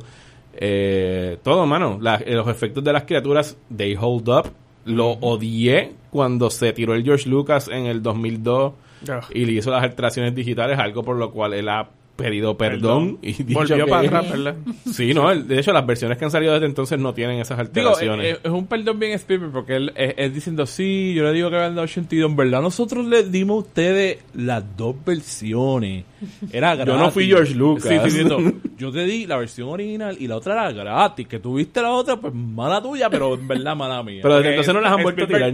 Eh, 0.55 1.39
todo, 1.43 1.67
mano. 1.67 1.99
La- 2.01 2.17
eh, 2.25 2.35
los 2.35 2.47
efectos 2.49 2.83
de 2.85 2.93
las 2.93 3.05
criaturas, 3.05 3.57
they 3.77 3.97
hold 4.01 4.29
up. 4.29 4.51
Lo 4.85 5.11
odié 5.21 5.93
cuando 6.11 6.49
se 6.51 6.73
tiró 6.73 6.95
el 6.95 7.05
George 7.05 7.29
Lucas 7.29 7.69
en 7.69 7.87
el 7.87 8.03
2002 8.03 8.73
Ugh. 9.09 9.15
y 9.35 9.45
le 9.45 9.53
hizo 9.53 9.71
las 9.71 9.83
alteraciones 9.83 10.35
digitales, 10.35 10.79
algo 10.79 11.03
por 11.03 11.17
lo 11.17 11.31
cual 11.31 11.55
él 11.55 11.69
ha 11.69 11.89
pedido 12.23 12.57
perdón, 12.57 13.19
y 13.23 13.33
dicho 13.33 13.59
Volvió 13.61 13.85
que- 13.85 13.91
para 13.91 14.07
atrás, 14.07 14.31
¿verdad? 14.31 14.57
Sí, 14.93 15.15
no, 15.15 15.35
de 15.35 15.59
hecho 15.59 15.73
las 15.73 15.87
versiones 15.87 16.19
que 16.19 16.25
han 16.25 16.31
salido 16.31 16.53
desde 16.55 16.67
entonces 16.67 16.99
no 16.99 17.15
tienen 17.15 17.41
esas 17.41 17.59
Digo, 17.73 17.91
alteraciones. 17.91 18.27
eh, 18.27 18.31
eh, 18.33 18.41
es 18.45 18.51
un 18.51 18.67
perdón 18.67 18.99
bien 18.99 19.13
Spielberg 19.13 19.53
porque 19.53 19.77
él 19.77 19.93
es, 19.97 20.15
es 20.17 20.35
diciendo, 20.35 20.67
sí, 20.67 21.15
yo 21.15 21.25
le 21.25 21.33
digo 21.33 21.51
que 21.51 21.57
era 21.57 21.67
el 21.67 21.79
82. 21.79 22.31
En 22.31 22.37
verdad, 22.37 22.63
nosotros 22.63 23.07
le 23.07 23.23
dimos 23.25 23.57
a 23.57 23.69
ustedes 23.69 24.19
las 24.35 24.65
dos 24.77 24.95
versiones. 25.05 26.05
Era 26.53 26.75
gratis. 26.77 26.95
no 26.95 27.11
fui 27.11 27.27
George 27.27 27.55
Lucas. 27.55 27.85
Sí, 27.85 27.95
estoy 27.95 28.11
diciendo, 28.11 28.39
yo 28.81 28.91
te 28.91 29.05
di 29.05 29.27
la 29.27 29.37
versión 29.37 29.69
original 29.69 30.17
y 30.19 30.27
la 30.27 30.37
otra 30.37 30.55
era 30.55 30.73
gratis. 30.73 31.29
Que 31.29 31.39
tuviste 31.39 31.83
la 31.83 31.91
otra, 31.93 32.17
pues 32.17 32.33
mala 32.35 32.81
tuya, 32.83 33.09
pero 33.11 33.35
en 33.35 33.47
verdad 33.47 33.77
mala 33.77 34.03
mía. 34.03 34.21
Pero 34.23 34.37
desde 34.39 34.51
entonces 34.51 34.75
no 34.75 34.81
las 34.81 34.93
han 34.93 35.03
vuelto 35.03 35.25
a 35.25 35.27
tirar. 35.29 35.53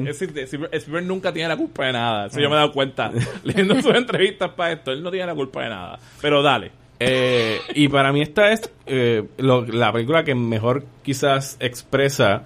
Spielberg 0.72 1.04
nunca 1.06 1.32
tiene 1.32 1.48
la 1.48 1.56
culpa 1.56 1.86
de 1.86 1.92
nada. 1.92 2.26
Eso 2.26 2.40
yo 2.40 2.48
me 2.48 2.54
he 2.54 2.58
dado 2.58 2.72
cuenta 2.72 3.10
leyendo 3.44 3.74
sus 3.82 3.94
entrevistas 3.94 4.50
para 4.52 4.72
esto. 4.72 4.92
Él 4.92 5.02
no 5.02 5.10
tiene 5.10 5.26
la 5.26 5.34
culpa 5.34 5.62
de 5.64 5.68
nada. 5.70 5.98
Pero 6.22 6.42
dale. 6.42 6.70
Eh, 7.00 7.58
y 7.74 7.88
para 7.88 8.10
mí 8.12 8.22
esta 8.22 8.52
es 8.52 8.70
eh, 8.86 9.22
lo- 9.38 9.66
la 9.66 9.92
película 9.92 10.24
que 10.24 10.34
mejor 10.34 10.84
quizás 11.02 11.56
expresa 11.60 12.44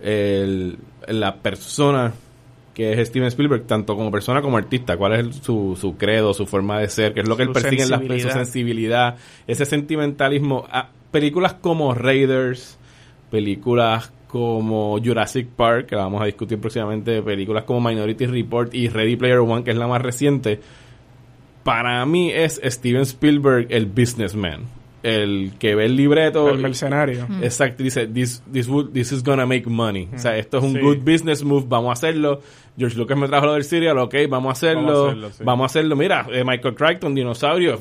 el- 0.00 0.78
la 1.08 1.36
persona 1.36 2.12
que 2.76 2.92
es 2.92 3.08
Steven 3.08 3.28
Spielberg, 3.28 3.66
tanto 3.66 3.96
como 3.96 4.10
persona 4.10 4.42
como 4.42 4.58
artista, 4.58 4.98
cuál 4.98 5.14
es 5.14 5.36
su, 5.36 5.78
su 5.80 5.96
credo, 5.96 6.34
su 6.34 6.46
forma 6.46 6.78
de 6.78 6.90
ser, 6.90 7.14
qué 7.14 7.20
es 7.20 7.26
lo 7.26 7.34
que 7.34 7.44
Su 7.44 7.48
él 7.48 7.54
persigue 7.54 7.82
en 7.84 7.90
las 7.90 8.00
su 8.00 8.06
sensibilidad. 8.06 8.34
sensibilidad, 8.34 9.16
ese 9.46 9.64
sentimentalismo. 9.64 10.66
Ah, 10.70 10.90
películas 11.10 11.54
como 11.54 11.94
Raiders, 11.94 12.76
películas 13.30 14.12
como 14.28 14.98
Jurassic 15.02 15.48
Park, 15.48 15.86
que 15.86 15.96
la 15.96 16.02
vamos 16.02 16.20
a 16.20 16.26
discutir 16.26 16.60
próximamente, 16.60 17.22
películas 17.22 17.64
como 17.64 17.80
Minority 17.80 18.26
Report 18.26 18.74
y 18.74 18.90
Ready 18.90 19.16
Player 19.16 19.38
One, 19.38 19.64
que 19.64 19.70
es 19.70 19.78
la 19.78 19.86
más 19.86 20.02
reciente, 20.02 20.60
para 21.64 22.04
mí 22.04 22.30
es 22.30 22.60
Steven 22.62 23.00
Spielberg 23.04 23.68
el 23.70 23.86
businessman. 23.86 24.64
El 25.06 25.52
que 25.58 25.74
ve 25.74 25.84
el 25.86 25.94
libreto. 25.96 26.48
El 26.50 26.58
mercenario. 26.58 27.26
Exacto, 27.42 27.82
dice, 27.82 28.06
this, 28.08 28.42
this, 28.52 28.68
would- 28.68 28.92
this 28.92 29.12
is 29.12 29.22
gonna 29.22 29.46
make 29.46 29.68
money. 29.68 30.08
O 30.14 30.18
sea, 30.18 30.36
esto 30.36 30.58
es 30.58 30.64
un 30.64 30.72
Sí. 30.74 30.80
good 30.80 30.98
business 30.98 31.44
move, 31.44 31.64
vamos 31.68 31.90
a 31.90 31.92
hacerlo. 31.92 32.40
George 32.76 32.96
Lucas 32.98 33.16
me 33.16 33.28
trajo 33.28 33.46
lo 33.46 33.54
del 33.54 33.64
serial, 33.64 33.98
ok, 33.98 34.14
vamos 34.28 34.50
a 34.50 34.52
hacerlo. 34.52 35.14
Vamos 35.44 35.62
a 35.62 35.66
hacerlo, 35.66 35.94
sí. 35.94 36.00
Mira, 36.02 36.26
eh, 36.32 36.42
Michael 36.44 36.74
Crichton, 36.74 37.14
dinosaurio. 37.14 37.80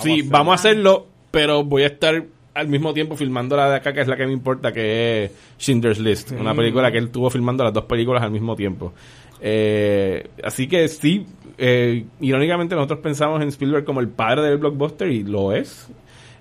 sí, 0.00 0.22
vamos 0.22 0.52
a 0.52 0.54
hacerlo, 0.54 1.06
pero 1.30 1.64
voy 1.64 1.82
a 1.82 1.86
estar 1.88 2.24
al 2.54 2.68
mismo 2.68 2.94
tiempo 2.94 3.16
filmando 3.16 3.56
la 3.56 3.68
de 3.68 3.76
acá, 3.76 3.92
que 3.92 4.00
es 4.00 4.08
la 4.08 4.16
que 4.16 4.26
me 4.26 4.32
importa, 4.32 4.72
que 4.72 5.24
es 5.24 5.30
Schindler's 5.58 5.98
List. 5.98 6.32
Una 6.32 6.54
película 6.54 6.90
que 6.92 6.98
él 6.98 7.10
tuvo 7.10 7.28
filmando 7.28 7.62
las 7.64 7.72
dos 7.72 7.84
películas 7.84 8.22
al 8.22 8.30
mismo 8.30 8.54
tiempo. 8.56 8.92
Eh, 9.40 10.28
así 10.42 10.66
que 10.68 10.88
sí, 10.88 11.26
eh, 11.58 12.04
irónicamente 12.20 12.74
nosotros 12.74 13.00
pensamos 13.00 13.42
en 13.42 13.48
Spielberg 13.48 13.84
como 13.84 14.00
el 14.00 14.08
padre 14.08 14.42
del 14.42 14.58
blockbuster 14.58 15.08
y 15.08 15.22
lo 15.24 15.52
es. 15.52 15.88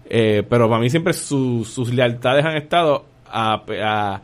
Eh, 0.09 0.43
pero 0.49 0.67
para 0.69 0.81
mí 0.81 0.89
siempre 0.89 1.13
su- 1.13 1.65
sus 1.65 1.93
lealtades 1.93 2.43
han 2.45 2.55
estado 2.57 3.05
a, 3.27 3.63
a- 3.81 4.21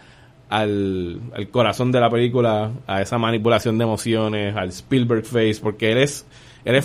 al, 0.50 1.20
al 1.36 1.50
corazón 1.50 1.92
de 1.92 2.00
la 2.00 2.10
película, 2.10 2.72
a 2.88 3.02
esa 3.02 3.18
manipulación 3.18 3.78
de 3.78 3.84
emociones, 3.84 4.56
al 4.56 4.70
Spielberg 4.70 5.24
face, 5.24 5.60
porque 5.62 5.92
él 5.92 6.00
es, 6.00 6.26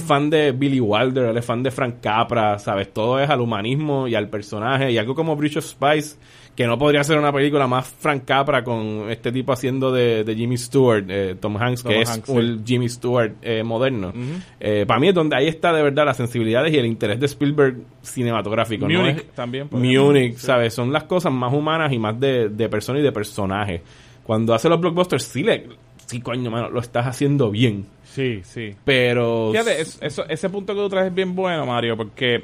fan 0.00 0.28
de 0.30 0.52
Billy 0.52 0.80
Wilder, 0.80 1.24
él 1.26 1.36
es 1.38 1.44
fan 1.44 1.62
de 1.62 1.70
Frank 1.70 1.96
Capra, 2.02 2.58
¿sabes? 2.58 2.92
Todo 2.92 3.18
es 3.20 3.30
al 3.30 3.40
humanismo 3.40 4.06
y 4.06 4.14
al 4.14 4.28
personaje, 4.28 4.92
y 4.92 4.98
algo 4.98 5.14
como 5.14 5.34
Bridge 5.34 5.56
of 5.56 5.64
Spice, 5.64 6.16
que 6.56 6.66
no 6.68 6.78
podría 6.78 7.02
ser 7.02 7.18
una 7.18 7.32
película 7.32 7.66
más 7.66 7.88
Frank 7.88 8.24
Capra 8.24 8.62
con 8.62 9.10
este 9.10 9.32
tipo 9.32 9.52
haciendo 9.52 9.90
de, 9.90 10.22
de 10.22 10.34
Jimmy 10.36 10.56
Stewart, 10.56 11.04
eh, 11.08 11.34
Tom 11.40 11.56
Hanks, 11.56 11.82
Tom 11.82 11.90
que 11.92 11.98
Hanks, 11.98 12.10
es 12.18 12.24
sí. 12.26 12.32
un 12.32 12.64
Jimmy 12.64 12.88
Stewart 12.88 13.32
eh, 13.42 13.62
moderno. 13.64 14.12
Eh, 14.60 14.84
para 14.86 15.00
mí 15.00 15.08
es 15.08 15.14
donde 15.14 15.34
ahí 15.36 15.48
está 15.48 15.72
de 15.72 15.82
verdad 15.82 16.04
las 16.04 16.16
sensibilidades 16.16 16.72
y 16.72 16.76
el 16.78 16.86
interés 16.86 17.18
de 17.18 17.26
Spielberg 17.26 17.78
cinematográfico. 18.02 18.88
¿no? 18.88 19.00
Munich 19.00 19.16
Es- 19.18 19.30
también, 19.32 19.68
Munich, 19.70 20.16
ejemplo. 20.22 20.38
¿sabes? 20.46 20.74
Son 20.74 20.92
las 20.92 21.04
cosas 21.04 21.32
más 21.32 21.52
humanas 21.52 21.92
y 21.92 21.98
más 21.98 22.18
de, 22.20 22.48
de 22.48 22.68
persona 22.68 23.00
y 23.00 23.02
de 23.02 23.12
personaje. 23.12 23.82
Cuando 24.22 24.54
hace 24.54 24.68
los 24.68 24.80
blockbusters, 24.80 25.24
sí, 25.24 25.42
le, 25.42 25.66
sí, 26.06 26.20
coño, 26.20 26.50
mano, 26.50 26.70
lo 26.70 26.80
estás 26.80 27.06
haciendo 27.06 27.50
bien. 27.50 27.86
Sí, 28.04 28.40
sí. 28.44 28.70
Pero... 28.84 29.48
Fíjate, 29.50 29.80
es- 29.80 29.98
eso, 30.00 30.24
ese 30.28 30.48
punto 30.48 30.72
que 30.72 30.80
tú 30.80 30.88
traes 30.88 31.08
es 31.08 31.14
bien 31.14 31.34
bueno, 31.34 31.66
Mario, 31.66 31.96
porque 31.96 32.42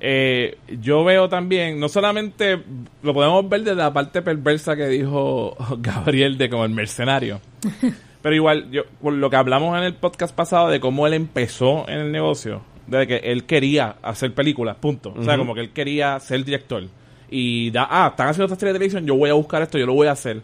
eh, 0.00 0.56
yo 0.80 1.04
veo 1.04 1.28
también, 1.28 1.78
no 1.78 1.88
solamente 1.88 2.62
lo 3.02 3.12
podemos 3.12 3.46
ver 3.48 3.60
desde 3.60 3.76
la 3.76 3.92
parte 3.92 4.22
perversa 4.22 4.74
que 4.74 4.88
dijo 4.88 5.56
Gabriel 5.78 6.38
de 6.38 6.48
como 6.48 6.64
el 6.64 6.70
mercenario, 6.70 7.40
pero 8.22 8.34
igual, 8.34 8.70
yo, 8.70 8.84
por 9.02 9.12
lo 9.12 9.28
que 9.28 9.36
hablamos 9.36 9.76
en 9.76 9.84
el 9.84 9.94
podcast 9.94 10.34
pasado 10.34 10.68
de 10.68 10.80
cómo 10.80 11.06
él 11.06 11.12
empezó 11.12 11.86
en 11.88 11.98
el 11.98 12.12
negocio, 12.12 12.62
de 12.86 13.06
que 13.06 13.16
él 13.16 13.44
quería 13.44 13.96
hacer 14.02 14.34
películas, 14.34 14.76
punto. 14.76 15.14
O 15.16 15.22
sea, 15.22 15.36
como 15.36 15.54
que 15.54 15.60
él 15.60 15.70
quería 15.70 16.18
ser 16.18 16.44
director. 16.44 16.82
Y 17.30 17.70
da, 17.70 17.86
ah, 17.88 18.08
están 18.08 18.28
haciendo 18.28 18.46
esta 18.46 18.58
serie 18.58 18.72
de 18.72 18.78
televisión, 18.78 19.06
yo 19.06 19.14
voy 19.14 19.30
a 19.30 19.34
buscar 19.34 19.62
esto, 19.62 19.78
yo 19.78 19.86
lo 19.86 19.94
voy 19.94 20.08
a 20.08 20.12
hacer. 20.12 20.40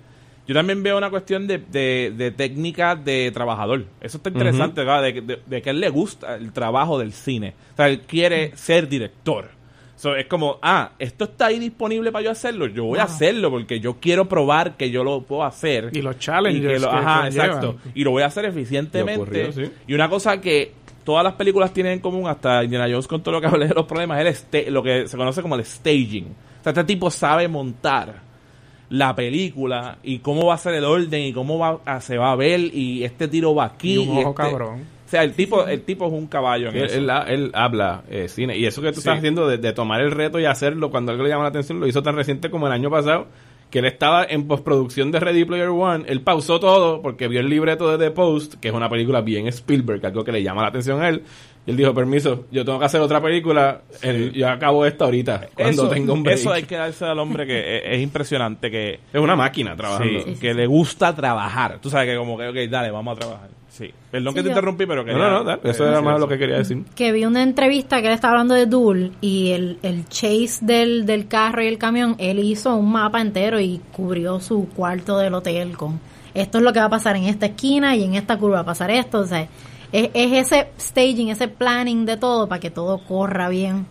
Yo 0.47 0.55
también 0.55 0.83
veo 0.83 0.97
una 0.97 1.11
cuestión 1.11 1.47
de, 1.47 1.59
de, 1.59 2.13
de 2.17 2.31
técnica 2.31 2.95
de 2.95 3.31
trabajador. 3.33 3.85
Eso 4.01 4.19
está 4.19 4.31
interesante, 4.31 4.81
¿verdad? 4.83 5.03
De, 5.03 5.15
que- 5.15 5.21
de- 5.23 5.41
de 5.45 5.63
que 5.63 5.71
a 5.71 5.73
él 5.73 5.81
le 5.81 5.89
gusta 5.89 6.37
el 6.37 6.53
trabajo 6.53 6.99
del 6.99 7.13
cine. 7.13 7.55
O 7.73 7.77
sea, 7.77 7.89
él 7.89 8.01
quiere 8.03 8.57
ser 8.57 8.89
director. 8.89 9.49
So, 9.97 10.15
es 10.15 10.27
como, 10.27 10.59
ah, 10.63 10.91
esto 10.99 11.25
está 11.25 11.47
ahí 11.47 11.59
disponible 11.59 12.13
para 12.13 12.25
yo 12.27 12.31
hacerlo. 12.31 12.67
Yo 12.67 12.85
voy 12.85 12.99
a 12.99 13.05
hacerlo 13.05 13.51
porque 13.51 13.81
yo 13.81 13.97
quiero 13.99 14.29
probar 14.29 14.77
que 14.77 14.91
yo 14.91 15.03
lo 15.03 15.23
puedo 15.23 15.43
hacer. 15.43 15.91
Y 15.95 16.03
los 16.03 16.19
challenges 16.19 16.63
Y 16.63 16.67
que 16.75 16.79
lo- 16.79 16.91
que 16.91 16.97
ajá, 16.97 17.27
exacto. 17.29 17.77
Y 17.95 18.05
lo 18.05 18.11
voy 18.11 18.23
a 18.23 18.27
hacer 18.27 18.45
eficientemente. 18.45 19.33
Le 19.43 19.49
ocurrió, 19.49 19.67
sí. 19.67 19.73
Y 19.89 19.95
una 19.95 20.09
cosa 20.11 20.39
que 20.41 20.73
todas 21.03 21.25
las 21.25 21.33
películas 21.33 21.73
tienen 21.73 21.95
en 21.95 21.99
común, 22.01 22.29
hasta 22.29 22.63
Indiana 22.63 22.87
Jones 22.91 23.07
con 23.07 23.23
todo 23.23 23.33
lo 23.37 23.41
que 23.41 23.47
hablé 23.53 23.69
de 23.69 23.75
los 23.75 23.87
problemas, 23.87 24.21
es 24.25 24.47
lo 24.71 24.83
que 24.83 25.09
se 25.09 25.17
conoce 25.17 25.41
como 25.41 25.55
el 25.57 25.65
staging. 25.65 26.27
O 26.61 26.63
sea, 26.63 26.73
este 26.73 26.85
tipo 26.85 27.11
sabe 27.11 27.49
montar 27.49 28.26
la 28.89 29.15
película 29.17 29.99
y 30.03 30.19
cómo 30.21 30.47
va 30.47 30.55
a 30.55 30.59
ser 30.59 30.75
el 30.75 30.85
orden 30.85 31.23
y 31.23 31.33
cómo 31.33 31.59
va 31.59 31.81
a- 31.85 32.01
se 32.01 32.19
va 32.19 32.33
a 32.33 32.37
ver 32.37 32.61
y 32.61 33.05
este 33.05 33.29
tiro 33.29 33.55
va 33.55 33.65
aquí. 33.65 33.95
Y 33.95 33.99
un 33.99 34.19
ojo 34.19 34.31
este- 34.31 34.35
cabrón. 34.43 34.81
O 35.07 35.09
sea, 35.09 35.23
el 35.23 35.35
tipo, 35.35 35.65
el 35.67 35.83
tipo 35.83 36.07
es 36.07 36.13
un 36.13 36.27
caballo 36.27 36.69
en 36.71 36.77
Él, 36.77 36.85
eso. 36.87 36.99
él, 36.99 37.11
él 37.29 37.51
habla 37.55 38.03
eh, 38.11 38.27
cine. 38.29 38.57
Y 38.59 38.67
eso 38.67 38.83
que 38.83 38.89
tú 38.89 38.95
Sí. 38.95 38.99
estás 39.01 39.19
haciendo 39.19 39.47
de, 39.49 39.57
de 39.59 39.73
tomar 39.73 40.01
el 40.01 40.11
reto 40.11 40.41
y 40.41 40.47
hacerlo 40.47 40.91
cuando 40.91 41.13
algo 41.13 41.23
le 41.23 41.29
llama 41.31 41.45
la 41.45 41.51
atención, 41.51 41.79
lo 41.79 41.87
hizo 41.87 42.03
tan 42.03 42.17
reciente 42.17 42.51
como 42.51 42.67
el 42.67 42.73
año 42.73 42.91
pasado, 42.91 43.29
que 43.71 43.79
él 43.81 43.85
estaba 43.85 44.25
en 44.25 44.49
postproducción 44.49 45.13
de 45.13 45.21
Ready 45.21 45.45
Player 45.45 45.69
One. 45.69 46.05
Él 46.09 46.23
pausó 46.23 46.59
todo 46.59 47.03
porque 47.03 47.29
vio 47.29 47.39
el 47.39 47.49
libreto 47.49 47.89
de 47.97 48.05
The 48.05 48.11
Post, 48.13 48.55
que 48.55 48.69
es 48.69 48.75
una 48.75 48.89
película 48.89 49.21
bien 49.21 49.47
Spielberg, 49.47 50.05
algo 50.07 50.25
que 50.25 50.33
le 50.33 50.43
llama 50.43 50.63
la 50.63 50.69
atención 50.69 51.01
a 51.01 51.09
él. 51.09 51.23
Y 51.67 51.73
él 51.73 51.77
dijo, 51.77 51.93
permiso, 51.93 52.45
yo 52.53 52.65
tengo 52.65 52.79
que 52.79 52.85
hacer 52.85 53.01
otra 53.01 53.21
película. 53.21 53.81
El- 54.01 54.33
yo 54.33 54.49
acabo 54.49 54.87
esta 54.87 55.05
ahorita, 55.07 55.49
cuando 55.55 55.83
eso, 55.85 55.89
tenga 55.93 56.13
un 56.13 56.23
break. 56.23 56.39
eso 56.39 56.53
hay 56.53 56.63
que 56.63 56.77
darse 56.77 57.05
al 57.05 57.19
hombre 57.19 57.47
que 57.47 57.79
es, 57.79 57.83
es 57.97 58.03
impresionante 58.03 58.71
que 58.71 59.01
Es 59.13 59.21
una 59.21 59.35
máquina 59.37 59.75
trabajando. 59.77 60.21
sí, 60.25 60.35
que 60.41 60.55
le 60.55 60.67
gusta 60.67 61.15
trabajar. 61.15 61.79
Tú 61.81 61.91
sabes 61.91 62.09
que 62.09 62.17
como 62.17 62.39
que, 62.39 62.49
ok, 62.49 62.57
dale, 62.71 62.91
vamos 62.91 63.17
a 63.17 63.21
trabajar. 63.21 63.49
Sí. 63.69 63.91
Perdón 64.11 64.33
Sí, 64.33 64.37
que 64.37 64.43
te 64.43 64.47
yo- 64.47 64.51
interrumpí, 64.53 64.87
pero 64.87 65.05
que 65.05 65.13
No, 65.13 65.19
no, 65.19 65.31
no, 65.31 65.45
dale, 65.45 65.61
eso 65.65 65.87
era 65.87 66.01
más 66.01 66.19
lo 66.19 66.27
que 66.29 66.39
quería 66.39 66.57
decir. 66.57 66.83
que 66.95 67.13
vi 67.13 67.27
una 67.27 67.43
entrevista 67.43 68.01
que 68.01 68.07
él 68.07 68.15
estaba 68.15 68.33
hablando 68.35 68.55
de 68.55 68.65
Duel 68.65 69.13
y 69.21 69.51
el, 69.51 69.79
el 69.83 70.09
chase 70.09 70.61
del, 70.65 71.05
del 71.05 71.27
carro 71.29 71.63
y 71.63 71.67
el 71.67 71.77
camión, 71.77 72.15
él 72.19 72.39
hizo 72.39 72.75
un 72.75 72.91
mapa 72.93 73.21
entero 73.21 73.61
y 73.61 73.83
cubrió 73.93 74.41
su 74.41 74.69
cuarto 74.71 75.19
del 75.19 75.35
hotel 75.35 75.77
con 75.77 76.01
esto 76.33 76.59
es 76.59 76.65
lo 76.65 76.73
que 76.73 76.79
va 76.81 76.87
a 76.87 76.91
pasar 76.91 77.17
en 77.17 77.25
esta 77.25 77.47
esquina 77.47 77.97
y 77.97 78.05
en 78.05 78.15
esta 78.15 78.39
curva 78.39 78.57
va 78.57 78.61
a 78.63 78.67
pasar 78.67 78.91
esto, 78.91 79.19
o 79.21 79.27
sea, 79.27 79.47
es, 79.93 80.11
es 80.15 80.47
ese 80.47 80.69
staging, 80.81 81.29
ese 81.31 81.49
planning 81.49 82.05
de 82.07 82.17
todo 82.17 82.49
para 82.49 82.61
que 82.61 82.71
todo 82.71 82.99
corra 82.99 83.49
bien 83.49 83.87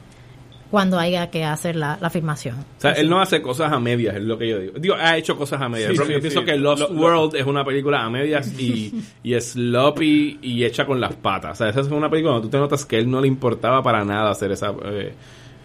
cuando 0.72 1.00
haya 1.00 1.30
que 1.30 1.46
hacer 1.46 1.76
la, 1.76 1.98
la 2.02 2.10
filmación. 2.10 2.56
O 2.58 2.82
sea, 2.82 2.92
él 2.94 3.10
no 3.10 3.22
hace 3.22 3.42
cosas 3.42 3.72
a 3.72 3.80
medias, 3.80 4.16
es 4.16 4.24
lo 4.24 4.38
que 4.38 4.50
yo 4.50 4.60
digo. 4.60 4.74
Digo, 4.78 4.96
ha 5.00 5.16
hecho 5.16 5.38
cosas 5.38 5.62
a 5.62 5.70
medias. 5.70 5.92
Sí, 5.92 5.96
Pero 5.96 6.08
sí, 6.08 6.14
yo 6.14 6.20
pienso 6.20 6.40
sí. 6.40 6.46
que 6.46 6.58
Lost 6.58 6.82
Lo- 6.82 6.90
lo- 6.90 7.02
World 7.02 7.36
es 7.36 7.46
una 7.46 7.64
película 7.64 8.04
a 8.04 8.10
medias 8.10 8.52
y, 8.60 8.94
y 9.24 9.34
es 9.36 9.52
sloppy 9.52 10.40
y 10.42 10.66
hecha 10.66 10.86
con 10.86 11.00
las 11.00 11.14
patas. 11.16 11.52
O 11.54 11.56
sea, 11.56 11.70
esa 11.70 11.82
es 11.82 11.88
una 11.88 12.10
película 12.10 12.34
donde 12.34 12.48
tú 12.48 12.52
te 12.52 12.58
notas 12.58 12.84
que 12.86 12.98
a 12.98 13.00
él 13.00 13.10
no 13.10 13.22
le 13.22 13.28
importaba 13.28 13.82
para 13.84 14.04
nada 14.04 14.32
hacer 14.32 14.52
esa... 14.52 14.74
eh, 14.86 15.14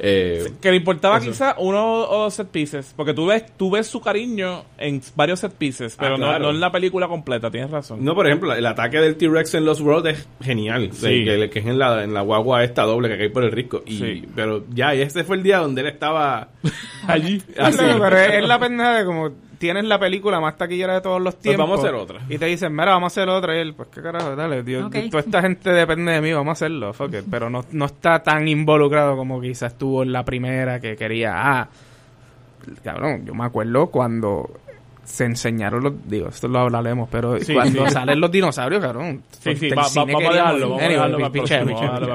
eh, 0.02 0.52
Que 0.60 0.70
le 0.70 0.76
importaba 0.78 1.18
Eso. 1.18 1.26
quizá 1.30 1.54
uno 1.58 2.02
o 2.08 2.22
dos 2.24 2.34
set 2.34 2.48
pieces. 2.48 2.92
Porque 2.96 3.12
tú 3.14 3.26
ves, 3.26 3.44
tú 3.56 3.70
ves 3.70 3.86
su 3.86 4.00
cariño 4.00 4.64
en 4.78 5.00
varios 5.14 5.40
set 5.40 5.52
pieces, 5.52 5.96
pero 5.98 6.14
Ah, 6.14 6.18
no- 6.18 6.26
claro. 6.26 6.44
no, 6.46 6.50
en 6.50 6.60
la 6.60 6.72
película 6.72 7.06
completa, 7.06 7.50
tienes 7.50 7.70
razón. 7.70 8.04
no, 8.04 8.14
por 8.14 8.26
ejemplo, 8.26 8.52
el 8.54 8.64
ataque 8.66 8.98
del 8.98 9.16
T-Rex 9.16 9.54
en 9.54 9.64
Lost 9.66 9.80
World 9.82 10.06
es 10.08 10.28
genial. 10.42 10.90
Sí. 10.92 11.24
que, 11.24 11.50
que 11.50 11.58
es 11.58 11.66
en 11.66 11.78
la, 11.78 12.02
en 12.02 12.14
la 12.14 12.22
guagua 12.22 12.64
esta 12.64 12.82
doble 12.84 13.08
que 13.08 13.18
cae 13.18 13.30
por 13.30 13.44
el 13.44 13.52
risco. 13.52 13.82
Y, 13.86 13.98
Sí. 13.98 14.24
Pero 14.34 14.64
ya, 14.74 14.94
y 14.94 15.02
ese 15.02 15.22
fue 15.24 15.36
el 15.36 15.42
día 15.42 15.58
donde 15.58 15.82
él 15.82 15.88
estaba 15.88 16.48
Allí. 17.06 17.42
así. 17.58 17.78
Pero, 17.78 17.98
pero 18.00 18.18
es, 18.18 18.34
es 18.34 18.48
la 18.48 18.58
pendeja 18.58 18.98
de 18.98 19.04
como 19.04 19.30
tienes 19.60 19.84
la 19.84 19.98
película 19.98 20.40
más 20.40 20.56
taquillera 20.56 20.94
de 20.94 21.00
todos 21.02 21.20
los 21.20 21.34
Pues 21.34 21.42
tiempos. 21.42 21.68
vamos 21.68 21.84
a 21.84 21.86
hacer 21.86 21.94
otra. 21.94 22.20
Y 22.30 22.38
te 22.38 22.46
dicen, 22.46 22.72
mira, 22.72 22.86
vamos 22.92 23.12
a 23.12 23.20
hacer 23.20 23.28
otra. 23.28 23.54
Y 23.54 23.58
él, 23.60 23.74
pues 23.74 23.90
qué 23.94 24.00
carajo, 24.00 24.34
dale, 24.34 24.62
Dios, 24.62 24.90
toda 25.10 25.20
esta 25.22 25.42
gente 25.42 25.70
depende 25.70 26.12
de 26.12 26.20
mí, 26.22 26.32
vamos 26.32 26.48
a 26.48 26.52
hacerlo, 26.52 26.94
fuck 26.94 27.12
it. 27.12 27.24
Pero 27.30 27.50
no, 27.50 27.64
no 27.70 27.84
está 27.84 28.22
tan 28.22 28.48
involucrado 28.48 29.16
como 29.16 29.38
quizás 29.38 29.72
estuvo 29.74 30.02
en 30.02 30.12
la 30.12 30.24
primera 30.24 30.80
que 30.80 30.96
quería, 30.96 31.32
ah, 31.36 31.68
cabrón, 32.82 33.26
yo 33.26 33.34
me 33.34 33.44
acuerdo 33.44 33.88
cuando 33.88 34.48
se 35.10 35.24
enseñaron 35.24 35.82
los, 35.82 35.92
digo, 36.08 36.28
esto 36.28 36.46
lo 36.48 36.60
hablaremos, 36.60 37.08
pero 37.10 37.38
Sí, 37.40 37.52
cuando 37.54 37.84
sí. 37.86 37.92
salen 37.92 38.20
los 38.20 38.30
dinosaurios, 38.30 38.80
cabrón. 38.80 39.22
Sí, 39.40 39.56
sí, 39.56 39.66
el 39.66 39.78
va- 39.78 39.86
vamos 39.94 40.14
a 40.24 40.32
dejarlo, 40.32 40.68
vamos 40.70 40.82
a 40.84 40.88
dejarlo 40.88 41.18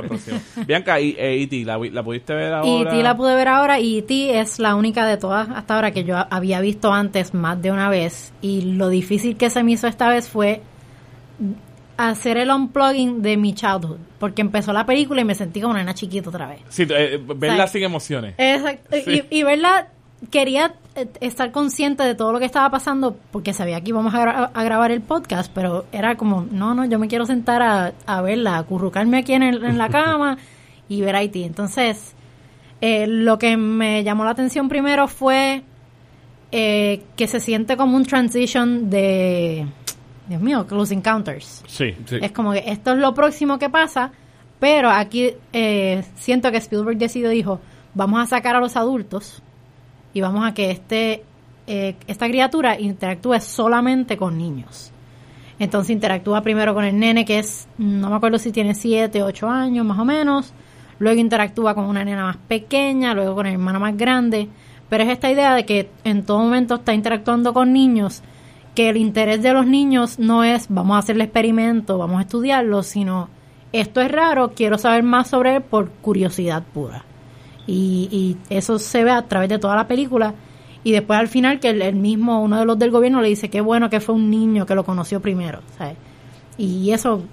para. 0.01 0.65
Bianca, 0.65 0.99
y 0.99 1.09
eh, 1.17 1.41
E.T., 1.43 1.63
¿la, 1.65 1.77
la 1.77 2.03
pudiste 2.03 2.33
ver 2.33 2.53
ahora? 2.53 2.67
Y 2.67 2.81
E.T. 2.81 3.03
la 3.03 3.17
pude 3.17 3.35
ver 3.35 3.47
ahora 3.47 3.79
y 3.79 3.97
E.T. 3.99 4.39
es 4.39 4.59
la 4.59 4.75
única 4.75 5.05
de 5.05 5.17
todas 5.17 5.49
hasta 5.49 5.75
ahora 5.75 5.91
que 5.91 6.03
yo 6.03 6.15
había 6.29 6.59
visto 6.61 6.93
antes 6.93 7.33
más 7.33 7.61
de 7.61 7.71
una 7.71 7.89
vez 7.89 8.33
y 8.41 8.61
lo 8.61 8.89
difícil 8.89 9.35
que 9.37 9.49
se 9.49 9.63
me 9.63 9.73
hizo 9.73 9.87
esta 9.87 10.09
vez 10.09 10.29
fue 10.29 10.61
hacer 11.97 12.37
el 12.37 12.49
unplugging 12.51 13.21
de 13.21 13.37
mi 13.37 13.53
childhood 13.53 13.97
porque 14.19 14.41
empezó 14.41 14.73
la 14.73 14.85
película 14.85 15.21
y 15.21 15.25
me 15.25 15.35
sentí 15.35 15.61
como 15.61 15.71
una 15.71 15.79
nena 15.79 15.93
chiquita 15.93 16.29
otra 16.29 16.47
vez. 16.47 16.59
Sí, 16.69 16.85
eh, 16.89 17.21
verla 17.35 17.67
Sí. 17.67 17.73
sin 17.73 17.83
emociones. 17.83 18.35
Exacto. 18.37 18.95
Sí. 19.05 19.23
Y, 19.29 19.39
y 19.39 19.43
verla, 19.43 19.87
quería 20.31 20.75
eh, 20.95 21.07
estar 21.21 21.51
consciente 21.51 22.03
de 22.03 22.15
todo 22.15 22.31
lo 22.33 22.39
que 22.39 22.45
estaba 22.45 22.69
pasando 22.69 23.17
porque 23.31 23.53
sabía 23.53 23.81
que 23.81 23.89
íbamos 23.89 24.13
a, 24.13 24.19
gra- 24.23 24.51
a 24.53 24.63
grabar 24.63 24.91
el 24.91 25.01
podcast, 25.01 25.51
pero 25.53 25.85
era 25.91 26.15
como, 26.15 26.45
no, 26.49 26.73
no, 26.73 26.85
yo 26.85 26.99
me 26.99 27.07
quiero 27.07 27.25
sentar 27.25 27.61
a, 27.61 27.93
a 28.05 28.21
verla, 28.21 28.57
a 28.57 28.63
currucarme 28.63 29.17
aquí 29.19 29.33
en, 29.33 29.43
el- 29.43 29.63
en 29.63 29.77
la 29.77 29.89
cama 29.89 30.37
y 30.87 31.01
ver 31.01 31.15
a 31.15 31.19
Haití. 31.19 31.43
Entonces, 31.43 32.13
eh, 32.81 33.07
lo 33.07 33.37
que 33.39 33.57
me 33.57 34.03
llamó 34.03 34.23
la 34.25 34.31
atención 34.31 34.69
primero 34.69 35.07
fue 35.07 35.63
eh, 36.51 37.03
que 37.15 37.27
se 37.27 37.39
siente 37.39 37.75
como 37.77 37.97
un 37.97 38.05
transition 38.05 38.89
de, 38.89 39.65
Dios 40.27 40.41
mío, 40.41 40.65
Close 40.67 40.93
Encounters. 40.93 41.63
Sí. 41.67 41.93
Sí. 42.05 42.17
Es 42.21 42.31
como 42.31 42.51
que 42.53 42.63
esto 42.67 42.91
es 42.93 42.97
lo 42.99 43.13
próximo 43.13 43.59
que 43.59 43.69
pasa, 43.69 44.11
pero 44.59 44.89
aquí 44.89 45.31
eh, 45.53 46.03
siento 46.15 46.51
que 46.51 46.57
Spielberg 46.57 46.97
decidió, 46.97 47.29
dijo, 47.29 47.59
vamos 47.93 48.21
a 48.21 48.25
sacar 48.25 48.55
a 48.55 48.59
los 48.59 48.75
adultos 48.77 49.41
y 50.15 50.21
vamos 50.21 50.47
a 50.47 50.53
que 50.53 50.71
este 50.71 51.23
eh, 51.67 51.95
esta 52.07 52.27
criatura 52.27 52.79
interactúe 52.79 53.39
solamente 53.41 54.15
con 54.15 54.37
niños. 54.37 54.91
Entonces 55.59 55.89
interactúa 55.89 56.41
primero 56.41 56.73
con 56.73 56.85
el 56.85 56.97
nene 56.97 57.25
que 57.25 57.39
es, 57.39 57.67
no 57.77 58.09
me 58.09 58.15
acuerdo 58.15 58.39
si 58.39 58.51
tiene 58.51 58.75
7, 58.75 59.21
8 59.21 59.49
años 59.49 59.85
más 59.85 59.99
o 59.99 60.05
menos, 60.05 60.53
luego 60.99 61.19
interactúa 61.19 61.75
con 61.75 61.85
una 61.85 62.05
nena 62.05 62.23
más 62.23 62.37
pequeña, 62.37 63.13
luego 63.13 63.35
con 63.35 63.45
el 63.45 63.53
hermano 63.53 63.81
más 63.81 63.97
grande, 63.97 64.47
pero 64.87 65.03
es 65.03 65.09
esta 65.09 65.29
idea 65.29 65.53
de 65.53 65.65
que 65.65 65.89
en 66.05 66.23
todo 66.23 66.39
momento 66.39 66.75
está 66.75 66.93
interactuando 66.93 67.53
con 67.53 67.73
niños, 67.73 68.21
que 68.73 68.89
el 68.89 68.97
interés 68.97 69.43
de 69.43 69.51
los 69.51 69.67
niños 69.67 70.17
no 70.17 70.45
es 70.45 70.67
vamos 70.69 70.95
a 70.95 70.99
hacer 70.99 71.17
el 71.17 71.23
experimento, 71.23 71.97
vamos 71.97 72.19
a 72.19 72.21
estudiarlo, 72.21 72.83
sino 72.83 73.27
esto 73.73 73.99
es 73.99 74.09
raro, 74.09 74.53
quiero 74.55 74.77
saber 74.77 75.03
más 75.03 75.27
sobre 75.27 75.57
él 75.57 75.61
por 75.61 75.89
curiosidad 75.89 76.63
pura. 76.73 77.03
Y, 77.67 78.07
y 78.11 78.37
eso 78.55 78.77
se 78.79 79.03
ve 79.03 79.11
a 79.11 79.23
través 79.27 79.49
de 79.49 79.57
toda 79.59 79.75
la 79.75 79.87
película. 79.87 80.33
Y 80.83 80.91
después 80.91 81.19
al 81.19 81.27
final 81.27 81.59
que 81.59 81.69
el, 81.69 81.81
el 81.81 81.95
mismo, 81.95 82.41
uno 82.43 82.59
de 82.59 82.65
los 82.65 82.77
del 82.77 82.91
gobierno 82.91 83.21
le 83.21 83.27
dice 83.29 83.49
que 83.49 83.59
bueno 83.61 83.89
que 83.89 83.99
fue 83.99 84.13
un 84.15 84.29
niño 84.29 84.65
que 84.65 84.75
lo 84.75 84.83
conoció 84.83 85.19
primero. 85.19 85.61
¿sabes? 85.77 85.95
Y 86.57 86.91
eso 86.91 87.23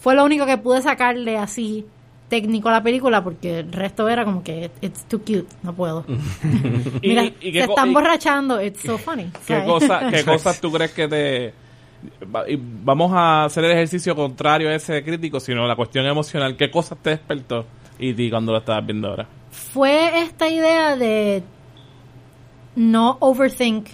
fue 0.00 0.14
lo 0.14 0.24
único 0.24 0.44
que 0.46 0.58
pude 0.58 0.82
sacarle 0.82 1.38
así 1.38 1.86
técnico 2.28 2.70
la 2.70 2.82
película 2.82 3.24
porque 3.24 3.60
el 3.60 3.72
resto 3.72 4.06
era 4.10 4.26
como 4.26 4.42
que 4.44 4.70
it's 4.82 5.04
too 5.04 5.20
cute, 5.20 5.46
no 5.62 5.72
puedo. 5.72 6.04
Y- 7.02 7.08
Mira, 7.08 7.24
y- 7.24 7.34
y 7.40 7.52
qué 7.52 7.64
se 7.64 7.70
están 7.70 7.94
borrachando, 7.94 8.62
it's 8.62 8.82
so 8.82 8.98
funny. 8.98 9.30
¿Qué, 9.46 9.54
¿sabes? 9.54 9.64
cosa, 9.64 10.00
¿Qué 10.10 10.24
cosas 10.24 10.60
tú 10.60 10.70
crees 10.70 10.92
que 10.92 11.08
te... 11.08 11.54
Vamos 12.84 13.10
a 13.14 13.44
hacer 13.46 13.64
el 13.64 13.72
ejercicio 13.72 14.14
contrario 14.14 14.68
a 14.68 14.74
ese 14.74 15.02
crítico, 15.02 15.40
sino 15.40 15.66
la 15.66 15.74
cuestión 15.74 16.06
emocional. 16.06 16.56
¿Qué 16.56 16.70
cosas 16.70 16.98
te 17.02 17.10
despertó 17.10 17.64
y 17.98 18.14
ti 18.14 18.30
cuando 18.30 18.52
lo 18.52 18.58
estabas 18.58 18.84
viendo 18.86 19.08
ahora? 19.08 19.26
Fue 19.50 20.22
esta 20.22 20.48
idea 20.48 20.96
de 20.96 21.42
no 22.76 23.16
overthink. 23.20 23.88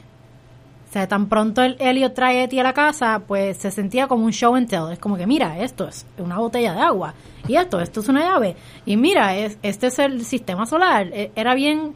O 0.88 0.92
sea, 0.94 1.08
tan 1.08 1.28
pronto 1.28 1.62
el 1.62 1.76
Elliot 1.80 2.14
trae 2.14 2.44
a 2.44 2.48
ti 2.48 2.58
a 2.60 2.62
la 2.62 2.72
casa, 2.72 3.22
pues 3.26 3.56
se 3.56 3.70
sentía 3.72 4.06
como 4.06 4.24
un 4.24 4.32
show 4.32 4.54
and 4.54 4.68
tell. 4.68 4.92
Es 4.92 4.98
como 5.00 5.16
que, 5.16 5.26
mira, 5.26 5.58
esto 5.58 5.88
es 5.88 6.06
una 6.18 6.38
botella 6.38 6.72
de 6.72 6.80
agua. 6.80 7.14
Y 7.48 7.56
esto, 7.56 7.80
esto 7.80 8.00
es 8.00 8.08
una 8.08 8.20
llave. 8.20 8.54
Y 8.86 8.96
mira, 8.96 9.36
es, 9.36 9.58
este 9.62 9.88
es 9.88 9.98
el 9.98 10.24
sistema 10.24 10.66
solar. 10.66 11.08
E- 11.12 11.32
Era 11.34 11.54
bien, 11.54 11.94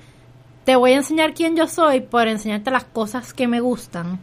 te 0.65 0.75
voy 0.75 0.93
a 0.93 0.97
enseñar 0.97 1.33
quién 1.33 1.55
yo 1.57 1.69
soy 1.69 2.01
por 2.01 2.27
enseñarte 2.27 2.73
las 2.73 2.85
cosas 2.85 3.33
que 3.33 3.47
me 3.47 3.61
gustan. 3.61 4.19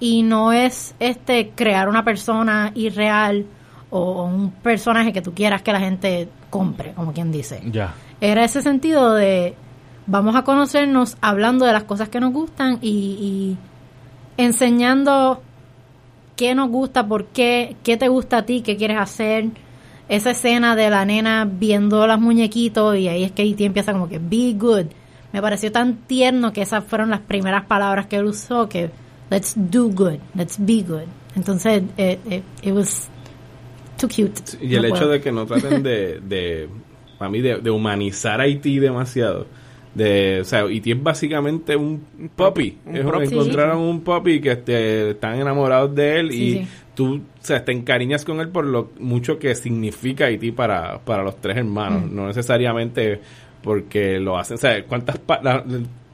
Y 0.00 0.22
no 0.24 0.52
es 0.52 0.94
este 0.98 1.50
crear 1.50 1.88
una 1.88 2.02
persona 2.04 2.72
irreal 2.74 3.46
o, 3.90 4.24
un 4.24 4.50
personaje 4.50 5.12
que 5.12 5.22
tú 5.22 5.32
quieras 5.34 5.62
que 5.62 5.72
la 5.72 5.80
gente 5.80 6.28
compre, 6.48 6.92
como 6.94 7.12
quien 7.12 7.32
dice 7.32 7.60
Ya. 7.70 7.94
era 8.20 8.44
ese 8.44 8.62
sentido 8.62 9.14
de 9.14 9.54
vamos 10.06 10.34
a 10.36 10.42
conocernos 10.42 11.16
hablando 11.20 11.64
de 11.66 11.72
las 11.72 11.84
cosas 11.84 12.08
que 12.08 12.20
nos 12.20 12.32
gustan 12.32 12.78
y, 12.82 12.88
y 12.88 13.56
enseñando 14.36 15.42
qué 16.36 16.54
nos 16.54 16.70
gusta, 16.70 17.06
por 17.06 17.26
qué, 17.26 17.76
qué 17.84 17.96
te 17.96 18.08
gusta 18.08 18.38
a 18.38 18.42
ti, 18.42 18.62
qué 18.62 18.76
quieres 18.76 18.98
hacer. 18.98 19.50
Esa 20.08 20.30
escena 20.30 20.74
de 20.74 20.90
la 20.90 21.04
nena 21.04 21.46
viendo 21.48 22.06
las 22.06 22.18
muñequitos 22.18 22.96
y 22.96 23.08
ahí 23.08 23.24
es 23.24 23.32
que 23.32 23.42
E.T. 23.42 23.62
empieza 23.64 23.92
como 23.92 24.08
que 24.08 24.18
be 24.18 24.54
good. 24.54 24.86
Me 25.32 25.42
pareció 25.42 25.70
tan 25.70 25.96
tierno 25.98 26.52
que 26.52 26.62
esas 26.62 26.82
fueron 26.82 27.10
las 27.10 27.20
primeras 27.20 27.66
palabras 27.66 28.06
que 28.06 28.16
él 28.16 28.24
usó 28.24 28.68
que 28.68 28.90
let's 29.30 29.52
do 29.54 29.90
good, 29.90 30.18
let's 30.34 30.56
be 30.58 30.82
good. 30.82 31.06
Entonces, 31.36 31.82
it, 31.96 32.18
it, 32.26 32.42
it 32.62 32.72
was 32.72 33.08
too 34.00 34.08
cute. 34.08 34.56
Y 34.64 34.74
el 34.74 34.82
No 34.82 34.88
hecho 34.88 34.96
puedo. 34.98 35.10
de 35.10 35.20
que 35.20 35.32
no 35.32 35.46
traten 35.46 35.82
de, 35.82 36.20
de 36.20 36.68
para 37.18 37.30
mí, 37.30 37.40
de, 37.40 37.56
de 37.58 37.70
humanizar 37.70 38.40
a 38.40 38.44
Haití 38.44 38.78
demasiado. 38.78 39.46
De, 39.94 40.38
o 40.40 40.44
sea, 40.44 40.60
Haití 40.60 40.92
es 40.92 41.02
básicamente 41.02 41.74
un 41.76 42.00
puppy. 42.36 42.78
Un 42.86 42.96
Es- 42.96 43.04
puppy. 43.04 43.24
encontraron 43.24 43.78
un 43.78 44.00
puppy 44.02 44.40
que 44.40 44.52
este, 44.52 45.10
están 45.10 45.40
enamorados 45.40 45.94
de 45.94 46.20
él 46.20 46.30
Sí, 46.30 46.42
y 46.42 46.52
sí. 46.60 46.68
tú 46.94 47.16
o 47.16 47.20
sea, 47.44 47.64
te 47.64 47.72
encariñas 47.72 48.24
con 48.24 48.40
él 48.40 48.48
por 48.48 48.64
lo 48.66 48.90
mucho 49.00 49.38
que 49.38 49.54
significa 49.54 50.26
Haití 50.26 50.52
para, 50.52 51.00
para 51.00 51.22
los 51.22 51.40
tres 51.40 51.56
hermanos. 51.56 52.04
Mm. 52.10 52.14
No 52.14 52.26
necesariamente 52.28 53.20
porque 53.62 54.18
lo 54.20 54.38
hacen. 54.38 54.54
O 54.54 54.58
sea, 54.58 54.82
cuántas 54.84 55.18
pa- 55.18 55.40
la- 55.42 55.64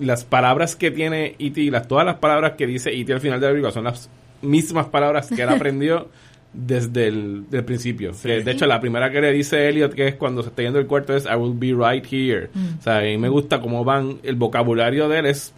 las 0.00 0.24
palabras 0.24 0.74
que 0.76 0.90
tiene 0.90 1.36
E.T., 1.38 1.70
las, 1.70 1.86
todas 1.88 2.04
las 2.04 2.16
palabras 2.16 2.52
que 2.58 2.66
dice 2.66 2.90
E.T. 2.90 3.12
al 3.12 3.20
final 3.20 3.40
de 3.40 3.46
la 3.46 3.52
película 3.52 3.72
son 3.72 3.84
las 3.84 4.10
mismas 4.42 4.86
palabras 4.86 5.28
que 5.28 5.42
él 5.42 5.48
aprendió 5.50 6.08
desde 6.56 7.08
el 7.08 7.44
del 7.50 7.64
principio. 7.64 8.12
Que, 8.22 8.42
de 8.42 8.50
hecho, 8.50 8.66
la 8.66 8.80
primera 8.80 9.10
que 9.10 9.20
le 9.20 9.30
dice 9.32 9.68
Elliot, 9.68 9.92
que 9.94 10.08
es 10.08 10.14
cuando 10.16 10.42
se 10.42 10.48
está 10.48 10.62
yendo 10.62 10.78
el 10.78 10.86
cuarto, 10.86 11.14
es 11.14 11.26
I 11.26 11.36
will 11.36 11.52
be 11.54 11.72
right 11.72 12.04
here. 12.10 12.48
Mm. 12.54 12.78
O 12.78 12.82
sea, 12.82 12.98
a 12.98 13.02
mí 13.02 13.18
me 13.18 13.28
gusta 13.28 13.60
cómo 13.60 13.84
van, 13.84 14.18
el 14.22 14.36
vocabulario 14.36 15.08
de 15.08 15.18
él 15.18 15.26
es 15.26 15.52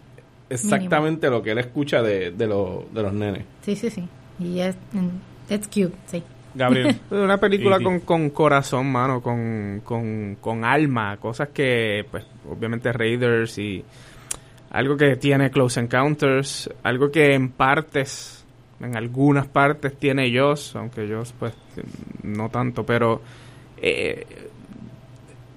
exactamente 0.49 1.29
lo 1.29 1.41
que 1.41 1.51
él 1.51 1.59
escucha 1.59 2.01
de, 2.01 2.31
de, 2.31 2.47
lo- 2.47 2.85
de 2.93 3.01
los 3.03 3.13
nenes. 3.13 3.43
Sí, 3.61 3.75
sí, 3.75 3.89
sí. 3.89 4.03
Y 4.39 4.59
es, 4.59 4.75
it's 5.49 5.67
cute, 5.67 5.93
sí. 6.07 6.23
Gabriel. 6.55 6.87
Es 7.11 7.11
una 7.11 7.37
película 7.37 7.79
con, 7.79 7.99
con 8.01 8.31
corazón, 8.31 8.91
mano, 8.91 9.21
con, 9.21 9.81
con, 9.83 10.37
con 10.41 10.65
alma, 10.65 11.17
cosas 11.17 11.49
que, 11.49 12.03
pues, 12.09 12.25
obviamente 12.49 12.91
Raiders 12.91 13.57
y 13.59 13.83
algo 14.71 14.97
que 14.97 15.15
tiene 15.17 15.51
Close 15.51 15.79
Encounters, 15.79 16.69
algo 16.83 17.11
que 17.11 17.33
en 17.35 17.49
partes, 17.49 18.38
en 18.81 18.95
algunas 18.95 19.47
partes 19.47 19.97
tiene 19.97 20.31
Joss, 20.37 20.75
aunque 20.75 21.07
Joss, 21.07 21.33
pues, 21.37 21.53
no 22.23 22.49
tanto, 22.49 22.85
pero 22.85 23.21
eh, 23.81 24.25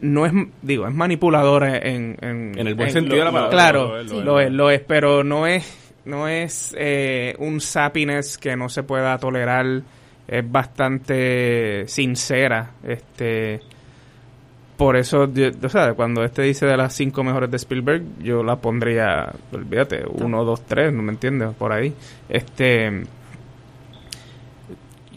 no 0.00 0.26
es, 0.26 0.32
digo, 0.60 0.86
es 0.86 0.94
manipuladora 0.94 1.78
en... 1.78 2.16
En, 2.20 2.58
En 2.58 2.66
el 2.66 2.74
buen 2.74 2.90
sentido 2.90 3.18
de 3.18 3.24
la 3.24 3.32
palabra. 3.32 3.50
Claro, 3.50 3.88
Lo 3.88 4.00
es, 4.00 4.10
lo 4.10 4.18
es, 4.18 4.24
lo 4.24 4.40
es, 4.40 4.46
es. 4.46 4.52
lo 4.52 4.70
es, 4.70 4.80
pero 4.80 5.24
no 5.24 5.46
es, 5.46 5.94
no 6.04 6.28
es 6.28 6.74
eh, 6.76 7.34
un 7.38 7.60
sappiness 7.60 8.36
que 8.38 8.56
no 8.56 8.68
se 8.68 8.82
pueda 8.82 9.16
tolerar. 9.18 9.82
Es 10.26 10.50
bastante 10.50 11.86
sincera. 11.86 12.70
Este, 12.82 13.60
por 14.76 14.96
eso, 14.96 15.28
o 15.62 15.68
sea, 15.68 15.94
cuando 15.94 16.24
este 16.24 16.42
dice 16.42 16.66
de 16.66 16.76
las 16.76 16.94
cinco 16.94 17.22
mejores 17.22 17.50
de 17.50 17.56
Spielberg, 17.56 18.02
yo 18.20 18.42
la 18.42 18.56
pondría, 18.56 19.32
olvídate, 19.52 20.02
uno, 20.08 20.44
dos, 20.44 20.64
tres, 20.66 20.92
no 20.92 21.02
me 21.02 21.12
entiendes, 21.12 21.50
por 21.54 21.72
ahí. 21.72 21.92
Este, 22.28 23.04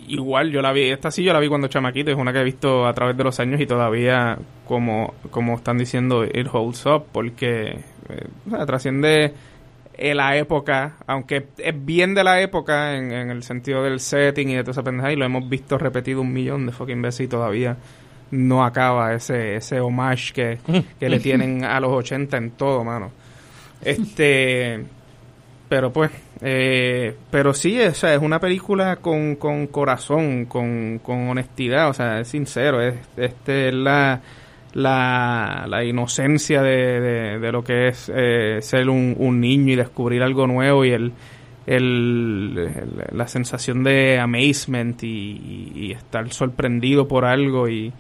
igual 0.07 0.51
yo 0.51 0.61
la 0.61 0.71
vi, 0.71 0.89
esta 0.89 1.09
sí 1.09 1.23
yo 1.23 1.33
la 1.33 1.39
vi 1.39 1.47
cuando 1.47 1.67
chamaquito, 1.67 2.11
es 2.11 2.17
una 2.17 2.33
que 2.33 2.39
he 2.39 2.43
visto 2.43 2.85
a 2.85 2.93
través 2.93 3.17
de 3.17 3.23
los 3.23 3.39
años 3.39 3.61
y 3.61 3.65
todavía, 3.65 4.37
como, 4.67 5.13
como 5.31 5.55
están 5.55 5.77
diciendo, 5.77 6.25
it 6.25 6.47
holds 6.51 6.85
up, 6.85 7.05
porque 7.11 7.79
eh, 8.09 8.27
o 8.47 8.49
sea, 8.49 8.65
trasciende 8.65 9.33
en 9.97 10.17
la 10.17 10.35
época, 10.35 10.97
aunque 11.07 11.47
es 11.57 11.85
bien 11.85 12.13
de 12.13 12.25
la 12.25 12.41
época 12.41 12.97
en, 12.97 13.13
en 13.13 13.31
el 13.31 13.41
sentido 13.43 13.81
del 13.83 14.01
setting 14.01 14.49
y 14.49 14.55
de 14.55 14.63
toda 14.63 14.73
esa 14.73 14.83
pendeja, 14.83 15.13
y 15.13 15.15
lo 15.15 15.25
hemos 15.25 15.47
visto 15.47 15.77
repetido 15.77 16.21
un 16.21 16.33
millón 16.33 16.65
de 16.65 16.73
fucking 16.73 17.01
veces 17.01 17.21
y 17.21 17.27
todavía 17.29 17.77
no 18.31 18.63
acaba 18.63 19.13
ese, 19.13 19.55
ese 19.55 19.79
homage 19.79 20.33
que, 20.33 20.57
que 20.99 21.09
le 21.09 21.19
tienen 21.21 21.63
a 21.63 21.79
los 21.79 21.91
80 21.91 22.37
en 22.37 22.51
todo, 22.51 22.83
mano. 22.83 23.11
Este, 23.81 24.83
pero 25.69 25.91
pues, 25.91 26.11
eh, 26.41 27.15
pero 27.31 27.53
sí, 27.53 27.79
o 27.79 27.93
sea, 27.93 28.13
es 28.13 28.21
una 28.21 28.39
película 28.39 28.97
con, 28.97 29.35
con 29.35 29.67
corazón, 29.67 30.45
con, 30.45 30.99
con 30.99 31.29
honestidad, 31.29 31.89
o 31.89 31.93
sea, 31.93 32.19
es 32.19 32.27
sincero, 32.27 32.81
es, 32.81 32.95
este, 33.17 33.69
es 33.69 33.73
la, 33.73 34.21
la, 34.73 35.65
la 35.67 35.83
inocencia 35.83 36.61
de, 36.61 36.99
de, 36.99 37.39
de 37.39 37.51
lo 37.51 37.63
que 37.63 37.87
es 37.87 38.11
eh, 38.13 38.59
ser 38.61 38.89
un, 38.89 39.15
un 39.17 39.39
niño 39.39 39.73
y 39.73 39.75
descubrir 39.75 40.21
algo 40.23 40.47
nuevo 40.47 40.85
y 40.85 40.91
el, 40.91 41.13
el, 41.67 42.55
el- 42.57 43.17
la 43.17 43.27
sensación 43.27 43.83
de 43.83 44.19
amazement 44.19 45.01
y, 45.03 45.07
y- 45.07 45.71
y 45.75 45.91
estar 45.91 46.31
sorprendido 46.31 47.07
por 47.07 47.25
algo 47.25 47.67
y 47.69 47.91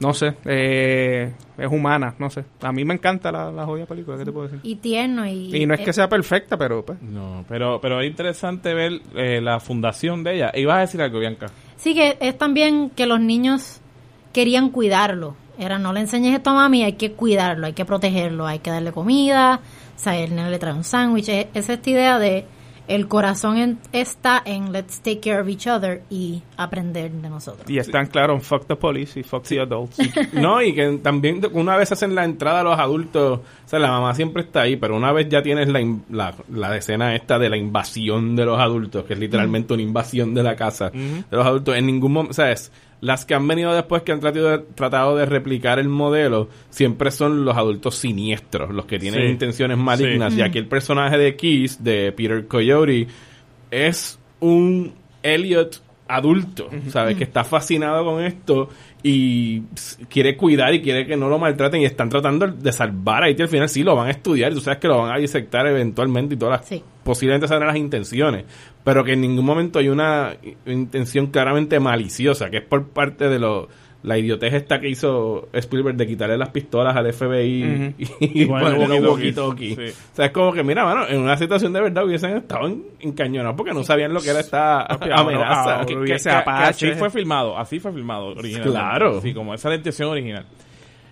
no 0.00 0.14
sé, 0.14 0.34
eh, 0.46 1.30
es 1.58 1.66
humana, 1.70 2.14
no 2.18 2.30
sé. 2.30 2.44
A 2.62 2.72
mí 2.72 2.86
me 2.86 2.94
encanta 2.94 3.30
la, 3.30 3.52
la 3.52 3.66
jodida 3.66 3.84
película, 3.84 4.16
¿qué 4.16 4.24
te 4.24 4.32
puedo 4.32 4.46
decir? 4.48 4.60
Y 4.62 4.76
tierno 4.76 5.26
y... 5.26 5.54
Y 5.54 5.66
no 5.66 5.74
es 5.74 5.80
eh, 5.80 5.84
que 5.84 5.92
sea 5.92 6.08
perfecta, 6.08 6.56
pero 6.56 6.82
pues, 6.86 7.02
No, 7.02 7.44
pero, 7.46 7.80
pero 7.82 8.00
es 8.00 8.08
interesante 8.08 8.72
ver 8.72 8.92
eh, 9.14 9.42
la 9.42 9.60
fundación 9.60 10.24
de 10.24 10.36
ella. 10.36 10.52
Ibas 10.54 10.76
a 10.78 10.80
decir 10.80 11.02
algo, 11.02 11.18
Bianca. 11.18 11.46
Sí, 11.76 11.94
que 11.94 12.16
es 12.18 12.38
también 12.38 12.88
que 12.96 13.04
los 13.06 13.20
niños 13.20 13.82
querían 14.32 14.70
cuidarlo. 14.70 15.36
Era, 15.58 15.78
no 15.78 15.92
le 15.92 16.00
enseñes 16.00 16.34
esto 16.34 16.48
a 16.48 16.54
mami, 16.54 16.82
hay 16.82 16.94
que 16.94 17.12
cuidarlo, 17.12 17.66
hay 17.66 17.74
que 17.74 17.84
protegerlo, 17.84 18.46
hay 18.46 18.60
que 18.60 18.70
darle 18.70 18.92
comida, 18.92 19.60
o 19.94 19.98
sea, 19.98 20.16
el 20.16 20.34
nene 20.34 20.48
le 20.50 20.58
trae 20.58 20.72
un 20.72 20.84
sándwich. 20.84 21.28
Es, 21.28 21.46
es 21.52 21.68
esta 21.68 21.90
idea 21.90 22.18
de 22.18 22.46
el 22.90 23.06
corazón 23.08 23.56
en- 23.56 23.78
está 23.92 24.42
en 24.44 24.72
let's 24.72 25.00
take 25.00 25.20
care 25.20 25.40
of 25.40 25.48
each 25.48 25.66
other 25.66 26.02
y 26.10 26.42
aprender 26.56 27.10
de 27.12 27.30
nosotros. 27.30 27.70
y 27.70 27.78
están 27.78 28.06
claro 28.06 28.34
en 28.34 28.40
Fuck 28.42 28.66
the 28.66 28.76
Police 28.76 29.20
y 29.20 29.22
Fuck 29.22 29.44
the 29.44 29.60
Adults. 29.60 29.96
No, 30.32 30.60
y 30.60 30.74
que 30.74 30.98
también 31.02 31.40
una 31.52 31.76
vez 31.76 31.92
hacen 31.92 32.14
la 32.14 32.24
entrada 32.24 32.60
a 32.60 32.62
los 32.64 32.78
adultos, 32.78 33.40
o 33.40 33.68
sea, 33.68 33.78
la 33.78 33.88
mamá 33.92 34.14
siempre 34.14 34.42
está 34.42 34.62
ahí, 34.62 34.76
pero 34.76 34.96
una 34.96 35.12
vez 35.12 35.28
ya 35.28 35.40
tienes 35.42 35.68
la, 35.68 35.80
la, 36.10 36.34
la 36.52 36.76
escena 36.76 37.14
esta 37.14 37.38
de 37.38 37.48
la 37.48 37.56
invasión 37.56 38.34
de 38.36 38.44
los 38.44 38.58
adultos, 38.58 39.04
que 39.04 39.14
es 39.14 39.18
literalmente 39.20 39.72
una 39.72 39.82
invasión 39.82 40.34
de 40.34 40.42
la 40.42 40.56
casa 40.56 40.90
de 40.90 41.24
los 41.30 41.46
adultos, 41.46 41.76
en 41.76 41.86
ningún 41.86 42.12
momento, 42.12 42.34
¿sabes? 42.34 42.72
Las 43.00 43.24
que 43.24 43.34
han 43.34 43.48
venido 43.48 43.72
después 43.74 44.02
que 44.02 44.12
han 44.12 44.20
tratado 44.20 44.48
de, 44.50 44.58
tratado 44.58 45.16
de 45.16 45.24
replicar 45.24 45.78
el 45.78 45.88
modelo, 45.88 46.48
siempre 46.68 47.10
son 47.10 47.44
los 47.46 47.56
adultos 47.56 47.96
siniestros, 47.96 48.70
los 48.74 48.84
que 48.84 48.98
tienen 48.98 49.22
Sí. 49.22 49.32
intenciones 49.32 49.78
malignas. 49.78 50.34
Sí. 50.34 50.40
Y 50.40 50.42
aquí 50.42 50.58
el 50.58 50.66
personaje 50.66 51.16
de 51.16 51.34
Keys, 51.36 51.82
de 51.82 52.12
Peter 52.12 52.46
Coyote, 52.46 53.06
es 53.70 54.18
un 54.40 54.92
Elliot 55.22 55.80
adulto, 56.08 56.68
¿sabes? 56.88 57.16
Que 57.16 57.24
está 57.24 57.44
fascinado 57.44 58.04
con 58.04 58.22
esto 58.22 58.68
y 59.02 59.62
quiere 60.08 60.36
cuidar 60.36 60.74
y 60.74 60.82
quiere 60.82 61.06
que 61.06 61.16
no 61.16 61.28
lo 61.28 61.38
maltraten 61.38 61.80
y 61.80 61.84
están 61.84 62.08
tratando 62.08 62.46
de 62.48 62.72
salvar 62.72 63.22
a 63.22 63.26
Haití 63.26 63.42
al 63.42 63.48
final. 63.48 63.68
Sí, 63.68 63.82
lo 63.82 63.96
van 63.96 64.08
a 64.08 64.10
estudiar 64.10 64.52
y 64.52 64.54
tú 64.54 64.60
sabes 64.60 64.78
que 64.78 64.88
lo 64.88 64.98
van 64.98 65.14
a 65.14 65.18
disectar 65.18 65.66
eventualmente 65.66 66.34
y 66.34 66.38
todas 66.38 66.60
las... 66.60 66.68
Sí. 66.68 66.82
Posiblemente 67.02 67.48
sabrán 67.48 67.68
las 67.68 67.76
intenciones, 67.76 68.44
pero 68.84 69.02
que 69.02 69.14
en 69.14 69.22
ningún 69.22 69.44
momento 69.44 69.78
hay 69.78 69.88
una 69.88 70.36
intención 70.66 71.28
claramente 71.28 71.80
maliciosa, 71.80 72.50
que 72.50 72.58
es 72.58 72.64
por 72.64 72.88
parte 72.88 73.28
de 73.28 73.38
los 73.38 73.68
la 74.02 74.16
idiotez 74.16 74.54
esta 74.54 74.80
que 74.80 74.88
hizo 74.88 75.48
Spielberg 75.52 75.96
de 75.96 76.06
quitarle 76.06 76.38
las 76.38 76.48
pistolas 76.48 76.96
al 76.96 77.12
FBI 77.12 77.94
y, 78.20 78.44
Bueno, 78.46 78.64
ponerle. 78.76 78.96
Sí. 79.58 79.74
O 80.12 80.16
sea, 80.16 80.26
es 80.26 80.30
como 80.32 80.52
que, 80.52 80.62
mira, 80.64 80.84
mano, 80.84 81.06
en 81.06 81.20
una 81.20 81.36
situación 81.36 81.72
de 81.74 81.82
verdad 81.82 82.04
hubiesen 82.06 82.36
estado 82.38 82.66
en- 82.66 82.82
encañonados 83.00 83.56
porque 83.56 83.74
no 83.74 83.84
sabían 83.84 84.14
lo 84.14 84.20
que 84.22 84.30
era 84.30 84.40
esta 84.40 84.82
amenaza. 84.86 85.74
ahora- 85.74 85.86
que, 85.86 85.94
que- 85.96 86.04
que- 86.04 86.16
que 86.22 86.30
Apache. 86.30 86.88
así 86.90 86.98
fue 86.98 87.10
filmado, 87.10 87.58
así 87.58 87.78
fue 87.78 87.92
filmado 87.92 88.28
originalmente. 88.28 88.70
Claro. 88.70 89.20
Sí, 89.20 89.34
como 89.34 89.52
esa 89.52 89.68
es 89.68 89.72
la 89.72 89.76
intención 89.76 90.08
original. 90.08 90.46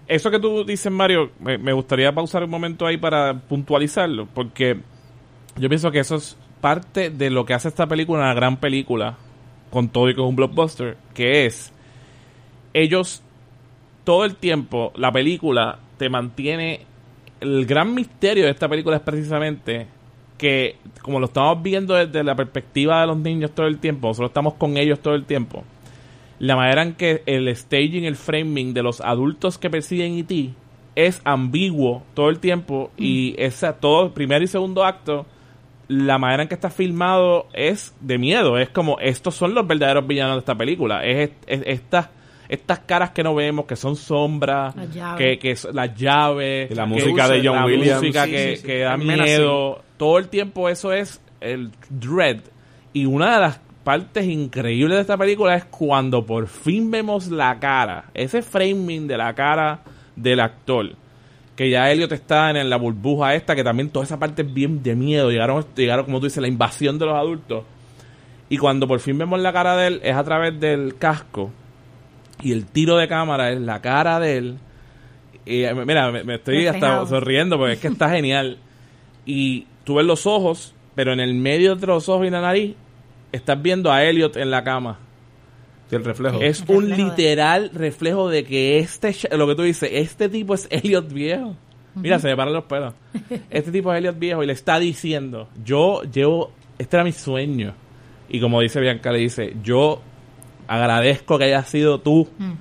Eso 0.06 0.30
que 0.30 0.38
tú 0.40 0.64
dices, 0.64 0.90
Mario, 0.90 1.30
me, 1.40 1.58
me 1.58 1.74
gustaría 1.74 2.10
pausar 2.14 2.42
un 2.42 2.48
momento 2.48 2.86
ahí 2.86 2.96
para 2.96 3.34
puntualizarlo, 3.34 4.26
porque 4.32 4.78
yo 5.58 5.68
pienso 5.68 5.90
que 5.90 5.98
eso 5.98 6.16
es 6.16 6.38
parte 6.62 7.10
de 7.10 7.28
lo 7.28 7.44
que 7.44 7.52
hace 7.52 7.68
esta 7.68 7.86
película 7.86 8.20
una 8.20 8.32
gran 8.32 8.56
película, 8.56 9.16
con 9.70 9.90
todo 9.90 10.08
y 10.08 10.14
con 10.14 10.24
un 10.24 10.36
blockbuster, 10.36 10.96
que 11.12 11.44
es, 11.44 11.74
ellos 12.82 13.22
todo 14.04 14.24
el 14.24 14.36
tiempo, 14.36 14.92
la 14.96 15.12
película 15.12 15.78
te 15.98 16.08
mantiene, 16.08 16.80
el 17.40 17.66
gran 17.66 17.94
misterio 17.94 18.44
de 18.44 18.50
esta 18.50 18.68
película 18.68 18.96
es 18.96 19.02
precisamente 19.02 19.86
que, 20.38 20.76
como 21.02 21.20
lo 21.20 21.26
estamos 21.26 21.62
viendo 21.62 21.94
desde 21.94 22.22
la 22.24 22.34
perspectiva 22.34 23.00
de 23.00 23.06
los 23.08 23.18
niños 23.18 23.50
todo 23.52 23.66
el 23.66 23.78
tiempo, 23.78 24.08
nosotros 24.08 24.30
estamos 24.30 24.54
con 24.54 24.76
ellos 24.76 25.00
todo 25.00 25.14
el 25.14 25.24
tiempo, 25.24 25.64
la 26.38 26.56
manera 26.56 26.82
en 26.82 26.94
que 26.94 27.22
el 27.26 27.54
staging, 27.54 28.04
el 28.04 28.16
framing 28.16 28.72
de 28.72 28.82
los 28.82 29.00
adultos 29.00 29.58
que 29.58 29.68
persiguen 29.70 30.16
E.T. 30.18 30.50
es 30.94 31.20
ambiguo 31.24 32.04
todo 32.14 32.30
el 32.30 32.38
tiempo 32.38 32.90
y 32.96 33.34
esa, 33.38 33.74
todo 33.74 34.14
primer 34.14 34.42
y 34.42 34.46
segundo 34.46 34.84
acto, 34.84 35.26
la 35.88 36.18
manera 36.18 36.42
en 36.44 36.48
que 36.48 36.54
está 36.54 36.70
filmado 36.70 37.46
es 37.54 37.94
de 38.00 38.18
miedo. 38.18 38.58
Es 38.58 38.68
como, 38.68 38.98
estos 39.00 39.34
son 39.34 39.54
los 39.54 39.66
verdaderos 39.66 40.06
villanos 40.06 40.34
de 40.36 40.38
esta 40.40 40.54
película. 40.54 41.04
Es, 41.04 41.30
es- 41.46 41.62
estas 41.66 42.10
estas 42.48 42.80
caras 42.80 43.10
que 43.10 43.22
no 43.22 43.34
vemos, 43.34 43.66
que 43.66 43.76
son 43.76 43.94
sombras, 43.96 44.74
que, 45.16 45.38
que 45.38 45.54
las 45.72 45.94
llaves, 45.94 46.70
Y 46.70 46.74
la 46.74 46.84
que 46.84 46.88
música 46.90 47.28
de 47.28 47.46
John 47.46 47.56
la 47.56 47.66
Williams. 47.66 48.00
música 48.00 48.24
Sí, 48.24 48.30
que, 48.30 48.50
sí, 48.50 48.56
sí. 48.56 48.66
que 48.66 48.78
da 48.80 48.96
miedo. 48.96 49.82
Todo 49.96 50.18
el 50.18 50.28
tiempo 50.28 50.68
eso 50.68 50.92
es 50.92 51.20
el 51.40 51.70
dread. 51.90 52.38
Y 52.92 53.04
una 53.06 53.34
de 53.34 53.40
las 53.40 53.60
partes 53.84 54.26
increíbles 54.26 54.96
de 54.96 55.00
esta 55.02 55.16
película 55.16 55.54
es 55.56 55.64
cuando 55.66 56.24
por 56.24 56.46
fin 56.46 56.90
vemos 56.90 57.28
la 57.28 57.58
cara, 57.58 58.04
ese 58.14 58.42
framing 58.42 59.06
de 59.06 59.16
la 59.16 59.34
cara 59.34 59.80
del 60.16 60.40
actor. 60.40 60.90
Que 61.56 61.70
ya 61.70 61.90
Elliot 61.90 62.12
está 62.12 62.50
en 62.50 62.70
la 62.70 62.76
burbuja 62.76 63.34
esta, 63.34 63.56
que 63.56 63.64
también 63.64 63.90
toda 63.90 64.04
esa 64.04 64.18
parte 64.18 64.42
es 64.42 64.54
bien 64.54 64.82
de 64.82 64.94
miedo. 64.94 65.30
Llegaron, 65.30 65.64
llegaron, 65.74 66.04
como 66.04 66.20
tú 66.20 66.26
dices, 66.26 66.40
la 66.40 66.46
invasión 66.48 66.98
de 67.00 67.06
los 67.06 67.16
adultos. 67.16 67.64
Y 68.48 68.58
cuando 68.58 68.86
por 68.86 69.00
fin 69.00 69.18
vemos 69.18 69.40
la 69.40 69.52
cara 69.52 69.76
de 69.76 69.86
él, 69.88 70.00
es 70.04 70.14
a 70.14 70.22
través 70.22 70.58
del 70.60 70.96
casco. 70.98 71.50
Y 72.42 72.52
el 72.52 72.66
tiro 72.66 72.96
de 72.96 73.08
cámara 73.08 73.50
es 73.50 73.60
la 73.60 73.80
cara 73.80 74.20
de 74.20 74.36
él. 74.38 74.58
Y 75.44 75.62
eh, 75.64 75.74
mira, 75.74 76.10
me, 76.12 76.24
me 76.24 76.34
estoy 76.36 76.66
hasta 76.66 77.06
sonriendo 77.06 77.56
porque 77.58 77.74
es 77.74 77.80
que 77.80 77.88
está 77.88 78.10
genial. 78.10 78.58
Y 79.26 79.66
tú 79.84 79.96
ves 79.96 80.06
los 80.06 80.26
ojos, 80.26 80.74
pero 80.94 81.12
en 81.12 81.20
el 81.20 81.34
medio 81.34 81.74
de 81.76 81.86
los 81.86 82.08
ojos 82.08 82.26
y 82.26 82.30
la 82.30 82.40
nariz, 82.40 82.74
estás 83.32 83.60
viendo 83.60 83.90
a 83.92 84.04
Elliot 84.04 84.36
en 84.36 84.50
la 84.50 84.62
cama. 84.64 84.98
Sí, 85.90 85.96
el 85.96 86.04
reflejo. 86.04 86.40
Es 86.40 86.62
El 86.68 86.76
un 86.76 86.82
reflejo 86.90 86.96
de- 87.02 87.10
literal 87.10 87.70
reflejo 87.74 88.28
de 88.28 88.44
que 88.44 88.78
este, 88.78 89.14
lo 89.36 89.46
que 89.46 89.54
tú 89.54 89.62
dices, 89.62 89.88
este 89.92 90.28
tipo 90.28 90.54
es 90.54 90.68
Elliot 90.70 91.12
viejo. 91.12 91.56
Mira, 91.94 92.18
se 92.20 92.28
me 92.28 92.36
paran 92.36 92.52
los 92.54 92.64
pelos. 92.64 92.94
Este 93.50 93.72
tipo 93.72 93.92
es 93.92 93.98
Elliot 93.98 94.18
viejo 94.18 94.42
y 94.42 94.46
le 94.46 94.52
está 94.52 94.78
diciendo, 94.78 95.48
yo 95.64 96.02
llevo, 96.02 96.52
este 96.78 96.96
era 96.96 97.04
mi 97.04 97.10
sueño. 97.12 97.74
Y 98.28 98.38
como 98.40 98.60
dice 98.60 98.78
Bianca, 98.80 99.10
le 99.10 99.18
dice, 99.20 99.56
yo 99.64 100.00
agradezco 100.68 101.38
que 101.38 101.44
hayas 101.44 101.68
sido 101.68 102.00
tú 102.00 102.28
Mm. 102.38 102.52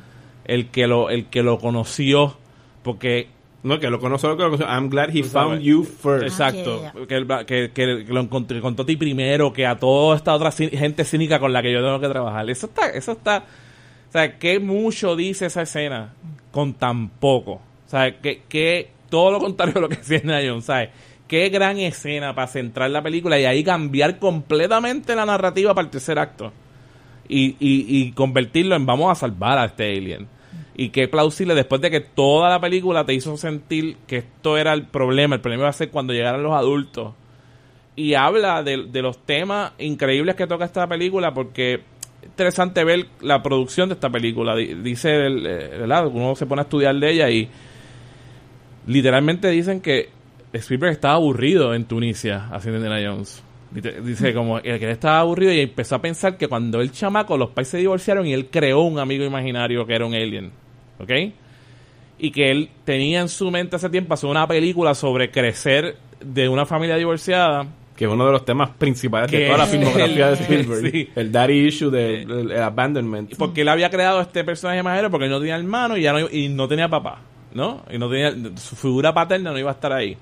el 0.46 0.68
que 0.70 0.88
lo, 0.88 1.10
el 1.10 1.26
que 1.26 1.44
lo 1.44 1.60
conoció, 1.60 2.38
porque 2.84 3.28
No, 3.64 3.80
que 3.80 3.90
lo 3.90 4.00
conozco, 4.00 4.38
que 4.38 4.44
lo 4.44 4.52
conozco. 4.52 4.66
I'm 4.72 4.88
glad 4.90 5.10
he 5.10 5.22
Tú 5.24 5.28
found 5.30 5.50
sabes. 5.56 5.64
you 5.64 5.84
first. 5.84 6.24
Exacto, 6.24 6.84
Ah, 6.86 6.94
que, 7.08 7.16
el- 7.16 7.28
que, 7.46 7.72
que 7.74 7.86
lo 8.08 8.22
encontré, 8.22 8.62
contó 8.62 8.84
a 8.84 8.86
ti 8.86 8.96
primero, 8.96 9.52
que 9.52 9.66
a 9.66 9.76
toda 9.78 10.16
esta 10.16 10.34
otra 10.34 10.52
gente 10.52 11.04
cínica 11.04 11.40
con 11.40 11.52
la 11.52 11.62
que 11.62 11.74
yo 11.74 11.80
tengo 11.82 12.00
que 12.00 12.08
trabajar. 12.08 12.50
Eso 12.50 12.68
está, 12.68 12.90
eso 12.92 13.12
está, 13.14 13.44
o 14.08 14.12
sea, 14.12 14.38
que 14.40 14.60
mucho 14.60 15.16
dice 15.18 15.48
esa 15.48 15.64
escena 15.64 16.14
con 16.52 16.76
tan 16.76 17.10
poco. 17.10 17.54
O 17.54 17.90
sea, 17.90 18.20
que, 18.22 18.44
que 18.48 18.90
todo 19.10 19.32
lo 19.32 19.40
contrario 19.40 19.74
de 19.74 19.82
lo 19.82 19.90
que 19.90 19.96
decía 19.98 20.22
Nayon, 20.24 20.62
¿sabes? 20.62 20.90
Qué 21.28 21.50
gran 21.50 21.78
escena 21.80 22.34
para 22.36 22.48
centrar 22.48 22.90
la 22.90 23.02
película 23.02 23.38
y 23.38 23.44
ahí 23.44 23.64
cambiar 23.66 24.18
completamente 24.18 25.14
la 25.14 25.26
narrativa 25.26 25.74
para 25.74 25.86
el 25.86 25.92
tercer 25.92 26.20
acto. 26.20 26.54
Y, 27.30 27.56
y, 27.60 28.12
convertirlo 28.14 28.76
en 28.76 28.86
vamos 28.86 29.12
a 29.12 29.16
salvar 29.16 29.58
a 29.58 29.66
este 29.66 29.98
alien. 29.98 30.28
Y 30.76 30.90
qué 30.90 31.08
plausible 31.08 31.56
después 31.56 31.82
de 31.82 31.90
que 31.92 32.00
toda 32.02 32.50
la 32.50 32.62
película 32.62 33.04
te 33.06 33.14
hizo 33.14 33.36
sentir 33.36 33.98
que 34.08 34.18
esto 34.18 34.58
era 34.58 34.74
el 34.74 34.84
problema. 34.84 35.36
El 35.36 35.42
problema 35.42 35.64
iba 35.64 35.70
a 35.70 35.74
ser 35.74 35.90
cuando 35.90 36.14
llegaran 36.14 36.44
los 36.44 36.54
adultos. 36.54 37.14
Y 37.96 38.14
habla 38.14 38.62
de, 38.64 38.78
los 39.02 39.18
temas 39.26 39.74
increíbles 39.80 40.36
que 40.36 40.46
toca 40.48 40.66
esta 40.66 40.88
película 40.88 41.34
porque 41.34 41.74
es 42.22 42.28
interesante 42.28 42.84
ver 42.84 43.08
la 43.22 43.42
producción 43.42 43.90
de 43.90 43.96
esta 43.96 44.10
película. 44.10 44.56
Di- 44.56 44.76
Dice, 44.76 45.26
eh, 45.26 45.30
¿verdad? 45.80 46.08
Uno 46.08 46.36
se 46.36 46.46
pone 46.46 46.62
a 46.62 46.64
estudiar 46.64 46.96
de 46.96 47.12
ella 47.12 47.30
y 47.30 47.50
literalmente 48.86 49.50
dicen 49.50 49.82
que 49.82 50.10
Spielberg 50.54 50.94
estaba 50.94 51.16
aburrido 51.16 51.74
en 51.74 51.86
Tunisia 51.86 52.48
haciendo 52.52 52.80
Indiana 52.80 53.10
Jones. 53.10 53.44
Dice 53.72 54.34
como 54.34 54.62
que 54.62 54.76
él 54.76 54.84
estaba 54.84 55.20
aburrido 55.20 55.52
y 55.54 55.60
empezó 55.60 55.96
a 55.96 56.02
pensar 56.02 56.38
que 56.38 56.48
cuando 56.48 56.80
el 56.82 56.92
chamaco, 56.92 57.38
los 57.38 57.50
pais 57.50 57.68
se 57.68 57.78
divorciaron 57.78 58.26
y 58.26 58.34
él 58.34 58.48
creó 58.50 58.82
un 58.82 58.98
amigo 58.98 59.26
imaginario 59.26 59.86
que 59.86 59.94
era 59.96 60.06
un 60.06 60.14
alien. 60.14 60.52
¿Ok? 61.00 61.12
Y 62.20 62.32
que 62.32 62.50
él 62.50 62.70
tenía 62.86 63.22
en 63.22 63.30
su 63.30 63.52
mente 63.52 63.76
hace 63.76 63.90
tiempo 63.90 64.14
hacer 64.14 64.30
una 64.30 64.48
película 64.48 64.96
sobre 64.96 65.30
crecer 65.30 65.98
de 66.20 66.50
una 66.50 66.66
familia 66.66 66.96
divorciada. 66.96 67.68
Que 67.96 68.06
es 68.06 68.12
uno 68.12 68.26
de 68.26 68.32
los 68.32 68.46
temas 68.46 68.70
principales 68.72 69.30
de 69.32 69.46
toda 69.48 69.58
la 69.60 69.66
filmografía 69.66 70.28
de 70.28 70.34
el- 70.34 70.40
Spielberg. 70.40 70.92
sí. 70.92 71.10
El 71.16 71.32
daddy 71.32 71.68
issue 71.68 71.90
del 71.92 72.30
el- 72.32 72.52
el 72.52 72.62
abandonment. 72.62 73.36
Porque 73.38 73.62
él 73.62 73.70
había 73.70 73.90
creado 73.90 74.22
este 74.22 74.44
personaje 74.44 74.80
imaginero 74.80 75.12
porque 75.12 75.26
él 75.26 75.32
no 75.32 75.40
tenía 75.40 75.56
hermano 75.56 75.98
y, 75.98 76.02
ya 76.04 76.14
no, 76.14 76.20
y 76.32 76.48
no 76.50 76.68
tenía 76.68 76.88
papá. 76.88 77.20
¿No? 77.54 77.84
Y 77.92 77.98
no 77.98 78.10
tenía. 78.10 78.34
Su 78.58 78.76
figura 78.76 79.14
paterna 79.14 79.52
no 79.52 79.58
iba 79.60 79.72
a 79.72 79.74
estar 79.74 79.92
ahí. 79.94 80.16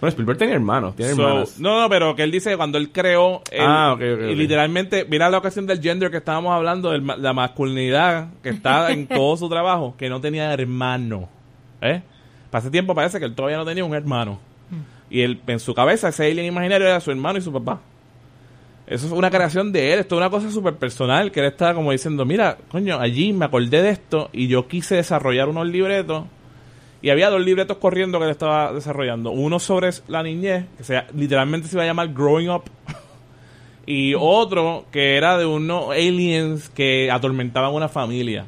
Bueno, 0.00 0.10
Spielberg 0.10 0.38
tenía 0.38 0.54
hermanos, 0.56 0.94
tiene 0.94 1.14
So, 1.14 1.22
hermanas. 1.26 1.58
no, 1.58 1.80
no, 1.80 1.88
pero 1.88 2.14
que 2.14 2.22
él 2.22 2.30
dice 2.30 2.50
que 2.50 2.56
cuando 2.56 2.76
él 2.78 2.90
creó. 2.92 3.42
él- 3.50 3.60
Ah, 3.66 3.92
ok, 3.94 4.00
ok, 4.14 4.20
Y 4.30 4.34
literalmente, 4.34 5.06
mira 5.08 5.30
la 5.30 5.38
ocasión 5.38 5.66
del 5.66 5.80
gender 5.80 6.10
que 6.10 6.18
estábamos 6.18 6.52
hablando, 6.52 6.90
de 6.90 6.98
la 7.00 7.32
masculinidad 7.32 8.28
que 8.42 8.50
está 8.50 8.90
en 8.92 9.06
todo 9.06 9.36
su 9.36 9.48
trabajo, 9.48 9.94
que 9.98 10.08
no 10.10 10.20
tenía 10.20 10.52
hermano. 10.52 11.28
¿Eh? 11.80 12.02
Para 12.50 12.60
ese 12.62 12.70
tiempo 12.70 12.94
parece 12.94 13.18
que 13.18 13.24
él 13.24 13.34
todavía 13.34 13.56
no 13.58 13.64
tenía 13.64 13.84
un 13.84 13.94
hermano. 13.94 14.38
Y 15.08 15.20
él, 15.22 15.40
en 15.46 15.60
su 15.60 15.72
cabeza, 15.72 16.08
ese 16.08 16.26
alien 16.26 16.46
imaginario 16.46 16.86
era 16.88 17.00
su 17.00 17.10
hermano 17.10 17.38
y 17.38 17.42
su 17.42 17.52
papá. 17.52 17.80
Eso 18.88 19.06
es 19.06 19.12
una 19.12 19.30
creación 19.30 19.72
de 19.72 19.92
él, 19.94 19.98
esto 20.00 20.14
es 20.14 20.18
una 20.18 20.30
cosa 20.30 20.50
súper 20.50 20.74
personal, 20.74 21.32
que 21.32 21.40
él 21.40 21.46
estaba 21.46 21.74
como 21.74 21.90
diciendo, 21.90 22.24
mira, 22.24 22.56
coño, 22.70 22.98
allí 23.00 23.32
me 23.32 23.44
acordé 23.46 23.82
de 23.82 23.90
esto 23.90 24.30
y 24.32 24.46
yo 24.46 24.68
quise 24.68 24.94
desarrollar 24.94 25.48
unos 25.48 25.66
libretos 25.66 26.24
y 27.02 27.10
había 27.10 27.30
dos 27.30 27.40
libretos 27.40 27.76
corriendo 27.76 28.18
que 28.18 28.24
él 28.24 28.30
estaba 28.30 28.72
desarrollando. 28.72 29.30
Uno 29.30 29.58
sobre 29.58 29.90
la 30.08 30.22
niñez, 30.22 30.66
que 30.78 30.84
sea, 30.84 31.06
literalmente 31.14 31.68
se 31.68 31.76
iba 31.76 31.82
a 31.84 31.86
llamar 31.86 32.12
Growing 32.12 32.50
Up. 32.50 32.64
Y 33.88 34.14
otro 34.18 34.84
que 34.90 35.16
era 35.16 35.38
de 35.38 35.46
unos 35.46 35.90
aliens 35.90 36.68
que 36.70 37.08
atormentaban 37.08 37.72
una 37.72 37.88
familia. 37.88 38.44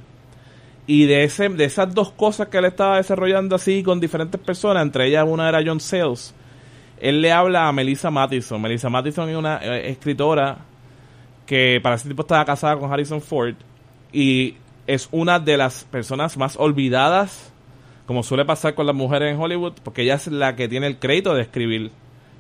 Y 0.85 1.07
de 1.07 1.23
ese, 1.23 1.49
de 1.49 1.65
esas 1.65 1.95
dos 1.95 2.11
cosas 2.11 2.49
que 2.49 2.59
él 2.59 2.65
estaba 2.65 2.97
desarrollando 2.97 3.55
así 3.55 3.85
con 3.85 4.01
diferentes 4.01 4.41
personas, 4.41 4.83
entre 4.83 5.07
ellas 5.07 5.25
una 5.29 5.49
era 5.49 5.63
John 5.65 5.79
Sales, 5.79 6.35
él 7.01 7.21
le 7.21 7.31
habla 7.31 7.69
a 7.69 7.73
Melissa 7.73 8.11
Mattison. 8.11 8.61
Melissa 8.61 8.89
Mattison 8.89 9.29
es 9.29 9.37
una 9.37 9.59
eh, 9.59 9.91
escritora 9.91 10.59
que 11.47 11.81
para 11.83 11.97
ese 11.97 12.05
tiempo 12.05 12.23
estaba 12.23 12.45
casada 12.45 12.77
con 12.77 12.93
Harrison 12.93 13.21
Ford 13.21 13.55
y 14.13 14.57
es 14.87 15.09
una 15.13 15.39
de 15.39 15.57
las 15.57 15.85
personas 15.85 16.37
más 16.37 16.57
olvidadas, 16.57 17.48
como 18.09 18.23
suele 18.23 18.47
pasar 18.47 18.75
con 18.75 18.87
las 18.87 18.97
mujeres 18.97 19.35
en 19.35 19.39
Hollywood, 19.39 19.75
porque 19.85 20.01
ella 20.01 20.15
es 20.15 20.29
la 20.29 20.57
que 20.57 20.67
tiene 20.67 20.87
el 20.87 20.99
crédito 20.99 21.35
de 21.35 21.43
escribir 21.43 21.91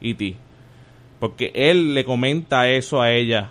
E.T. 0.01 0.35
Porque 1.21 1.53
él 1.55 1.93
le 1.93 2.07
comenta 2.07 2.71
eso 2.71 3.03
a 3.03 3.12
ella. 3.12 3.51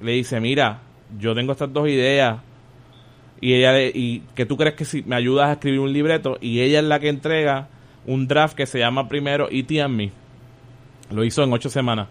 Le 0.00 0.12
dice, 0.12 0.40
mira, 0.40 0.80
yo 1.20 1.34
tengo 1.34 1.52
estas 1.52 1.70
dos 1.70 1.86
ideas. 1.86 2.38
Y 3.42 3.52
ella 3.52 3.72
le- 3.74 3.92
y 3.94 4.22
que 4.34 4.46
tú 4.46 4.56
crees 4.56 4.74
que 4.74 4.86
si 4.86 5.02
me 5.02 5.16
ayudas 5.16 5.50
a 5.50 5.52
escribir 5.52 5.80
un 5.80 5.92
libreto 5.92 6.38
y 6.40 6.60
ella 6.62 6.78
es 6.78 6.86
la 6.86 6.98
que 6.98 7.10
entrega 7.10 7.68
un 8.06 8.26
draft 8.26 8.56
que 8.56 8.64
se 8.64 8.78
llama 8.78 9.06
primero 9.06 9.48
E.T. 9.50 9.82
and 9.82 9.94
Me. 9.94 10.10
Lo 11.12 11.24
hizo 11.24 11.42
en 11.44 11.52
ocho 11.52 11.68
semanas. 11.68 12.08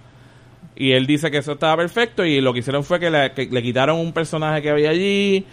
Y 0.75 0.91
él 0.91 1.07
dice 1.07 1.31
que 1.31 1.37
eso 1.39 1.53
estaba 1.53 1.75
perfecto 1.75 2.23
y 2.23 2.39
lo 2.39 2.53
que 2.53 2.59
hicieron 2.59 2.83
fue 2.83 2.99
que 2.99 3.09
le, 3.09 3.31
que 3.31 3.47
le 3.47 3.63
quitaron 3.63 3.97
un 3.97 4.13
personaje 4.13 4.61
que 4.61 4.69
había 4.69 4.91
allí 4.91 5.43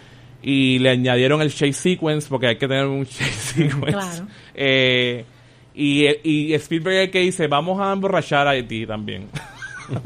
y 0.46 0.78
le 0.78 0.90
añadieron 0.90 1.40
el 1.42 1.50
chase 1.50 1.72
sequence 1.72 2.28
porque 2.28 2.48
hay 2.48 2.56
que 2.56 2.68
tener 2.68 2.86
un 2.86 3.04
chase 3.06 3.32
sequence. 3.32 3.92
Claro. 3.92 4.26
Eh, 4.54 5.24
y, 5.74 6.06
y 6.22 6.54
Spielberg 6.54 6.96
es 6.96 7.04
el 7.06 7.10
que 7.10 7.20
dice, 7.20 7.48
vamos 7.48 7.80
a 7.80 7.92
emborrachar 7.92 8.46
a 8.46 8.68
ti 8.68 8.86
también. 8.86 9.28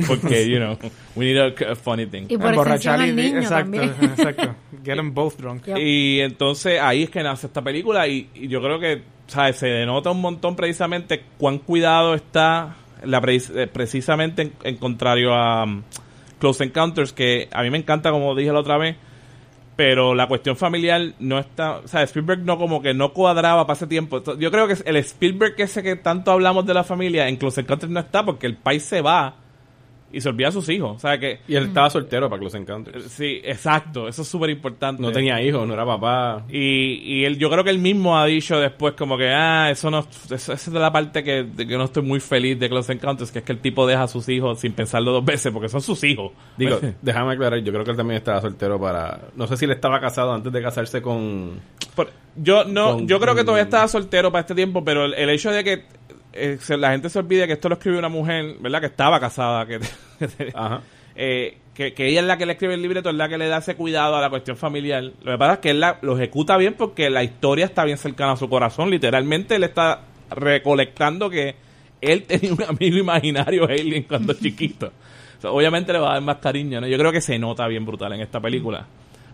Porque, 0.09 0.51
you 0.51 0.57
know, 0.59 0.76
we 1.14 1.26
need 1.26 1.39
a, 1.39 1.72
a 1.72 1.76
funny 1.76 2.07
thing. 2.07 2.24
Y 2.28 2.36
por 2.36 2.49
Emborrachar 2.51 3.01
extensión 3.01 3.01
al 3.01 3.14
niño 3.16 3.39
exacto, 3.39 3.55
también. 3.62 3.84
exacto. 4.11 4.55
Get 4.84 4.97
them 4.97 5.14
both 5.14 5.36
drunk. 5.39 5.66
Yep. 5.66 5.76
Y 5.78 6.20
entonces 6.20 6.80
ahí 6.80 7.05
es 7.05 7.11
que 7.11 7.22
nace 7.22 7.47
esta 7.47 7.62
película 7.62 8.09
y, 8.09 8.28
y 8.34 8.49
yo 8.49 8.61
creo 8.61 8.80
que 8.80 9.03
¿sabes? 9.28 9.57
se 9.57 9.68
denota 9.68 10.11
un 10.11 10.20
montón 10.20 10.57
precisamente 10.57 11.22
cuán 11.36 11.59
cuidado 11.59 12.14
está 12.14 12.74
la 13.05 13.20
pre- 13.20 13.36
eh, 13.36 13.68
precisamente 13.72 14.43
en, 14.43 14.53
en 14.64 14.76
contrario 14.78 15.32
a 15.32 15.62
um, 15.62 15.82
Close 16.41 16.64
Encounters, 16.64 17.12
que 17.12 17.49
a 17.53 17.62
mí 17.62 17.70
me 17.70 17.78
encanta 17.78 18.11
como 18.11 18.34
dije 18.34 18.53
la 18.53 18.59
otra 18.61 18.78
vez, 18.78 18.97
pero 19.79 20.12
la 20.12 20.26
cuestión 20.26 20.57
familiar 20.57 21.01
no 21.20 21.39
está, 21.39 21.76
o 21.76 21.87
sea, 21.87 22.03
Spielberg 22.03 22.41
no 22.41 22.59
como 22.59 22.83
que 22.83 22.95
no 22.95 23.12
cuadraba 23.12 23.64
para 23.64 23.87
tiempo. 23.87 24.20
Yo 24.35 24.51
creo 24.51 24.66
que 24.66 24.74
el 24.85 24.97
Spielberg 24.97 25.55
ese 25.59 25.85
que 25.85 25.95
tanto 25.95 26.33
hablamos 26.33 26.66
de 26.66 26.74
la 26.74 26.83
familia 26.83 27.29
en 27.29 27.37
Close 27.37 27.61
Encounters 27.61 27.93
no 27.93 28.01
está 28.01 28.24
porque 28.24 28.49
el 28.49 28.57
país 28.57 28.83
se 28.83 29.03
va 29.03 29.37
y 30.13 30.21
se 30.21 30.29
olvida 30.31 30.49
a 30.49 30.53
sus 30.53 30.69
hijos, 30.71 30.97
o 30.97 30.99
sea 30.99 31.19
que 31.19 31.41
Y 31.47 31.55
él 31.55 31.65
estaba 31.65 31.91
soltero 31.91 32.29
para 32.31 32.41
Close 32.41 32.57
Encounters. 32.57 33.05
sí, 33.05 33.41
exacto, 33.45 34.09
eso 34.09 34.23
es 34.23 34.29
súper 34.29 34.51
importante. 34.51 35.03
No 35.03 35.13
tenía 35.13 35.41
hijos, 35.43 35.67
no 35.69 35.75
era 35.75 35.85
papá. 35.85 36.45
Y, 36.49 36.95
y 37.05 37.25
él, 37.25 37.37
yo 37.39 37.51
creo 37.51 37.63
que 37.63 37.71
él 37.71 37.79
mismo 37.79 38.19
ha 38.19 38.25
dicho 38.25 38.59
después 38.59 38.95
como 38.95 39.19
que, 39.19 39.29
ah, 39.29 39.71
eso 39.71 39.91
no, 39.91 40.01
eso, 40.01 40.35
esa 40.35 40.53
es 40.55 40.73
de 40.73 40.79
la 40.81 40.91
parte 40.93 41.23
que, 41.23 41.43
de 41.45 41.67
que 41.67 41.77
no 41.77 41.85
estoy 41.85 42.03
muy 42.03 42.21
feliz 42.21 42.59
de 42.59 42.69
Close 42.69 42.93
Encounters, 42.93 43.31
que 43.31 43.41
es 43.41 43.45
que 43.45 43.53
el 43.53 43.59
tipo 43.59 43.87
deja 43.87 44.05
a 44.05 44.09
sus 44.09 44.29
hijos 44.29 44.61
sin 44.61 44.73
pensarlo 44.73 45.13
dos 45.13 45.25
veces, 45.25 45.53
porque 45.53 45.69
son 45.69 45.83
sus 45.83 46.03
hijos. 46.05 46.33
Digo, 46.57 46.79
déjame 47.03 47.33
aclarar, 47.35 47.59
yo 47.61 47.73
creo 47.73 47.85
que 47.85 47.91
él 47.91 47.97
también 47.97 48.19
estaba 48.19 48.41
soltero 48.41 48.81
para... 48.81 49.21
No 49.37 49.47
sé 49.47 49.57
si 49.57 49.67
él 49.67 49.73
estaba 49.73 50.01
casado 50.01 50.33
antes 50.33 50.53
de 50.53 50.63
casarse 50.63 51.03
con... 51.03 51.61
Por- 51.95 52.11
yo 52.41 52.65
no, 52.65 52.93
Con- 52.95 53.09
yo 53.09 53.19
creo 53.19 53.35
que 53.35 53.43
todavía 53.43 53.65
estaba 53.65 53.89
soltero 53.89 54.31
para 54.31 54.41
este 54.43 54.55
tiempo, 54.55 54.85
pero 54.85 55.05
el, 55.07 55.15
el 55.15 55.29
hecho 55.31 55.51
de 55.51 55.65
que 55.65 55.83
eh, 56.39 56.59
se- 56.61 56.76
la 56.76 56.91
gente 56.93 57.09
se 57.11 57.18
olvide 57.18 57.47
que 57.47 57.55
esto 57.55 57.68
lo 57.68 57.74
escribió 57.74 57.99
una 57.99 58.09
mujer, 58.09 58.57
¿verdad? 58.61 58.80
Que 58.80 58.86
estaba 58.86 59.18
casada, 59.20 59.66
que, 59.66 59.78
Ajá. 60.55 60.82
eh, 61.16 61.57
que, 61.74 61.93
que 61.95 62.09
ella 62.09 62.20
es 62.20 62.26
la 62.26 62.36
que 62.39 62.47
le 62.47 62.53
escribe 62.53 62.74
el 62.74 62.82
libreto, 62.82 63.09
es 63.11 63.14
la 63.16 63.28
que 63.28 63.39
le 63.39 63.47
da 63.49 63.59
ese 63.59 63.76
cuidado 63.76 64.16
a 64.16 64.20
la 64.20 64.30
cuestión 64.30 64.57
familiar. 64.57 65.03
Lo 65.22 65.32
que 65.32 65.39
pasa 65.39 65.53
es 65.55 65.59
que 65.61 65.70
él 65.70 65.80
la- 65.80 65.99
lo 66.03 66.16
ejecuta 66.16 66.57
bien 66.57 66.74
porque 66.74 67.09
la 67.11 67.22
historia 67.22 67.64
está 67.66 67.84
bien 67.84 67.99
cercana 67.99 68.32
a 68.32 68.36
su 68.36 68.49
corazón. 68.49 68.91
Literalmente 68.91 69.55
él 69.57 69.64
está 69.64 70.01
recolectando 70.30 71.30
que 71.30 71.55
él 72.01 72.22
tenía 72.26 72.53
un 72.53 72.62
amigo 72.62 72.97
imaginario 72.99 73.64
alien 73.66 74.03
cuando 74.05 74.32
chiquito. 74.41 74.93
O 75.39 75.41
sea, 75.41 75.51
obviamente 75.53 75.93
le 75.93 76.01
va 76.01 76.11
a 76.11 76.12
dar 76.14 76.22
más 76.22 76.36
cariño, 76.39 76.80
¿no? 76.80 76.89
Yo 76.89 76.99
creo 76.99 77.12
que 77.12 77.20
se 77.20 77.39
nota 77.39 77.66
bien 77.68 77.84
brutal 77.86 78.12
en 78.12 78.20
esta 78.22 78.41
película. 78.41 78.86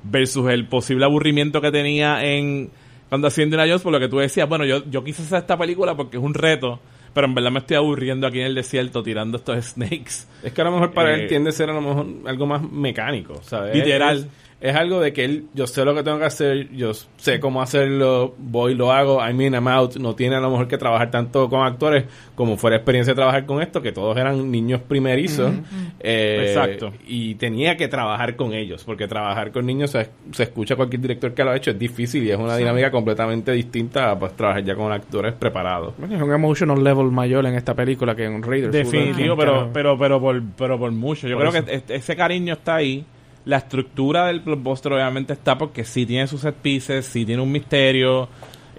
Versus 0.03 0.51
el 0.51 0.67
posible 0.67 1.07
aburrimiento 1.07 1.63
que 1.63 1.71
tenía 1.73 2.23
en 2.23 2.71
cuando 3.09 3.29
hacía 3.29 3.45
Indiana 3.45 3.65
Jones, 3.67 3.81
por 3.81 3.93
lo 3.93 4.01
que 4.01 4.09
tú 4.09 4.19
decías, 4.19 4.47
bueno, 4.47 4.67
yo, 4.67 4.83
yo 4.91 5.03
quise 5.03 5.23
hacer 5.23 5.39
esta 5.39 5.57
película 5.57 5.95
porque 5.97 6.19
es 6.19 6.23
un 6.23 6.35
reto, 6.35 6.79
pero 7.15 7.27
en 7.27 7.35
verdad 7.35 7.51
me 7.51 7.61
estoy 7.61 7.77
aburriendo 7.77 8.27
aquí 8.27 8.41
en 8.41 8.47
el 8.47 8.55
desierto 8.55 9.03
tirando 9.03 9.39
estos 9.39 9.65
snakes. 9.65 10.27
Es 10.43 10.53
que 10.53 10.61
a 10.61 10.65
lo 10.65 10.73
mejor 10.73 10.93
para 10.93 11.17
Eh, 11.17 11.23
él 11.23 11.29
tiende 11.29 11.51
a 11.51 11.53
ser 11.53 11.71
a 11.71 11.73
lo 11.73 11.81
mejor 11.81 12.07
algo 12.27 12.47
más 12.47 12.63
mecánico, 12.71 13.41
¿sabes? 13.43 13.75
Literal. 13.75 14.29
Es, 14.69 14.75
algo 14.77 15.01
de 15.01 15.13
que 15.13 15.25
él, 15.25 15.45
yo 15.55 15.67
sé 15.67 15.85
lo 15.85 15.95
que 15.95 16.03
tengo 16.03 16.19
que 16.19 16.25
hacer, 16.25 16.71
yo 16.75 16.93
sé 17.17 17.39
cómo 17.41 17.61
hacerlo, 17.63 18.35
voy, 18.39 18.75
lo 18.75 18.93
hago, 18.93 19.21
I 19.27 19.33
mean, 19.35 19.53
I'm 19.55 19.69
out. 19.69 19.97
No 19.97 20.15
tiene 20.15 20.37
a 20.37 20.41
lo 20.41 20.51
mejor 20.51 20.69
que 20.69 20.79
trabajar 20.79 21.11
tanto 21.11 21.49
con 21.49 21.63
actores 21.67 22.05
como 22.35 22.57
fue 22.57 22.71
la 22.71 22.77
experiencia 22.77 23.13
de 23.13 23.17
trabajar 23.17 23.47
con 23.47 23.61
esto, 23.63 23.83
que 23.83 23.93
todos 23.93 24.17
eran 24.17 24.51
niños 24.51 24.81
primerizos. 24.81 25.53
eh, 26.01 26.47
Exacto. 26.49 26.93
Y 27.07 27.35
tenía 27.37 27.77
que 27.77 27.89
trabajar 27.89 28.37
con 28.37 28.53
ellos, 28.55 28.85
porque 28.85 29.07
trabajar 29.07 29.53
con 29.53 29.67
niños 29.67 29.91
se, 29.91 30.09
se 30.33 30.45
escucha 30.45 30.77
cualquier 30.77 31.01
director 31.03 31.35
que 31.35 31.45
lo 31.45 31.51
ha 31.51 31.57
hecho, 31.57 31.71
es 31.71 31.79
difícil 31.79 32.25
y 32.25 32.31
es 32.31 32.39
una 32.39 32.57
dinámica 32.57 32.91
completamente 32.91 33.53
distinta 33.53 34.11
a 34.11 34.19
pues, 34.19 34.35
trabajar 34.35 34.65
ya 34.65 34.75
con 34.75 34.91
actores 34.93 35.35
preparados. 35.35 35.95
Bueno, 35.99 36.17
es 36.17 36.23
un 36.23 36.33
emotional 36.33 36.83
level 36.83 37.11
mayor 37.11 37.47
en 37.47 37.55
esta 37.55 37.75
película 37.75 38.15
que 38.15 38.25
en 38.25 38.43
Raiders. 38.43 38.73
Definitivo, 38.73 39.37
pero, 39.37 39.71
pero, 39.73 39.99
pero, 39.99 40.21
por, 40.21 40.43
pero 40.57 40.79
por 40.79 40.91
mucho. 40.93 41.29
Yo 41.29 41.37
Por 41.37 41.49
creo 41.51 41.63
eso. 41.63 41.67
que 41.67 41.75
es- 41.75 41.85
ese 42.03 42.17
cariño 42.17 42.55
está 42.55 42.77
ahí. 42.77 43.05
La 43.45 43.59
estructura 43.59 44.27
del 44.29 44.41
blockbuster 44.41 44.93
obviamente 44.93 45.33
está 45.35 45.57
porque 45.59 45.85
sí 45.85 46.07
tiene 46.07 46.27
sus 46.27 46.41
set 46.41 46.55
pieces, 46.55 47.05
sí 47.07 47.25
tiene 47.27 47.43
un 47.43 47.53
misterio, 47.53 48.29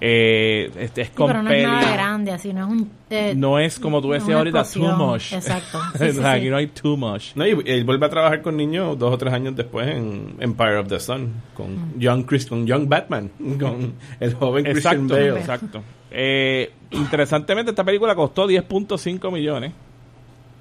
eh, 0.01 0.69
es, 0.77 0.91
es 0.97 1.07
Sí, 1.07 1.13
pero 1.15 1.41
no 1.43 1.49
es 1.51 1.63
nada 1.63 1.93
grande, 1.93 2.31
así, 2.31 2.51
no 2.51 2.65
es 2.65 2.71
un... 2.71 2.91
eh, 3.09 3.33
No 3.35 3.59
es 3.59 3.79
como 3.79 4.01
tú 4.01 4.11
decías 4.11 4.37
ahorita, 4.37 4.61
explosión. 4.61 4.97
too 4.97 5.05
much. 5.07 5.33
Exacto. 5.33 5.79
Sí, 5.97 6.07
sí, 6.07 6.13
sea, 6.17 6.33
sí. 6.33 6.39
aquí 6.39 6.49
no 6.49 6.57
hay 6.57 6.67
too 6.67 6.97
much. 6.97 7.35
No, 7.35 7.45
y 7.47 7.51
él 7.65 7.83
vuelve 7.85 8.05
a 8.05 8.09
trabajar 8.09 8.41
con 8.41 8.57
niños 8.57 8.97
dos 8.99 9.13
o 9.13 9.17
tres 9.17 9.33
años 9.33 9.55
después 9.55 9.87
en 9.87 10.35
Empire 10.39 10.77
of 10.77 10.87
the 10.87 10.99
Sun, 10.99 11.31
con 11.53 11.97
Young 11.99 12.25
Chris, 12.25 12.45
con 12.47 12.65
Young 12.65 12.87
Batman, 12.89 13.29
con 13.59 13.93
el 14.19 14.33
joven 14.33 14.63
Christian 14.65 15.03
Exacto, 15.03 15.13
Bale. 15.13 15.39
exacto. 15.39 15.83
Eh, 16.11 16.71
interesantemente, 16.91 17.71
esta 17.71 17.83
película 17.83 18.15
costó 18.15 18.47
10.5 18.47 19.31
millones 19.31 19.71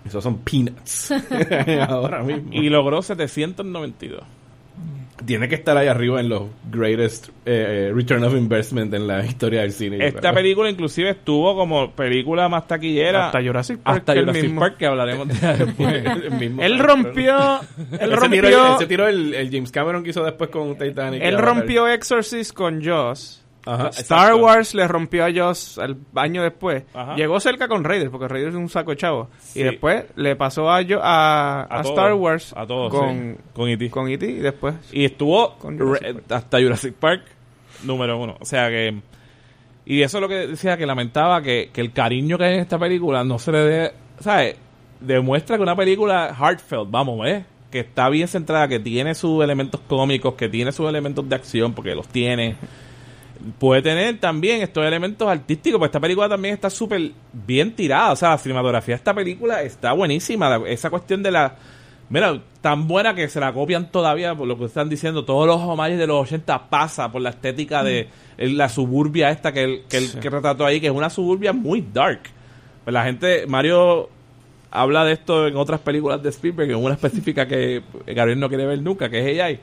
Esos 0.05 0.23
son 0.23 0.39
peanuts. 0.39 1.13
Ahora 1.89 2.23
mismo. 2.23 2.53
y 2.53 2.69
logró 2.69 3.03
792. 3.03 4.23
Tiene 5.25 5.49
que 5.49 5.55
estar 5.55 5.77
ahí 5.79 5.87
arriba 5.87 6.21
en 6.21 6.29
los 6.29 6.43
greatest 6.71 7.29
eh, 7.47 7.93
return 7.95 8.25
of 8.25 8.35
investment 8.35 8.93
en 8.93 9.07
la 9.07 9.25
historia 9.25 9.61
del 9.63 9.73
cine. 9.73 10.05
Esta 10.05 10.21
creo. 10.21 10.35
película 10.35 10.69
inclusive 10.69 11.11
estuvo 11.11 11.55
como 11.57 11.93
película 11.93 12.49
más 12.49 12.67
taquillera 12.67 13.27
Hasta 13.27 13.41
Jurassic 13.41 13.79
Park. 13.79 13.99
hasta 13.99 14.13
el 14.13 14.21
Jurassic 14.21 14.43
mismo. 14.43 14.61
Park, 14.61 14.77
que 14.77 14.87
hablaremos 14.87 15.29
de 15.29 15.57
después. 15.65 16.05
El 16.05 16.31
mismo 16.33 16.63
Él 16.63 16.79
rompió... 16.81 17.61
Él 17.93 18.13
Ese 18.13 18.17
rompió... 18.17 18.75
ese 18.77 18.87
tiró 18.87 19.07
el, 19.09 19.33
el 19.35 19.51
James 19.51 19.71
Cameron 19.71 20.03
que 20.03 20.11
hizo 20.11 20.25
después 20.25 20.51
con 20.51 20.77
Titanic. 20.77 21.23
Él 21.23 21.39
rompió 21.39 21.87
Exorcist 21.89 22.53
con 22.53 22.85
Joss. 22.85 23.44
Ajá, 23.67 23.89
Star. 23.89 24.35
Wars 24.35 24.75
le 24.75 24.87
rompió 24.87 25.25
a 25.25 25.33
Joss 25.35 25.79
el 25.79 25.97
año 26.15 26.43
después. 26.43 26.85
Ajá. 26.95 27.17
Llegó 27.17 27.39
cerca 27.41 27.67
con 27.69 27.85
Raiders, 27.85 28.11
porque 28.11 28.29
Raiders 28.29 28.55
es 28.55 28.61
un 28.61 28.69
saco 28.69 28.91
de 28.91 28.97
chavo. 28.97 29.29
Sí. 29.39 29.61
Y 29.61 29.63
después 29.63 30.05
le 30.17 30.37
pasó 30.37 30.71
a, 30.71 30.83
Jo- 30.83 31.01
a, 31.03 31.81
Star 31.85 32.15
Wars 32.15 32.53
a 32.57 32.67
todos, 32.67 32.91
con, 32.93 33.37
sí, 33.37 33.43
con 33.55 33.69
E.T. 33.69 33.91
con 33.91 34.09
E.T. 34.09 34.27
y 34.27 34.35
después... 34.41 34.75
Y 34.93 35.05
estuvo 35.05 35.55
Con 35.57 35.79
Jurassic 35.79 36.31
hasta 36.31 36.61
Jurassic 36.61 36.95
Park 36.95 37.23
número 37.85 38.19
uno. 38.19 38.37
O 38.41 38.45
sea 38.45 38.69
que... 38.69 39.01
Y 39.87 40.03
eso 40.03 40.19
es 40.19 40.23
lo 40.23 40.29
que 40.29 40.47
decía, 40.47 40.77
que 40.79 40.87
lamentaba 40.87 41.43
que, 41.43 41.71
que 41.73 41.81
el 41.81 41.93
cariño 41.93 42.39
que 42.39 42.45
hay 42.45 42.55
en 42.55 42.61
esta 42.61 42.79
película 42.79 43.25
no 43.25 43.39
se 43.39 43.53
le 43.53 43.59
dé... 43.59 43.93
¿Sabes? 44.21 44.57
Demuestra 45.01 45.57
que 45.57 45.63
una 45.63 45.77
película 45.77 46.35
heartfelt, 46.39 46.91
vamos, 46.91 47.27
¿eh? 47.27 47.45
Que 47.71 47.81
está 47.81 48.09
bien 48.09 48.29
centrada, 48.29 48.69
que 48.69 48.79
tiene 48.79 49.15
sus 49.15 49.43
elementos 49.43 49.81
cómicos, 49.89 50.35
que 50.35 50.49
tiene 50.49 50.71
sus 50.73 50.89
elementos 50.89 51.29
de 51.29 51.35
acción, 51.35 51.75
porque 51.75 51.95
los 51.95 52.07
tiene. 52.09 52.57
Puede 53.59 53.83
tener 53.83 54.19
también 54.21 54.63
estos 54.63 54.85
elementos 54.87 55.29
artísticos, 55.29 55.79
porque 55.79 55.89
esta 55.91 56.01
película 56.01 56.29
también 56.29 56.55
está 56.55 56.71
súper 56.71 57.11
bien 57.33 57.73
tirada. 57.75 58.13
O 58.13 58.17
sea, 58.17 58.31
la 58.31 58.39
cinematografía 58.39 58.95
de 58.95 58.97
esta 58.99 59.13
película 59.15 59.63
está 59.63 59.93
buenísima. 59.93 60.49
La- 60.59 60.69
esa 60.69 60.89
cuestión 60.91 61.23
de 61.23 61.31
la... 61.31 61.57
Mira, 62.11 62.39
tan 62.61 62.87
buena 62.87 63.15
que 63.15 63.29
se 63.29 63.41
la 63.41 63.53
copian 63.53 63.91
todavía 63.91 64.35
por 64.35 64.47
lo 64.47 64.59
que 64.59 64.67
están 64.67 64.89
diciendo. 64.89 65.25
Todos 65.25 65.47
los 65.47 65.61
homages 65.61 65.99
de 65.99 66.07
los 66.07 66.23
80 66.23 66.69
pasa 66.69 67.11
por 67.11 67.21
la 67.23 67.31
estética 67.31 67.83
de 67.83 68.09
el- 68.39 68.57
la 68.57 68.69
suburbia 68.69 69.31
esta 69.31 69.53
que 69.53 69.65
él, 69.65 69.83
que, 69.89 69.99
que 70.21 70.31
retrató 70.31 70.65
ahí, 70.65 70.81
que 70.81 70.87
es 70.87 70.93
una 70.93 71.11
suburbia 71.11 71.53
muy 71.53 71.85
dark. 71.93 72.21
Pues 72.85 72.93
la 72.95 73.05
gente, 73.05 73.47
Mario 73.47 74.09
habla 74.71 75.05
de 75.05 75.13
esto 75.13 75.47
en 75.47 75.57
otras 75.57 75.81
películas 75.81 76.23
de 76.23 76.29
Spielberg, 76.31 76.71
en 76.71 76.77
una 76.77 76.95
específica 76.95 77.47
que 77.47 77.83
Gabriel 78.07 78.41
no 78.41 78.49
quiere 78.49 78.67
ver 78.67 78.81
nunca, 78.83 79.09
que 79.09 79.31
es 79.33 79.41
AI. 79.41 79.61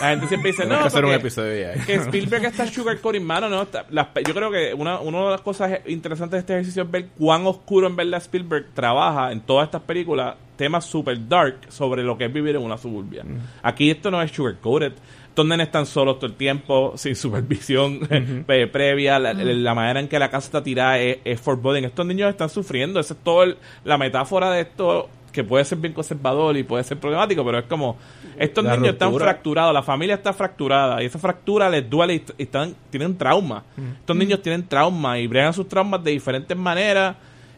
La 0.00 0.10
gente 0.10 0.26
siempre 0.28 0.50
dice, 0.52 0.66
no, 0.66 0.78
que 0.78 0.84
hacer 0.86 1.04
un 1.04 1.12
episodio 1.12 1.70
ahí. 1.70 1.80
que 1.86 1.94
Spielberg 1.94 2.44
está 2.46 2.66
sugarcoating, 2.66 3.24
mano, 3.24 3.48
no, 3.48 3.62
está- 3.62 3.84
las 3.90 4.08
yo 4.26 4.34
creo 4.34 4.50
que 4.50 4.74
una, 4.74 4.98
una 5.00 5.24
de 5.24 5.30
las 5.32 5.40
cosas 5.40 5.80
interesantes 5.86 6.32
de 6.32 6.38
este 6.40 6.52
ejercicio 6.54 6.82
es 6.84 6.90
ver 6.90 7.06
cuán 7.18 7.46
oscuro 7.46 7.86
en 7.86 7.96
verdad 7.96 8.20
Spielberg 8.20 8.66
trabaja 8.74 9.32
en 9.32 9.40
todas 9.40 9.66
estas 9.66 9.82
películas 9.82 10.36
temas 10.56 10.84
super 10.84 11.16
dark 11.28 11.56
sobre 11.68 12.02
lo 12.02 12.16
que 12.16 12.26
es 12.26 12.32
vivir 12.32 12.54
en 12.56 12.62
una 12.62 12.78
suburbia. 12.78 13.24
Aquí 13.62 13.90
esto 13.90 14.10
no 14.10 14.22
es 14.22 14.30
sugarcoated. 14.30 14.92
Estos 15.28 15.46
nenes 15.46 15.66
están 15.66 15.84
solos 15.84 16.20
todo 16.20 16.26
el 16.26 16.34
tiempo, 16.36 16.92
sin 16.96 17.16
supervisión 17.16 17.98
pre- 18.46 18.68
previa. 18.68 19.18
La, 19.18 19.32
la 19.34 19.74
manera 19.74 19.98
en 19.98 20.06
que 20.06 20.16
la 20.20 20.30
casa 20.30 20.46
está 20.46 20.62
tirada 20.62 20.98
es, 21.00 21.18
es 21.24 21.40
foreboding. 21.40 21.84
Estos 21.84 22.06
niños 22.06 22.30
están 22.30 22.48
sufriendo. 22.48 23.00
Esa 23.00 23.14
es 23.14 23.20
toda 23.24 23.54
la 23.84 23.98
metáfora 23.98 24.52
de 24.52 24.60
esto 24.60 25.08
que 25.34 25.42
puede 25.42 25.64
ser 25.64 25.78
bien 25.78 25.92
conservador 25.92 26.56
y 26.56 26.62
puede 26.62 26.84
ser 26.84 26.98
problemático, 26.98 27.44
pero 27.44 27.58
es 27.58 27.64
como 27.64 27.96
estos 28.38 28.64
La 28.64 28.76
niños 28.76 28.92
están 28.92 29.12
fracturados, 29.14 29.74
la 29.74 29.82
familia 29.82 30.14
está 30.14 30.32
fracturada 30.32 31.02
y 31.02 31.06
esa 31.06 31.18
fractura 31.18 31.68
les 31.68 31.90
duele 31.90 32.14
y 32.14 32.42
están, 32.42 32.74
tienen 32.88 33.18
trauma. 33.18 33.64
Estos 33.98 34.16
niños 34.16 34.40
tienen 34.42 34.66
trauma 34.66 35.18
y 35.18 35.26
bregan 35.26 35.52
sus 35.52 35.68
traumas 35.68 36.04
de 36.04 36.12
diferentes 36.12 36.56
maneras 36.56 37.16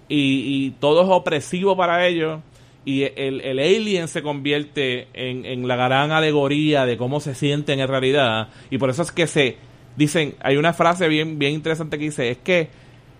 y, 0.09 0.67
y 0.67 0.71
todo 0.81 1.03
es 1.03 1.09
opresivo 1.11 1.77
para 1.77 2.07
ellos. 2.07 2.41
Y 2.87 3.03
el, 3.03 3.41
el 3.43 3.59
alien 3.59 4.09
se 4.09 4.23
convierte 4.23 5.09
en, 5.13 5.45
en 5.45 5.69
la 5.69 5.77
gran 5.77 6.13
alegoría 6.13 6.87
de 6.87 6.97
cómo 6.97 7.21
se 7.21 7.35
sienten 7.35 7.81
en 7.81 7.89
realidad. 7.89 8.49
Y 8.71 8.79
por 8.79 8.89
eso 8.89 9.03
es 9.03 9.13
que 9.13 9.27
se 9.27 9.57
dicen, 9.97 10.35
hay 10.41 10.57
una 10.57 10.73
frase 10.73 11.09
bien, 11.09 11.39
bien 11.39 11.53
interesante 11.53 11.99
que 11.99 12.05
dice, 12.05 12.31
es 12.31 12.39
que 12.39 12.71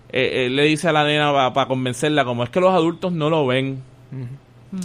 eh, 0.09 0.45
él 0.45 0.55
le 0.55 0.63
dice 0.63 0.87
a 0.87 0.93
la 0.93 1.03
nena 1.03 1.53
para 1.53 1.67
convencerla, 1.67 2.23
como 2.25 2.43
es 2.43 2.49
que 2.49 2.59
los 2.59 2.73
adultos 2.73 3.11
no 3.11 3.29
lo 3.29 3.45
ven. 3.45 3.83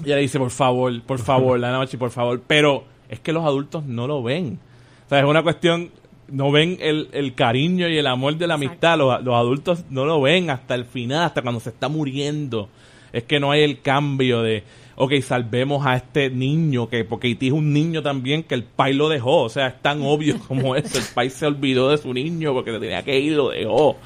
Y 0.04 0.06
ella 0.06 0.16
le 0.16 0.22
dice, 0.22 0.38
por 0.38 0.50
favor, 0.50 1.02
por 1.02 1.18
favor, 1.18 1.58
la 1.58 1.72
noche, 1.72 1.98
por 1.98 2.10
favor. 2.10 2.40
Pero 2.46 2.84
es 3.08 3.20
que 3.20 3.32
los 3.32 3.44
adultos 3.44 3.84
no 3.84 4.06
lo 4.06 4.22
ven. 4.22 4.58
O 5.06 5.08
sea, 5.08 5.18
es 5.20 5.24
una 5.24 5.42
cuestión, 5.42 5.90
no 6.28 6.50
ven 6.50 6.78
el, 6.80 7.08
el 7.12 7.34
cariño 7.34 7.88
y 7.88 7.98
el 7.98 8.06
amor 8.06 8.36
de 8.36 8.46
la 8.46 8.54
amistad. 8.54 8.98
Los, 8.98 9.22
los 9.22 9.34
adultos 9.34 9.84
no 9.90 10.04
lo 10.04 10.20
ven 10.20 10.50
hasta 10.50 10.74
el 10.74 10.84
final, 10.84 11.24
hasta 11.24 11.42
cuando 11.42 11.60
se 11.60 11.70
está 11.70 11.88
muriendo. 11.88 12.68
Es 13.12 13.24
que 13.24 13.38
no 13.38 13.50
hay 13.50 13.62
el 13.62 13.80
cambio 13.82 14.42
de, 14.42 14.64
ok, 14.96 15.12
salvemos 15.20 15.84
a 15.86 15.96
este 15.96 16.30
niño, 16.30 16.88
que 16.88 17.04
porque 17.04 17.28
Iti 17.28 17.48
es 17.48 17.52
un 17.52 17.72
niño 17.72 18.02
también 18.02 18.42
que 18.42 18.54
el 18.54 18.64
pai 18.64 18.94
lo 18.94 19.08
dejó. 19.08 19.42
O 19.42 19.48
sea, 19.48 19.66
es 19.68 19.82
tan 19.82 20.00
obvio 20.02 20.38
como 20.48 20.74
eso. 20.76 20.98
El 20.98 21.04
pai 21.14 21.28
se 21.28 21.46
olvidó 21.46 21.90
de 21.90 21.98
su 21.98 22.12
niño 22.14 22.54
porque 22.54 22.72
tenía 22.72 23.02
que 23.02 23.18
ir 23.18 23.32
y 23.32 23.36
lo 23.36 23.50
dejó. 23.50 23.96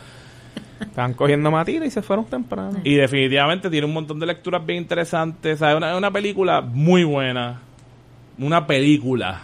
Estaban 0.80 1.14
cogiendo 1.14 1.50
matita 1.50 1.84
y 1.84 1.90
se 1.90 2.02
fueron 2.02 2.26
temprano. 2.26 2.80
Y 2.84 2.94
definitivamente 2.94 3.70
tiene 3.70 3.86
un 3.86 3.94
montón 3.94 4.18
de 4.18 4.26
lecturas 4.26 4.64
bien 4.64 4.80
interesantes. 4.80 5.60
Es 5.60 5.74
una, 5.74 5.96
una 5.96 6.10
película 6.10 6.60
muy 6.60 7.04
buena. 7.04 7.60
Una 8.38 8.66
película 8.66 9.42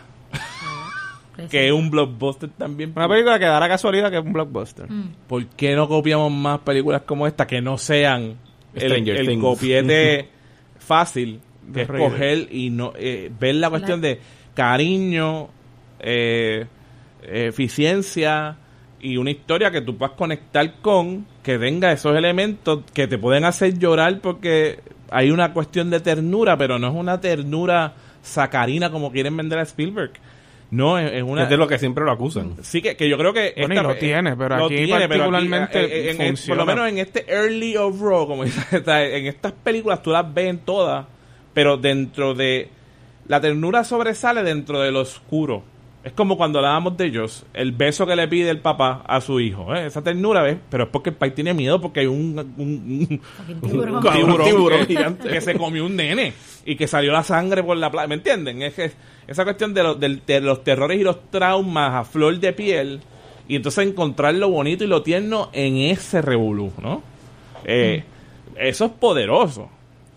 que 1.51 1.67
es 1.67 1.73
un 1.73 1.91
blockbuster 1.91 2.51
también. 2.51 2.93
Una 2.95 3.09
película 3.09 3.39
que 3.39 3.47
dará 3.47 3.69
casualidad 3.69 4.11
que 4.11 4.19
es 4.19 4.25
un 4.25 4.33
blockbuster. 4.33 4.87
¿Por 5.27 5.47
qué 5.47 5.75
no 5.75 5.89
copiamos 5.89 6.31
más 6.31 6.61
películas 6.61 7.03
como 7.03 7.27
esta 7.27 7.47
que 7.47 7.61
no 7.61 7.79
sean 7.79 8.37
el, 8.75 8.91
Stranger 8.91 9.17
el 9.17 9.27
Things. 9.27 9.43
copiete 9.43 10.29
fácil 10.79 11.41
De 11.67 11.87
que 11.87 11.93
es 11.93 11.99
coger 11.99 12.49
y 12.51 12.71
no 12.71 12.93
eh, 12.97 13.31
ver 13.39 13.57
la 13.57 13.71
cuestión 13.71 14.01
de 14.01 14.21
cariño, 14.55 15.49
eh, 16.01 16.67
eficiencia 17.23 18.57
y 19.03 19.17
una 19.17 19.31
historia 19.31 19.71
que 19.71 19.81
tú 19.83 19.97
puedas 19.99 20.15
conectar 20.17 20.75
con, 20.81 21.27
que 21.43 21.59
tenga 21.59 21.93
esos 21.93 22.17
elementos 22.17 22.81
que 22.95 23.07
te 23.09 23.19
pueden 23.19 23.45
hacer 23.45 23.79
llorar 23.79 24.21
porque 24.21 24.79
hay 25.11 25.31
una 25.31 25.53
cuestión 25.53 25.91
de 25.91 26.01
ternura, 26.01 26.57
pero 26.57 26.79
no 26.79 26.89
es 26.89 26.95
una 26.95 27.21
ternura 27.21 27.93
sacarina 28.23 28.91
como 28.91 29.11
quieren 29.13 29.37
vender 29.37 29.59
a 29.59 29.63
Spielberg. 29.63 30.13
No, 30.71 30.99
es, 30.99 31.13
es 31.13 31.23
una... 31.23 31.43
Es 31.43 31.51
de 31.51 31.59
lo 31.59 31.69
que 31.69 31.79
siempre 31.79 32.03
lo 32.05 32.13
acusan. 32.13 32.55
Sí, 32.63 32.81
que, 32.81 32.97
que 32.97 33.07
yo 33.09 33.19
creo 33.19 33.35
que... 33.35 33.53
Bueno, 33.59 33.75
y 33.75 33.83
lo 33.83 33.95
tiene, 33.97 34.35
pero 34.37 34.57
lo 34.57 34.65
aquí 34.67 34.77
tiene, 34.77 35.07
pero 35.07 35.25
aquí, 35.25 35.31
particularmente 35.31 35.85
eh, 35.85 36.11
en- 36.13 36.21
en- 36.23 36.27
funciona. 36.29 36.59
por 36.65 36.67
lo 36.67 36.75
menos 36.75 36.91
en 36.91 36.99
este 36.99 37.31
early 37.31 37.77
of 37.77 38.01
Raw, 38.01 38.27
como 38.27 38.45
dice, 38.47 38.63
en 38.87 39.27
estas 39.27 39.53
películas 39.53 40.03
tú 40.03 40.13
las 40.13 40.33
ves 40.33 40.47
en 40.49 40.59
todas, 40.61 41.05
pero 41.53 41.77
dentro 41.77 42.35
de... 42.35 42.69
La 43.29 43.41
ternura 43.41 43.85
sobresale 43.85 44.43
dentro 44.43 44.81
de 44.81 44.91
lo 44.93 45.01
oscuro. 45.01 45.63
Es 46.05 46.13
como 46.15 46.37
cuando 46.37 46.59
hablábamos 46.59 46.97
de 46.97 47.07
ellos, 47.07 47.47
el 47.55 47.71
beso 47.71 48.05
que 48.07 48.17
le 48.17 48.27
pide 48.27 48.51
el 48.51 48.59
papá 48.59 49.05
a 49.07 49.21
su 49.21 49.39
hijo. 49.39 49.73
¿eh? 49.73 49.87
Esa 49.87 50.03
ternura, 50.03 50.43
¿ves? 50.43 50.57
Pero 50.69 50.85
es 50.85 50.91
porque 50.91 51.11
el 51.11 51.17
país 51.17 51.33
tiene 51.35 51.55
miedo 51.55 51.81
porque 51.81 52.01
hay 52.01 52.07
un, 52.07 52.37
un, 52.57 53.09
un- 53.09 53.21
Fucking 53.21 53.55
un 53.55 53.61
tiburón. 53.71 54.03
tiburón, 54.03 54.45
Tiburón 54.49 54.79
que, 54.81 54.87
gigante. 54.87 55.29
que 55.29 55.41
se 55.41 55.55
comió 55.57 55.87
un 55.87 55.95
nene 55.95 56.33
y 56.65 56.75
que 56.75 56.89
salió 56.89 57.13
la 57.13 57.23
sangre 57.23 57.63
por 57.63 57.77
la 57.77 57.91
playa. 57.93 58.09
¿Me 58.09 58.17
entienden? 58.17 58.63
Es 58.63 58.75
que 58.75 58.91
esa 59.29 59.45
cuestión 59.45 59.75
de, 59.75 59.83
los- 59.85 60.01
del- 60.01 60.23
de 60.27 60.41
los 60.41 60.65
terrores 60.65 60.99
y 61.01 61.05
los 61.05 61.31
traumas 61.31 61.95
a 61.95 62.05
flor 62.05 62.37
de 62.41 62.53
piel 62.53 63.01
y 63.47 63.55
entonces 63.55 63.87
encontrar 63.87 64.35
lo 64.35 64.49
bonito 64.51 64.83
y 64.83 64.89
lo 64.89 65.03
tierno 65.03 65.51
en 65.53 65.77
ese 65.77 66.21
revolú, 66.21 66.73
¿no? 66.83 67.01
Eh, 67.65 68.03
Eso 68.57 68.87
es 68.87 68.91
poderoso. 68.93 69.71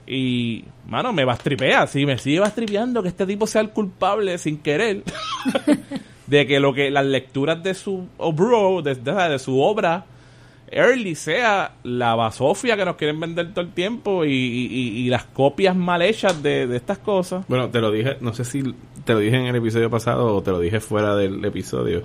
Y, 0.08 0.66
mano, 0.88 1.12
me 1.14 1.26
bastripea. 1.26 1.88
Sí, 1.88 2.06
me 2.06 2.18
sigue 2.18 2.40
bastripeando 2.40 3.02
que 3.02 3.10
este 3.10 3.26
tipo 3.26 3.48
sea 3.48 3.62
el 3.62 3.70
culpable 3.72 4.38
sin 4.38 4.58
querer 4.60 5.04
de 6.28 6.48
que 6.48 6.60
lo 6.60 6.74
que 6.74 6.90
las 6.92 7.06
lecturas 7.06 7.62
de 7.64 7.74
su 7.74 8.08
oh, 8.18 8.34
bro, 8.34 8.82
de, 8.82 8.96
de- 8.96 9.40
su 9.40 9.60
obra 9.62 10.06
early 10.72 11.14
sea 11.16 11.74
la 11.84 12.16
basofia 12.16 12.76
que 12.76 12.86
nos 12.86 12.96
quieren 12.96 13.20
vender 13.20 13.54
todo 13.54 13.62
el 13.66 13.72
tiempo 13.72 14.26
y- 14.26 14.32
y- 14.32 14.98
y 15.06 15.10
las 15.10 15.24
copias 15.26 15.76
mal 15.76 16.02
hechas 16.02 16.42
de, 16.42 16.66
de 16.68 16.76
estas 16.78 16.98
cosas. 16.98 17.46
Bueno, 17.48 17.70
te 17.70 17.80
lo 17.80 17.92
dije, 17.92 18.18
no 18.22 18.34
sé 18.34 18.44
si 18.46 18.64
te 19.06 19.14
lo 19.14 19.20
dije 19.20 19.36
en 19.38 19.46
el 19.46 19.56
episodio 19.56 19.90
pasado 19.90 20.36
o 20.36 20.42
te 20.42 20.52
lo 20.52 20.60
dije 20.60 20.80
fuera 20.80 21.16
del 21.16 21.44
episodio, 21.46 22.02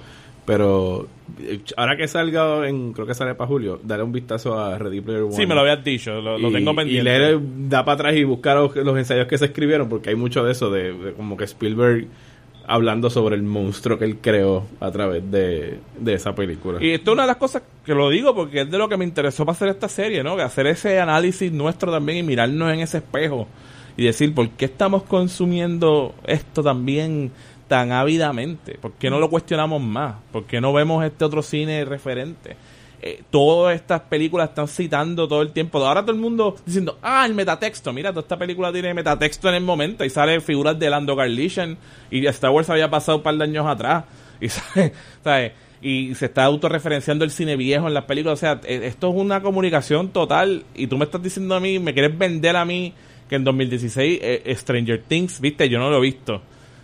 pero 0.51 1.07
eh, 1.41 1.61
ahora 1.77 1.97
que 1.97 2.09
salga 2.09 2.69
en, 2.69 2.93
creo 2.93 3.07
que 3.07 3.15
sale 3.15 3.37
para 3.37 3.47
julio, 3.47 3.79
daré 3.85 4.03
un 4.03 4.11
vistazo 4.11 4.59
a 4.59 4.77
Ready 4.77 5.01
Player 5.01 5.23
One. 5.23 5.33
Sí, 5.33 5.47
me 5.47 5.55
lo 5.55 5.61
habías 5.61 5.85
dicho, 5.85 6.21
lo, 6.21 6.39
lo 6.39 6.49
Y- 6.51 6.53
tengo 6.53 6.73
Y 6.73 6.75
pendiente. 6.75 7.05
leer, 7.05 7.39
da 7.69 7.85
para 7.85 7.95
atrás 7.95 8.17
y 8.17 8.25
buscar 8.25 8.57
los, 8.57 8.75
los 8.75 8.99
ensayos 8.99 9.29
que 9.29 9.39
se 9.39 9.45
escribieron, 9.45 9.89
porque 9.89 10.11
hay 10.11 10.17
mucho 10.17 10.43
de 10.43 10.51
eso, 10.51 10.69
de, 10.69 10.93
de 10.93 11.13
como 11.13 11.37
que 11.37 11.45
Spielberg 11.45 12.09
hablando 12.67 13.11
sobre 13.11 13.37
el 13.37 13.43
monstruo 13.45 13.97
que 13.97 14.05
él 14.07 14.17
creó 14.21 14.65
a 14.81 14.91
través 14.91 15.29
de, 15.31 15.79
de 16.01 16.15
esa 16.15 16.35
película. 16.35 16.83
Y 16.83 16.91
esto 16.91 17.11
es 17.11 17.15
una 17.15 17.23
de 17.23 17.29
las 17.29 17.37
cosas 17.37 17.63
que 17.85 17.95
lo 17.95 18.11
digo 18.11 18.35
porque 18.35 18.63
es 18.63 18.71
de 18.71 18.77
lo 18.79 18.89
que 18.89 18.97
me 18.97 19.05
interesó 19.05 19.45
para 19.47 19.55
hacer 19.55 19.69
esta 19.69 19.89
serie, 19.89 20.23
¿no? 20.25 20.35
Que 20.37 20.43
hacer 20.43 20.67
ese 20.67 20.99
análisis 20.99 21.53
nuestro 21.53 21.93
también 21.93 22.19
y 22.19 22.23
mirarnos 22.25 22.73
en 22.73 22.81
ese 22.81 22.99
espejo 22.99 23.47
y 23.97 24.05
decir, 24.05 24.35
¿por 24.35 24.49
qué 24.51 24.65
estamos 24.65 25.03
consumiendo 25.05 26.15
esto 26.27 26.63
también 26.63 27.31
tan 27.71 27.93
ávidamente? 27.93 28.77
¿Por 28.79 28.95
qué 28.95 29.09
no 29.11 29.21
lo 29.21 29.31
cuestionamos 29.31 29.81
más? 29.81 30.17
¿Por 30.33 30.45
qué 30.45 30.61
no 30.61 30.73
vemos 30.73 31.05
este 31.05 31.25
otro 31.25 31.41
cine 31.41 31.85
referente? 31.85 32.57
Eh, 33.01 33.23
todas 33.31 33.77
estas 33.77 34.01
películas 34.01 34.49
están 34.49 34.67
citando 34.67 35.29
todo 35.29 35.41
el 35.41 35.53
tiempo. 35.53 35.79
Ahora 35.79 36.03
todo 36.03 36.11
el 36.11 36.21
mundo 36.21 36.57
diciendo, 36.67 36.99
ah, 37.01 37.25
el 37.25 37.33
metatexto. 37.33 37.93
Mira, 37.93 38.11
toda 38.11 38.23
esta 38.23 38.37
película 38.37 38.73
tiene 38.73 38.93
metatexto 38.93 39.51
en 39.51 39.55
el 39.55 39.63
momento. 39.63 40.05
Y 40.05 40.11
sale 40.11 40.41
figuras 40.41 40.81
de 40.81 40.91
Lando 40.91 41.15
Carlishan. 41.15 41.79
Y 42.11 42.27
Star 42.27 42.51
Wars 42.51 42.69
había 42.71 42.91
pasado 42.91 43.19
un 43.19 43.23
par 43.23 43.37
de 43.37 43.45
años 43.45 43.65
atrás. 43.69 44.05
Y 44.41 44.49
¿sabes? 44.49 45.53
Y 45.81 46.15
se 46.17 46.27
está 46.27 46.45
autorreferenciando 46.45 47.25
el 47.25 47.31
cine 47.31 47.55
viejo 47.55 47.87
en 47.87 47.95
las 47.95 48.05
películas. 48.05 48.37
O 48.39 48.41
sea, 48.41 48.61
eh, 48.65 48.81
esto 48.83 49.11
es 49.11 49.15
una 49.15 49.43
comunicación 49.43 50.09
total. 50.09 50.65
Y 50.75 50.89
tú 50.89 50.99
me 50.99 51.05
estás 51.05 51.23
diciendo 51.23 51.55
a 51.55 51.61
mí, 51.61 51.79
me 51.79 51.95
quieres 51.95 52.19
vender 52.19 52.57
a 52.57 52.65
mí 52.65 52.95
que 53.29 53.37
en 53.37 53.45
2016 53.45 54.19
eh, 54.21 54.57
Stranger 54.57 55.05
Things, 55.07 55.41
viste, 55.41 55.69
yo 55.69 55.79
no 55.79 55.89
lo 55.89 55.99
he 55.99 56.01
visto. 56.01 56.43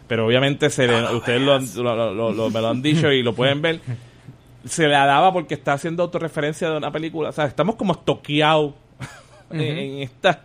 Pero 0.09 0.27
obviamente 0.27 0.71
se 0.71 0.87
le- 0.87 1.15
ustedes 1.15 1.41
lo, 1.43 1.59
lo- 1.59 2.15
lo- 2.15 2.33
lo- 2.33 2.51
me 2.51 2.61
lo 2.61 2.69
han 2.69 2.83
dicho 2.83 3.11
y 3.11 3.23
lo 3.23 3.35
pueden 3.35 3.61
ver 3.63 3.81
se 4.65 4.85
le 4.89 4.95
daba 4.95 5.33
porque 5.33 5.55
está 5.55 5.73
haciendo 5.75 6.03
autorreferencia 6.05 6.71
de 6.71 6.77
una 6.77 6.91
película. 6.93 7.29
O 7.31 7.33
sea, 7.33 7.45
estamos 7.47 7.75
como 7.77 7.93
estoqueados 7.93 8.75
en, 9.51 9.61
en 9.61 9.99
esta 10.03 10.43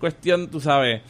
cuestión, 0.00 0.48
tú 0.48 0.60
sabes, 0.60 1.00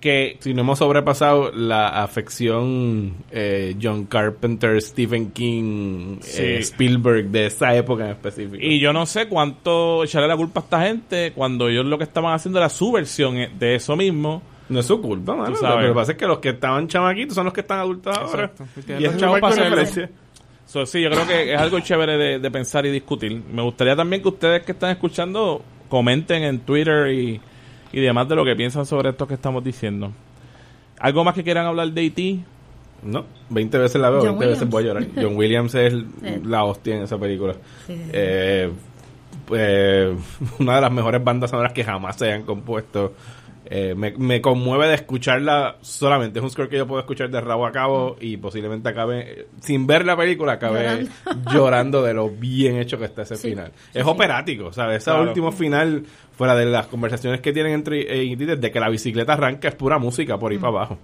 que 0.00 0.36
Si 0.40 0.52
no 0.52 0.60
hemos 0.62 0.78
sobrepasado 0.80 1.50
la 1.52 2.02
afección 2.02 3.14
eh, 3.30 3.74
John 3.80 4.04
Carpenter, 4.04 4.80
Stephen 4.82 5.30
King, 5.30 6.18
Sí. 6.20 6.42
eh, 6.42 6.58
Spielberg 6.58 7.28
de 7.30 7.46
esa 7.46 7.74
época 7.74 8.04
en 8.04 8.10
específico. 8.10 8.56
y 8.60 8.80
yo 8.80 8.92
no 8.92 9.06
sé 9.06 9.28
cuánto 9.28 10.04
echarle 10.04 10.28
la 10.28 10.36
culpa 10.36 10.60
a 10.60 10.64
esta 10.64 10.82
gente 10.82 11.32
cuando 11.34 11.68
ellos 11.70 11.86
lo 11.86 11.96
que 11.96 12.04
estaban 12.04 12.34
haciendo 12.34 12.58
era 12.58 12.68
su 12.68 12.92
versión 12.92 13.34
de 13.58 13.74
eso 13.76 13.96
mismo. 13.96 14.42
No 14.68 14.80
es 14.80 14.86
su 14.86 15.00
culpa, 15.00 15.34
mano. 15.36 15.54
Lo 15.60 15.78
que 15.88 15.92
pasa 15.94 16.12
es 16.12 16.18
que 16.18 16.26
los 16.26 16.38
que 16.38 16.50
estaban 16.50 16.88
chamaquitos 16.88 17.34
son 17.34 17.44
los 17.44 17.52
que 17.52 17.60
están 17.60 17.80
adultos 17.80 18.16
ahora. 18.16 18.50
Y 18.98 19.04
es 19.04 19.16
chavos. 19.16 19.40
So, 20.66 20.86
sí, 20.86 21.02
yo 21.02 21.10
creo 21.10 21.26
que 21.26 21.52
es 21.54 21.60
algo 21.60 21.78
chévere 21.80 22.16
de, 22.16 22.38
de 22.38 22.50
pensar 22.50 22.86
y 22.86 22.90
discutir. 22.90 23.42
Me 23.52 23.60
gustaría 23.62 23.94
también 23.94 24.22
que 24.22 24.28
ustedes 24.28 24.62
que 24.64 24.72
están 24.72 24.90
escuchando 24.90 25.62
comenten 25.90 26.42
en 26.42 26.60
Twitter 26.60 27.08
y, 27.12 27.40
y 27.92 28.00
demás 28.00 28.26
de 28.28 28.34
lo 28.34 28.44
que 28.44 28.56
piensan 28.56 28.86
sobre 28.86 29.10
esto 29.10 29.26
que 29.28 29.34
estamos 29.34 29.62
diciendo. 29.62 30.10
¿Algo 30.98 31.22
más 31.22 31.34
que 31.34 31.44
quieran 31.44 31.66
hablar 31.66 31.90
de 31.90 32.00
E 32.00 32.06
E.T.? 32.06 32.38
No, 33.02 33.26
20 33.50 33.76
veces 33.78 34.00
la 34.00 34.08
veo, 34.08 34.20
John 34.20 34.38
20 34.38 34.46
veces 34.46 34.68
voy 34.70 34.84
a 34.84 34.86
llorar. 34.86 35.06
John 35.14 35.36
Williams 35.36 35.74
es 35.74 35.92
el- 35.92 36.06
Sí. 36.22 36.40
la 36.44 36.64
hostia 36.64 36.96
en 36.96 37.02
esa 37.02 37.18
película. 37.18 37.52
Sí, 37.86 37.92
sí, 37.94 37.94
sí. 38.04 38.10
Eh, 38.14 38.70
pues, 39.44 40.16
una 40.58 40.76
de 40.76 40.80
las 40.80 40.90
mejores 40.92 41.22
bandas 41.22 41.50
sonoras 41.50 41.72
que 41.74 41.84
jamás 41.84 42.16
se 42.16 42.24
hayan 42.26 42.44
compuesto. 42.44 43.12
Eh, 43.66 43.94
me, 43.94 44.12
me 44.18 44.40
conmueve 44.42 44.88
de 44.88 44.94
escucharla 44.94 45.76
solamente. 45.80 46.38
Es 46.38 46.42
un 46.42 46.50
score 46.50 46.68
que 46.68 46.76
yo 46.76 46.86
puedo 46.86 47.00
escuchar 47.00 47.30
de 47.30 47.40
rabo 47.40 47.66
a 47.66 47.72
cabo 47.72 48.16
y 48.20 48.36
posiblemente 48.36 48.88
acabe, 48.90 49.46
sin 49.60 49.86
ver 49.86 50.04
la 50.04 50.16
película, 50.16 50.52
acabe 50.54 50.82
Llorando. 50.82 51.50
llorando, 51.52 52.02
de 52.02 52.12
lo 52.14 52.28
bien 52.28 52.76
hecho 52.76 52.98
que 52.98 53.06
está 53.06 53.22
ese 53.22 53.36
Sí, 53.36 53.50
final. 53.50 53.72
sí, 53.74 53.98
es 53.98 54.04
sí. 54.04 54.10
operático, 54.10 54.72
¿sabes? 54.72 54.98
Ese 54.98 55.10
Claro. 55.10 55.22
último 55.28 55.50
final, 55.50 56.04
fuera 56.36 56.54
de 56.54 56.66
las 56.66 56.88
conversaciones 56.88 57.40
que 57.40 57.52
tienen 57.54 57.72
entre 57.72 58.02
eh, 58.32 58.36
desde 58.36 58.70
que 58.70 58.80
la 58.80 58.88
bicicleta 58.90 59.32
arranca, 59.32 59.68
es 59.68 59.74
pura 59.74 59.98
música 59.98 60.38
por 60.38 60.52
ahí 60.52 60.58
para 60.58 60.68
abajo. 60.68 60.98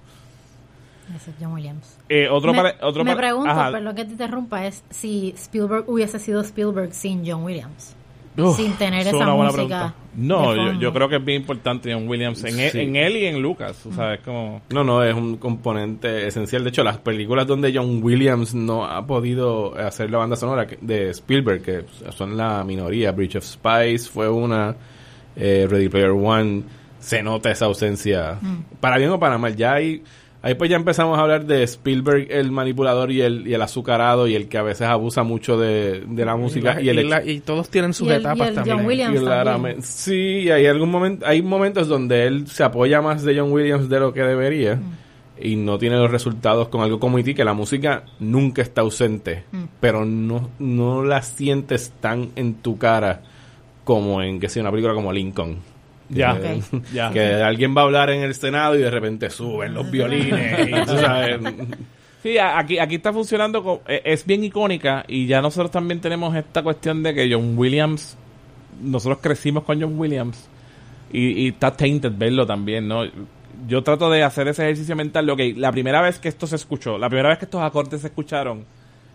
Ese 1.17 1.31
es 1.31 1.37
John 1.41 1.55
Williams. 1.55 1.99
Eh, 2.09 2.29
otro 2.31 2.53
me, 2.53 2.75
otro 2.83 3.05
me 3.05 3.17
pregunto, 3.17 3.51
Ajá. 3.51 3.73
perdón 3.73 3.97
que 3.97 4.05
te 4.05 4.13
interrumpa, 4.13 4.67
es 4.67 4.85
si 4.91 5.31
Spielberg 5.37 5.85
hubiese 5.89 6.19
sido 6.21 6.41
Spielberg 6.43 6.93
sin 6.93 7.25
John 7.27 7.43
Williams. 7.43 7.97
Uf, 8.43 8.57
sin 8.57 8.73
tener 8.75 9.01
es 9.03 9.07
esa 9.09 9.17
una 9.17 9.33
buena 9.33 9.53
música 9.53 9.67
pregunta. 9.79 9.95
No, 10.17 10.57
yo, 10.57 10.73
yo 10.81 10.93
creo 10.93 11.09
que 11.09 11.17
es 11.17 11.25
bien 11.25 11.43
importante 11.43 11.93
John 11.93 12.09
Williams 12.09 12.43
en, 12.45 12.59
él, 12.59 12.71
Sí. 12.71 12.81
en 12.81 12.97
él 12.97 13.17
y 13.17 13.27
en 13.27 13.41
Lucas, 13.41 13.79
tú 13.83 13.93
sabes, 13.93 14.21
como... 14.21 14.61
No, 14.71 14.83
no, 14.83 15.05
es 15.05 15.15
un 15.15 15.37
componente 15.37 16.27
esencial. 16.27 16.65
De 16.65 16.71
hecho, 16.71 16.83
las 16.83 16.99
películas 16.99 17.47
donde 17.47 17.73
John 17.75 18.03
Williams 18.03 18.55
no 18.55 18.85
ha 18.85 19.07
podido 19.07 19.75
hacer 19.77 20.11
la 20.11 20.19
banda 20.19 20.35
sonora 20.37 20.67
de 20.81 21.11
Spielberg, 21.11 21.63
que 21.63 21.85
son 22.11 22.37
la 22.37 22.65
minoría, 22.65 23.13
Bridge 23.13 23.37
of 23.37 23.45
Spies 23.45 24.09
fue 24.11 24.29
una, 24.29 24.75
eh, 25.37 25.67
Ready 25.71 25.89
Player 25.89 26.11
One, 26.11 26.65
se 26.99 27.23
nota 27.23 27.51
esa 27.51 27.67
ausencia. 27.67 28.39
Para 28.81 28.99
bien 28.99 29.11
o 29.11 29.19
para 29.21 29.39
mal, 29.39 29.55
ya 29.57 29.75
hay... 29.75 30.03
Ahí 30.43 30.55
pues 30.55 30.71
ya 30.71 30.77
empezamos 30.77 31.19
a 31.19 31.23
hablar 31.23 31.45
de 31.45 31.63
Spielberg, 31.65 32.29
el 32.31 32.51
manipulador 32.51 33.11
y 33.13 33.21
el, 33.21 33.47
y 33.47 33.53
el 33.53 33.61
azucarado 33.61 34.27
y 34.27 34.35
el 34.35 34.49
que 34.49 34.57
a 34.57 34.63
veces 34.63 34.87
abusa 34.87 35.23
mucho 35.23 35.59
de, 35.59 36.03
de 36.09 36.25
la 36.25 36.35
música. 36.35 36.81
Y, 36.81 36.89
el, 36.89 37.01
y, 37.01 37.09
la- 37.09 37.23
y 37.23 37.41
todos 37.41 37.69
tienen 37.69 37.93
sus 37.93 38.09
Y 38.09 38.13
el- 38.13 38.17
y 38.17 38.21
etapas 38.21 38.49
el 38.49 38.55
también. 38.55 38.77
John 38.79 38.87
Williams 38.87 39.21
Claramente. 39.21 39.83
Sí, 39.83 40.51
hay 40.51 40.65
algún 40.67 40.91
momento, 40.91 41.27
hay 41.27 41.43
momentos 41.43 41.89
donde 41.89 42.27
él 42.27 42.47
se 42.47 42.65
apoya 42.65 43.03
más 43.03 43.23
de 43.23 43.39
John 43.39 43.53
Williams 43.53 43.91
de 43.91 44.01
lo 44.01 44.15
que 44.15 44.23
debería 44.23 44.77
Mm. 44.77 45.45
y 45.47 45.57
no 45.57 45.77
tiene 45.77 45.97
los 45.97 46.11
resultados 46.11 46.69
con 46.69 46.81
algo 46.81 46.99
como 46.99 47.19
E.T., 47.19 47.35
que 47.35 47.45
la 47.45 47.53
música 47.53 48.05
nunca 48.19 48.63
está 48.63 48.81
ausente, 48.81 49.45
Mm. 49.53 49.65
pero 49.79 50.07
no, 50.07 50.49
no 50.59 51.05
la 51.05 51.21
sientes 51.21 51.93
tan 52.01 52.31
en 52.37 52.55
tu 52.55 52.79
cara 52.79 53.21
como 53.85 54.23
en, 54.23 54.41
que 54.41 54.49
sea 54.49 54.63
una 54.63 54.71
película 54.71 54.95
como 54.95 55.13
Lincoln. 55.13 55.59
Ya, 56.11 56.39
Que, 56.41 56.61
Ok. 56.77 56.85
ya. 56.93 57.11
que 57.13 57.21
alguien 57.35 57.75
va 57.77 57.83
a 57.83 57.85
hablar 57.85 58.11
en 58.11 58.23
el 58.23 58.35
Senado 58.35 58.75
y 58.75 58.79
de 58.79 58.91
repente 58.91 59.31
suben 59.31 59.75
los 59.75 59.91
violines. 59.91 60.69
y 60.69 60.73
tú 60.87 60.97
sabes. 60.99 61.41
Sí, 62.23 62.37
aquí, 62.37 62.79
aquí 62.79 62.97
está 62.97 63.13
funcionando, 63.15 63.81
eh, 63.89 64.03
es 64.05 64.27
bien 64.27 64.45
icónica 64.45 65.05
y 65.09 65.27
ya 65.27 65.41
nosotros 65.41 65.71
también 65.71 66.01
tenemos 66.01 66.35
esta 66.37 66.63
cuestión 66.63 67.03
de 67.03 67.15
que 67.15 67.33
John 67.33 67.57
Williams, 67.57 68.17
nosotros 68.83 69.21
crecimos 69.23 69.65
con 69.65 69.81
John 69.81 69.99
Williams 69.99 70.49
y, 71.13 71.45
y 71.45 71.49
está 71.49 71.71
tainted 71.75 72.13
verlo 72.15 72.45
también, 72.47 72.87
¿no? 72.89 73.05
Yo 73.67 73.83
trato 73.83 74.11
de 74.11 74.23
hacer 74.23 74.49
ese 74.49 74.65
ejercicio 74.65 74.95
mental, 74.97 75.31
ok, 75.31 75.41
la 75.57 75.73
primera 75.73 76.03
vez 76.03 76.19
que 76.19 76.29
esto 76.29 76.47
se 76.47 76.57
escuchó, 76.57 76.99
la 76.99 77.09
primera 77.09 77.31
vez 77.31 77.39
que 77.39 77.47
estos 77.47 77.63
acordes 77.63 78.03
se 78.03 78.09
escucharon, 78.09 78.65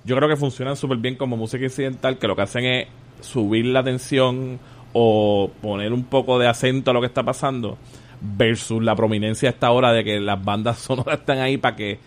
yo 0.04 0.16
creo 0.16 0.28
que 0.28 0.36
funcionan 0.36 0.76
súper 0.76 0.98
bien 0.98 1.16
como 1.16 1.38
música 1.38 1.64
incidental, 1.64 2.18
que 2.18 2.28
lo 2.28 2.36
que 2.36 2.42
hacen 2.42 2.66
es 2.66 2.88
subir 3.22 3.66
la 3.68 3.84
tensión 3.84 4.60
o 4.98 5.52
poner 5.62 5.92
un 5.92 6.06
poco 6.06 6.40
de 6.40 6.48
acento 6.48 6.92
a 6.92 6.94
lo 6.94 7.02
que 7.02 7.08
está 7.08 7.22
pasando, 7.22 7.78
versus 8.22 8.82
la 8.82 8.96
prominencia 8.96 9.50
a 9.50 9.52
esta 9.52 9.70
hora 9.72 9.92
de 9.92 10.06
que 10.06 10.22
las 10.22 10.42
bandas 10.42 10.80
sonoras 10.80 11.20
están 11.20 11.40
ahí 11.40 11.58
para 11.58 11.76
que 11.76 12.00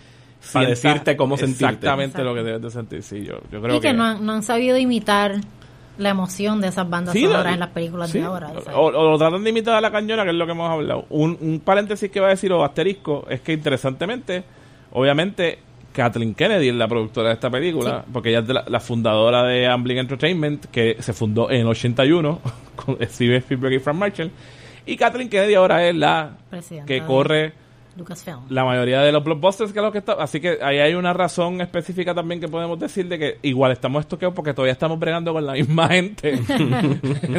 Para 0.55 0.71
decirte 0.71 1.15
cómo 1.15 1.37
sentirte. 1.37 1.67
Exactamente 1.67 2.23
Exacto. 2.23 2.25
lo 2.25 2.35
que 2.35 2.43
debes 2.43 2.63
de 2.63 2.71
sentir, 2.71 3.03
sí, 3.03 3.25
yo, 3.25 3.41
yo 3.53 3.61
creo 3.61 3.77
y 3.77 3.81
que, 3.81 3.93
no, 3.93 4.05
han, 4.05 4.25
no 4.25 4.33
han 4.33 4.43
sabido 4.43 4.79
imitar 4.79 5.35
la 5.99 6.09
emoción 6.09 6.63
de 6.63 6.69
esas 6.69 6.89
bandas 6.89 7.13
Sí, 7.13 7.25
sonoras 7.25 7.45
no, 7.45 7.53
en 7.53 7.61
las 7.61 7.69
películas 7.71 8.11
sí. 8.11 8.21
de 8.21 8.25
ahora. 8.25 8.53
o 8.57 8.61
sea. 8.63 8.75
O, 8.75 8.87
o 8.87 9.11
lo 9.11 9.19
tratan 9.19 9.45
de 9.45 9.51
imitar 9.51 9.75
a 9.75 9.83
la 9.83 9.91
cañona, 9.91 10.25
que 10.25 10.31
es 10.31 10.37
lo 10.37 10.47
que 10.47 10.53
hemos 10.53 10.71
hablado. 10.71 11.05
Un, 11.11 11.37
un 11.43 11.61
paréntesis 11.61 12.11
que 12.11 12.21
va 12.21 12.29
a 12.29 12.31
decir, 12.31 12.51
o 12.53 12.65
asterisco, 12.65 13.27
es 13.29 13.43
que 13.43 13.53
interesantemente, 13.53 14.45
obviamente, 14.93 15.59
Kathleen 15.99 16.33
Kennedy 16.33 16.69
es 16.69 16.77
la 16.77 16.87
productora 16.87 17.31
de 17.31 17.35
esta 17.35 17.51
película, 17.51 18.05
porque 18.13 18.29
ella 18.29 18.39
es 18.39 18.47
de 18.47 18.55
la, 18.55 18.65
la 18.69 18.79
fundadora 18.79 19.43
de 19.43 19.67
Amblin 19.67 19.99
Entertainment, 19.99 20.67
que 20.67 20.97
se 21.01 21.13
fundó 21.13 21.51
en 21.51 21.63
el 21.63 21.67
81 21.67 22.41
con 22.77 22.97
Steven 23.03 23.39
Spielberg 23.39 23.75
y 23.75 23.79
Frank 23.81 23.97
Marshall. 23.97 24.31
Y 24.87 24.97
Kathleen 24.97 25.29
Kennedy 25.29 25.55
ahora 25.55 25.89
es 25.89 25.97
la 25.97 26.37
Presidenta 26.51 26.87
que 26.87 27.03
corre 27.03 27.53
Lucasfilm. 27.97 28.43
la 28.49 28.65
mayoría 28.65 29.01
de 29.01 29.11
los 29.11 29.25
blockbusters 29.25 29.73
que 29.73 29.81
es 29.81 29.85
lo 29.85 29.91
que 29.91 29.99
está 29.99 30.13
así 30.13 30.41
que 30.41 30.59
ahí 30.63 30.79
hay 30.79 30.95
una 30.95 31.13
razón 31.13 31.61
específica 31.61 32.15
también 32.15 32.41
que 32.41 32.47
podemos 32.47 32.79
decir 32.79 33.09
de 33.09 33.19
que 33.19 33.39
igual 33.43 33.73
estamos 33.73 34.03
estoqueados 34.03 34.37
porque 34.37 34.55
todavía 34.55 34.73
estamos 34.73 35.01
bregando 35.01 35.33
con 35.33 35.45
la 35.45 35.55
misma 35.55 35.89
gente 35.89 36.39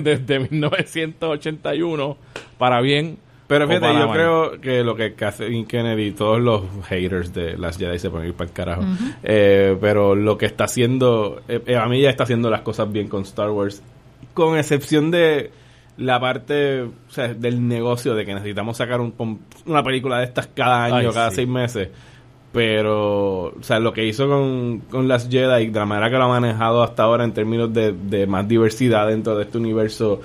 desde 0.04 0.40
1981 0.52 2.18
para 2.58 2.82
bien 2.82 3.20
Pero 3.50 3.68
fíjate, 3.68 3.94
yo 3.96 4.12
creo 4.12 4.62
que 4.62 4.84
lo 4.84 4.96
que 4.96 5.16
Kathleen 5.16 5.66
Kennedy, 5.66 6.12
todos 6.12 6.40
los 6.40 6.62
haters 6.88 7.34
de 7.34 7.58
las 7.58 7.80
Jedi 7.80 7.98
se 7.98 8.12
ponen 8.12 8.28
ir 8.28 8.36
para 8.36 8.48
el 8.48 8.54
carajo. 8.54 8.84
Eh, 9.24 9.76
pero 9.82 10.14
lo 10.14 10.38
que 10.38 10.46
está 10.46 10.66
haciendo, 10.66 11.42
eh, 11.48 11.76
a 11.76 11.88
mí 11.88 12.00
ya 12.00 12.12
está 12.12 12.26
haciendo 12.26 12.52
las 12.52 12.62
cosas 12.62 12.92
bien 12.92 13.08
con 13.08 13.24
Star 13.24 13.50
Wars, 13.50 13.82
con 14.36 14.56
excepción 14.56 15.10
de 15.10 15.50
la 15.98 16.20
parte 16.20 16.84
o 16.84 16.92
sea, 17.08 17.34
del 17.34 17.68
negocio 17.68 18.14
de 18.14 18.24
que 18.24 18.36
necesitamos 18.36 18.78
sacar 18.78 19.02
un, 19.02 19.16
una 19.66 19.82
película 19.82 20.20
de 20.20 20.26
estas 20.26 20.46
cada 20.54 20.86
año, 20.86 21.10
Ay, 21.10 21.10
cada 21.12 21.32
sí. 21.32 21.38
seis 21.38 21.48
meses. 21.48 21.90
Pero, 22.52 23.46
o 23.46 23.64
sea, 23.64 23.80
lo 23.80 23.94
que 23.94 24.06
hizo 24.06 24.30
con, 24.30 24.82
con 24.92 25.08
las 25.08 25.28
Jedi, 25.28 25.70
de 25.70 25.80
la 25.80 25.88
manera 25.88 26.12
que 26.12 26.18
lo 26.18 26.26
ha 26.26 26.40
manejado 26.40 26.84
hasta 26.84 27.02
ahora 27.02 27.24
en 27.24 27.34
términos 27.34 27.74
de, 27.74 27.94
de 27.94 28.28
más 28.28 28.48
diversidad 28.48 29.08
dentro 29.08 29.36
de 29.36 29.46
este 29.46 29.58
universo, 29.58 30.22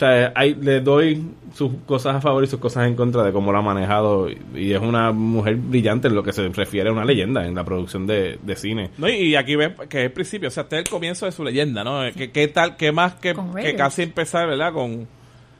sea, 0.00 0.32
hay, 0.34 0.54
le 0.54 0.80
doy 0.80 1.22
sus 1.54 1.72
cosas 1.86 2.16
a 2.16 2.20
favor 2.20 2.42
y 2.42 2.46
sus 2.46 2.58
cosas 2.58 2.86
en 2.86 2.94
contra 2.96 3.22
de 3.22 3.32
cómo 3.32 3.52
lo 3.52 3.58
ha 3.58 3.62
manejado. 3.62 4.28
Y, 4.28 4.38
y 4.54 4.72
es 4.72 4.80
una 4.80 5.12
mujer 5.12 5.56
brillante 5.56 6.08
en 6.08 6.14
lo 6.14 6.22
que 6.22 6.32
se 6.32 6.48
refiere 6.48 6.88
a 6.88 6.92
una 6.92 7.04
leyenda 7.04 7.46
en 7.46 7.54
la 7.54 7.64
producción 7.64 8.06
de, 8.06 8.38
de 8.42 8.56
cine. 8.56 8.90
No, 8.98 9.08
y 9.08 9.12
y 9.30 9.36
aquí 9.36 9.56
ves 9.56 9.72
que 9.88 9.98
es 10.00 10.04
el 10.06 10.12
principio, 10.12 10.48
o 10.48 10.50
sea, 10.50 10.64
este 10.64 10.76
es 10.76 10.82
el 10.84 10.88
comienzo 10.90 11.26
de 11.26 11.32
su 11.32 11.44
leyenda, 11.44 11.84
¿no? 11.84 12.00
¿Qué, 12.16 12.30
qué 12.30 12.48
tal, 12.48 12.76
qué 12.76 12.92
más 12.92 13.14
que, 13.14 13.34
que 13.62 13.74
casi 13.76 14.02
empezar, 14.02 14.48
¿verdad? 14.48 14.72
Con... 14.72 15.06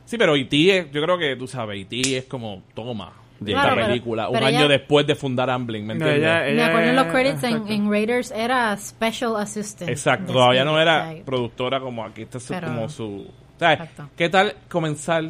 Sí, 0.04 0.18
pero 0.18 0.34
E.T. 0.34 0.76
es- 0.78 0.90
yo 0.90 1.00
creo 1.02 1.16
que, 1.18 1.36
tú 1.36 1.46
sabes, 1.46 1.80
E.T. 1.82 2.16
es 2.18 2.24
como, 2.24 2.62
toma, 2.74 3.12
de 3.38 3.52
Claro, 3.52 3.68
esta 3.68 3.74
pero- 3.76 3.86
película, 3.88 4.28
un 4.28 4.34
pero 4.34 4.46
año 4.46 4.58
ella- 4.58 4.68
después 4.68 5.06
de 5.06 5.14
fundar 5.14 5.48
Amblin, 5.50 5.86
¿me 5.86 5.94
No, 5.94 6.04
entiendes? 6.04 6.22
ella- 6.30 6.40
Me 6.42 6.52
ella 6.52 6.66
acuerdo 6.66 6.88
en 6.90 6.96
los 6.96 7.06
es- 7.06 7.12
credits 7.12 7.42
en, 7.44 7.68
en 7.68 7.90
Raiders 7.90 8.30
era 8.32 8.76
Special 8.76 9.36
Assistant. 9.36 9.88
Exacto, 9.90 10.32
todavía 10.32 10.64
no 10.64 10.78
Spielberg, 10.78 11.10
era 11.12 11.22
o 11.22 11.24
productora 11.24 11.80
como 11.80 12.04
aquí, 12.04 12.22
está 12.22 12.40
su, 12.40 12.52
Pero- 12.52 12.66
como 12.68 12.88
su... 12.88 13.26
¿sabes? 13.60 13.78
Exacto. 13.80 14.08
¿Qué 14.16 14.28
tal 14.28 14.54
comenzar? 14.68 15.22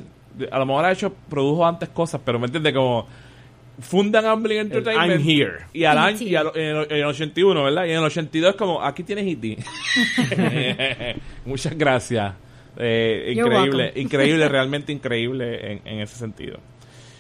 A 0.51 0.59
lo 0.59 0.65
mejor 0.67 0.85
ha 0.85 0.93
hecho, 0.93 1.13
produjo 1.29 1.67
antes 1.67 1.89
cosas, 1.91 2.21
pero 2.25 2.39
¿me 2.39 2.47
entiendes? 2.47 2.73
Como 2.73 3.07
fundan 3.81 4.25
Amblin 4.27 4.59
Entertainment. 4.59 5.11
I'm 5.21 5.29
here. 5.29 5.65
Y, 5.73 5.85
al 5.85 5.99
año, 5.99 6.17
E.T.. 6.17 6.25
y 6.25 6.35
al- 6.37 6.53
en, 6.55 6.77
el, 6.77 6.87
en 6.91 6.97
el 6.99 7.05
81, 7.05 7.65
¿verdad? 7.65 7.85
Y 7.87 7.91
en 7.91 7.97
el 7.99 8.05
82 8.05 8.51
es 8.51 8.57
como, 8.57 8.83
aquí 8.83 9.03
tienes 9.03 9.27
E.T. 9.27 9.59
Muchas 11.45 11.77
gracias. 11.77 12.35
Eh, 12.77 13.33
increíble, 13.37 13.93
increíble, 13.97 14.49
realmente 14.49 14.93
increíble 14.93 15.73
en, 15.73 15.81
en 15.85 16.01
ese 16.01 16.17
sentido. 16.17 16.59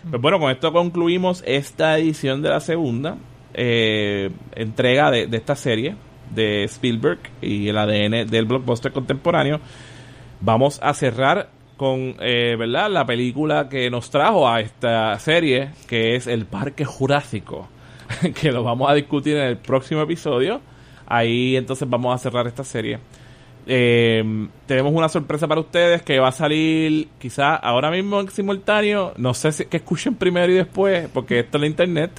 Pues 0.08 0.22
bueno, 0.22 0.38
con 0.38 0.50
esto 0.50 0.72
concluimos 0.72 1.42
esta 1.46 1.98
edición 1.98 2.40
de 2.40 2.48
la 2.48 2.60
segunda 2.60 3.16
eh, 3.52 4.30
entrega 4.54 5.10
de, 5.10 5.26
de 5.26 5.36
esta 5.36 5.54
serie 5.56 5.94
de 6.34 6.64
Spielberg 6.64 7.18
y 7.42 7.68
el 7.68 7.76
ADN 7.76 8.26
del 8.30 8.46
blockbuster 8.46 8.92
contemporáneo. 8.92 9.60
Vamos 10.40 10.80
a 10.82 10.94
cerrar 10.94 11.50
con, 11.76 12.16
eh, 12.20 12.56
¿verdad? 12.58 12.90
La 12.90 13.06
película 13.06 13.68
que 13.68 13.90
nos 13.90 14.10
trajo 14.10 14.48
a 14.48 14.60
esta 14.60 15.18
serie, 15.18 15.70
que 15.86 16.16
es 16.16 16.26
El 16.26 16.46
Parque 16.46 16.84
Jurásico, 16.84 17.68
que 18.40 18.52
lo 18.52 18.62
vamos 18.62 18.90
a 18.90 18.94
discutir 18.94 19.36
en 19.36 19.44
el 19.44 19.56
próximo 19.58 20.02
episodio. 20.02 20.60
Ahí 21.06 21.56
entonces 21.56 21.88
vamos 21.88 22.14
a 22.14 22.18
cerrar 22.18 22.46
esta 22.46 22.64
serie. 22.64 22.98
Eh, 23.66 24.48
tenemos 24.66 24.92
una 24.94 25.08
sorpresa 25.08 25.46
para 25.46 25.60
ustedes 25.60 26.02
que 26.02 26.18
va 26.18 26.28
a 26.28 26.32
salir 26.32 27.08
quizá 27.18 27.56
ahora 27.56 27.90
mismo 27.90 28.20
en 28.20 28.30
simultáneo. 28.30 29.12
No 29.16 29.34
sé 29.34 29.52
si 29.52 29.66
que 29.66 29.76
escuchen 29.76 30.14
primero 30.14 30.50
y 30.52 30.56
después, 30.56 31.08
porque 31.12 31.40
esto 31.40 31.58
es 31.58 31.60
la 31.60 31.66
internet. 31.66 32.10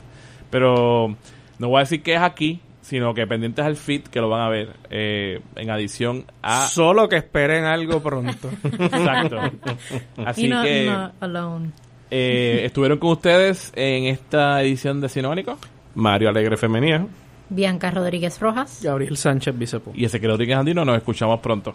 Pero 0.49 1.15
no 1.57 1.69
voy 1.69 1.77
a 1.77 1.79
decir 1.81 2.03
que 2.03 2.13
es 2.13 2.21
aquí, 2.21 2.59
sino 2.91 3.13
que 3.13 3.25
pendientes 3.25 3.63
al 3.63 3.77
feed 3.77 4.01
que 4.01 4.19
lo 4.19 4.27
van 4.27 4.41
a 4.41 4.49
ver 4.49 4.73
eh, 4.89 5.39
en 5.55 5.69
adición 5.69 6.25
a. 6.41 6.67
Solo 6.67 7.07
que 7.07 7.15
esperen 7.15 7.63
algo 7.63 8.03
pronto. 8.03 8.49
Exacto. 8.63 9.37
Así 10.25 10.47
Y 10.47 10.49
no, 10.49 10.61
que 10.61 10.85
no 10.87 11.11
alone. 11.21 11.71
eh, 12.11 12.61
estuvieron 12.65 12.97
con 12.97 13.11
ustedes 13.11 13.71
en 13.77 14.07
esta 14.07 14.61
edición 14.61 14.99
de 14.99 15.07
Sinónico. 15.07 15.57
Mario 15.95 16.27
Alegre 16.27 16.57
Femenía. 16.57 17.07
Bianca 17.47 17.91
Rodríguez 17.91 18.41
Rojas. 18.41 18.81
Gabriel 18.83 19.15
Sánchez 19.15 19.57
Bicepo. 19.57 19.93
Y 19.95 20.03
ese 20.03 20.19
que 20.19 20.27
Rodríguez 20.27 20.57
Andino, 20.57 20.83
nos 20.83 20.97
escuchamos 20.97 21.39
pronto. 21.39 21.73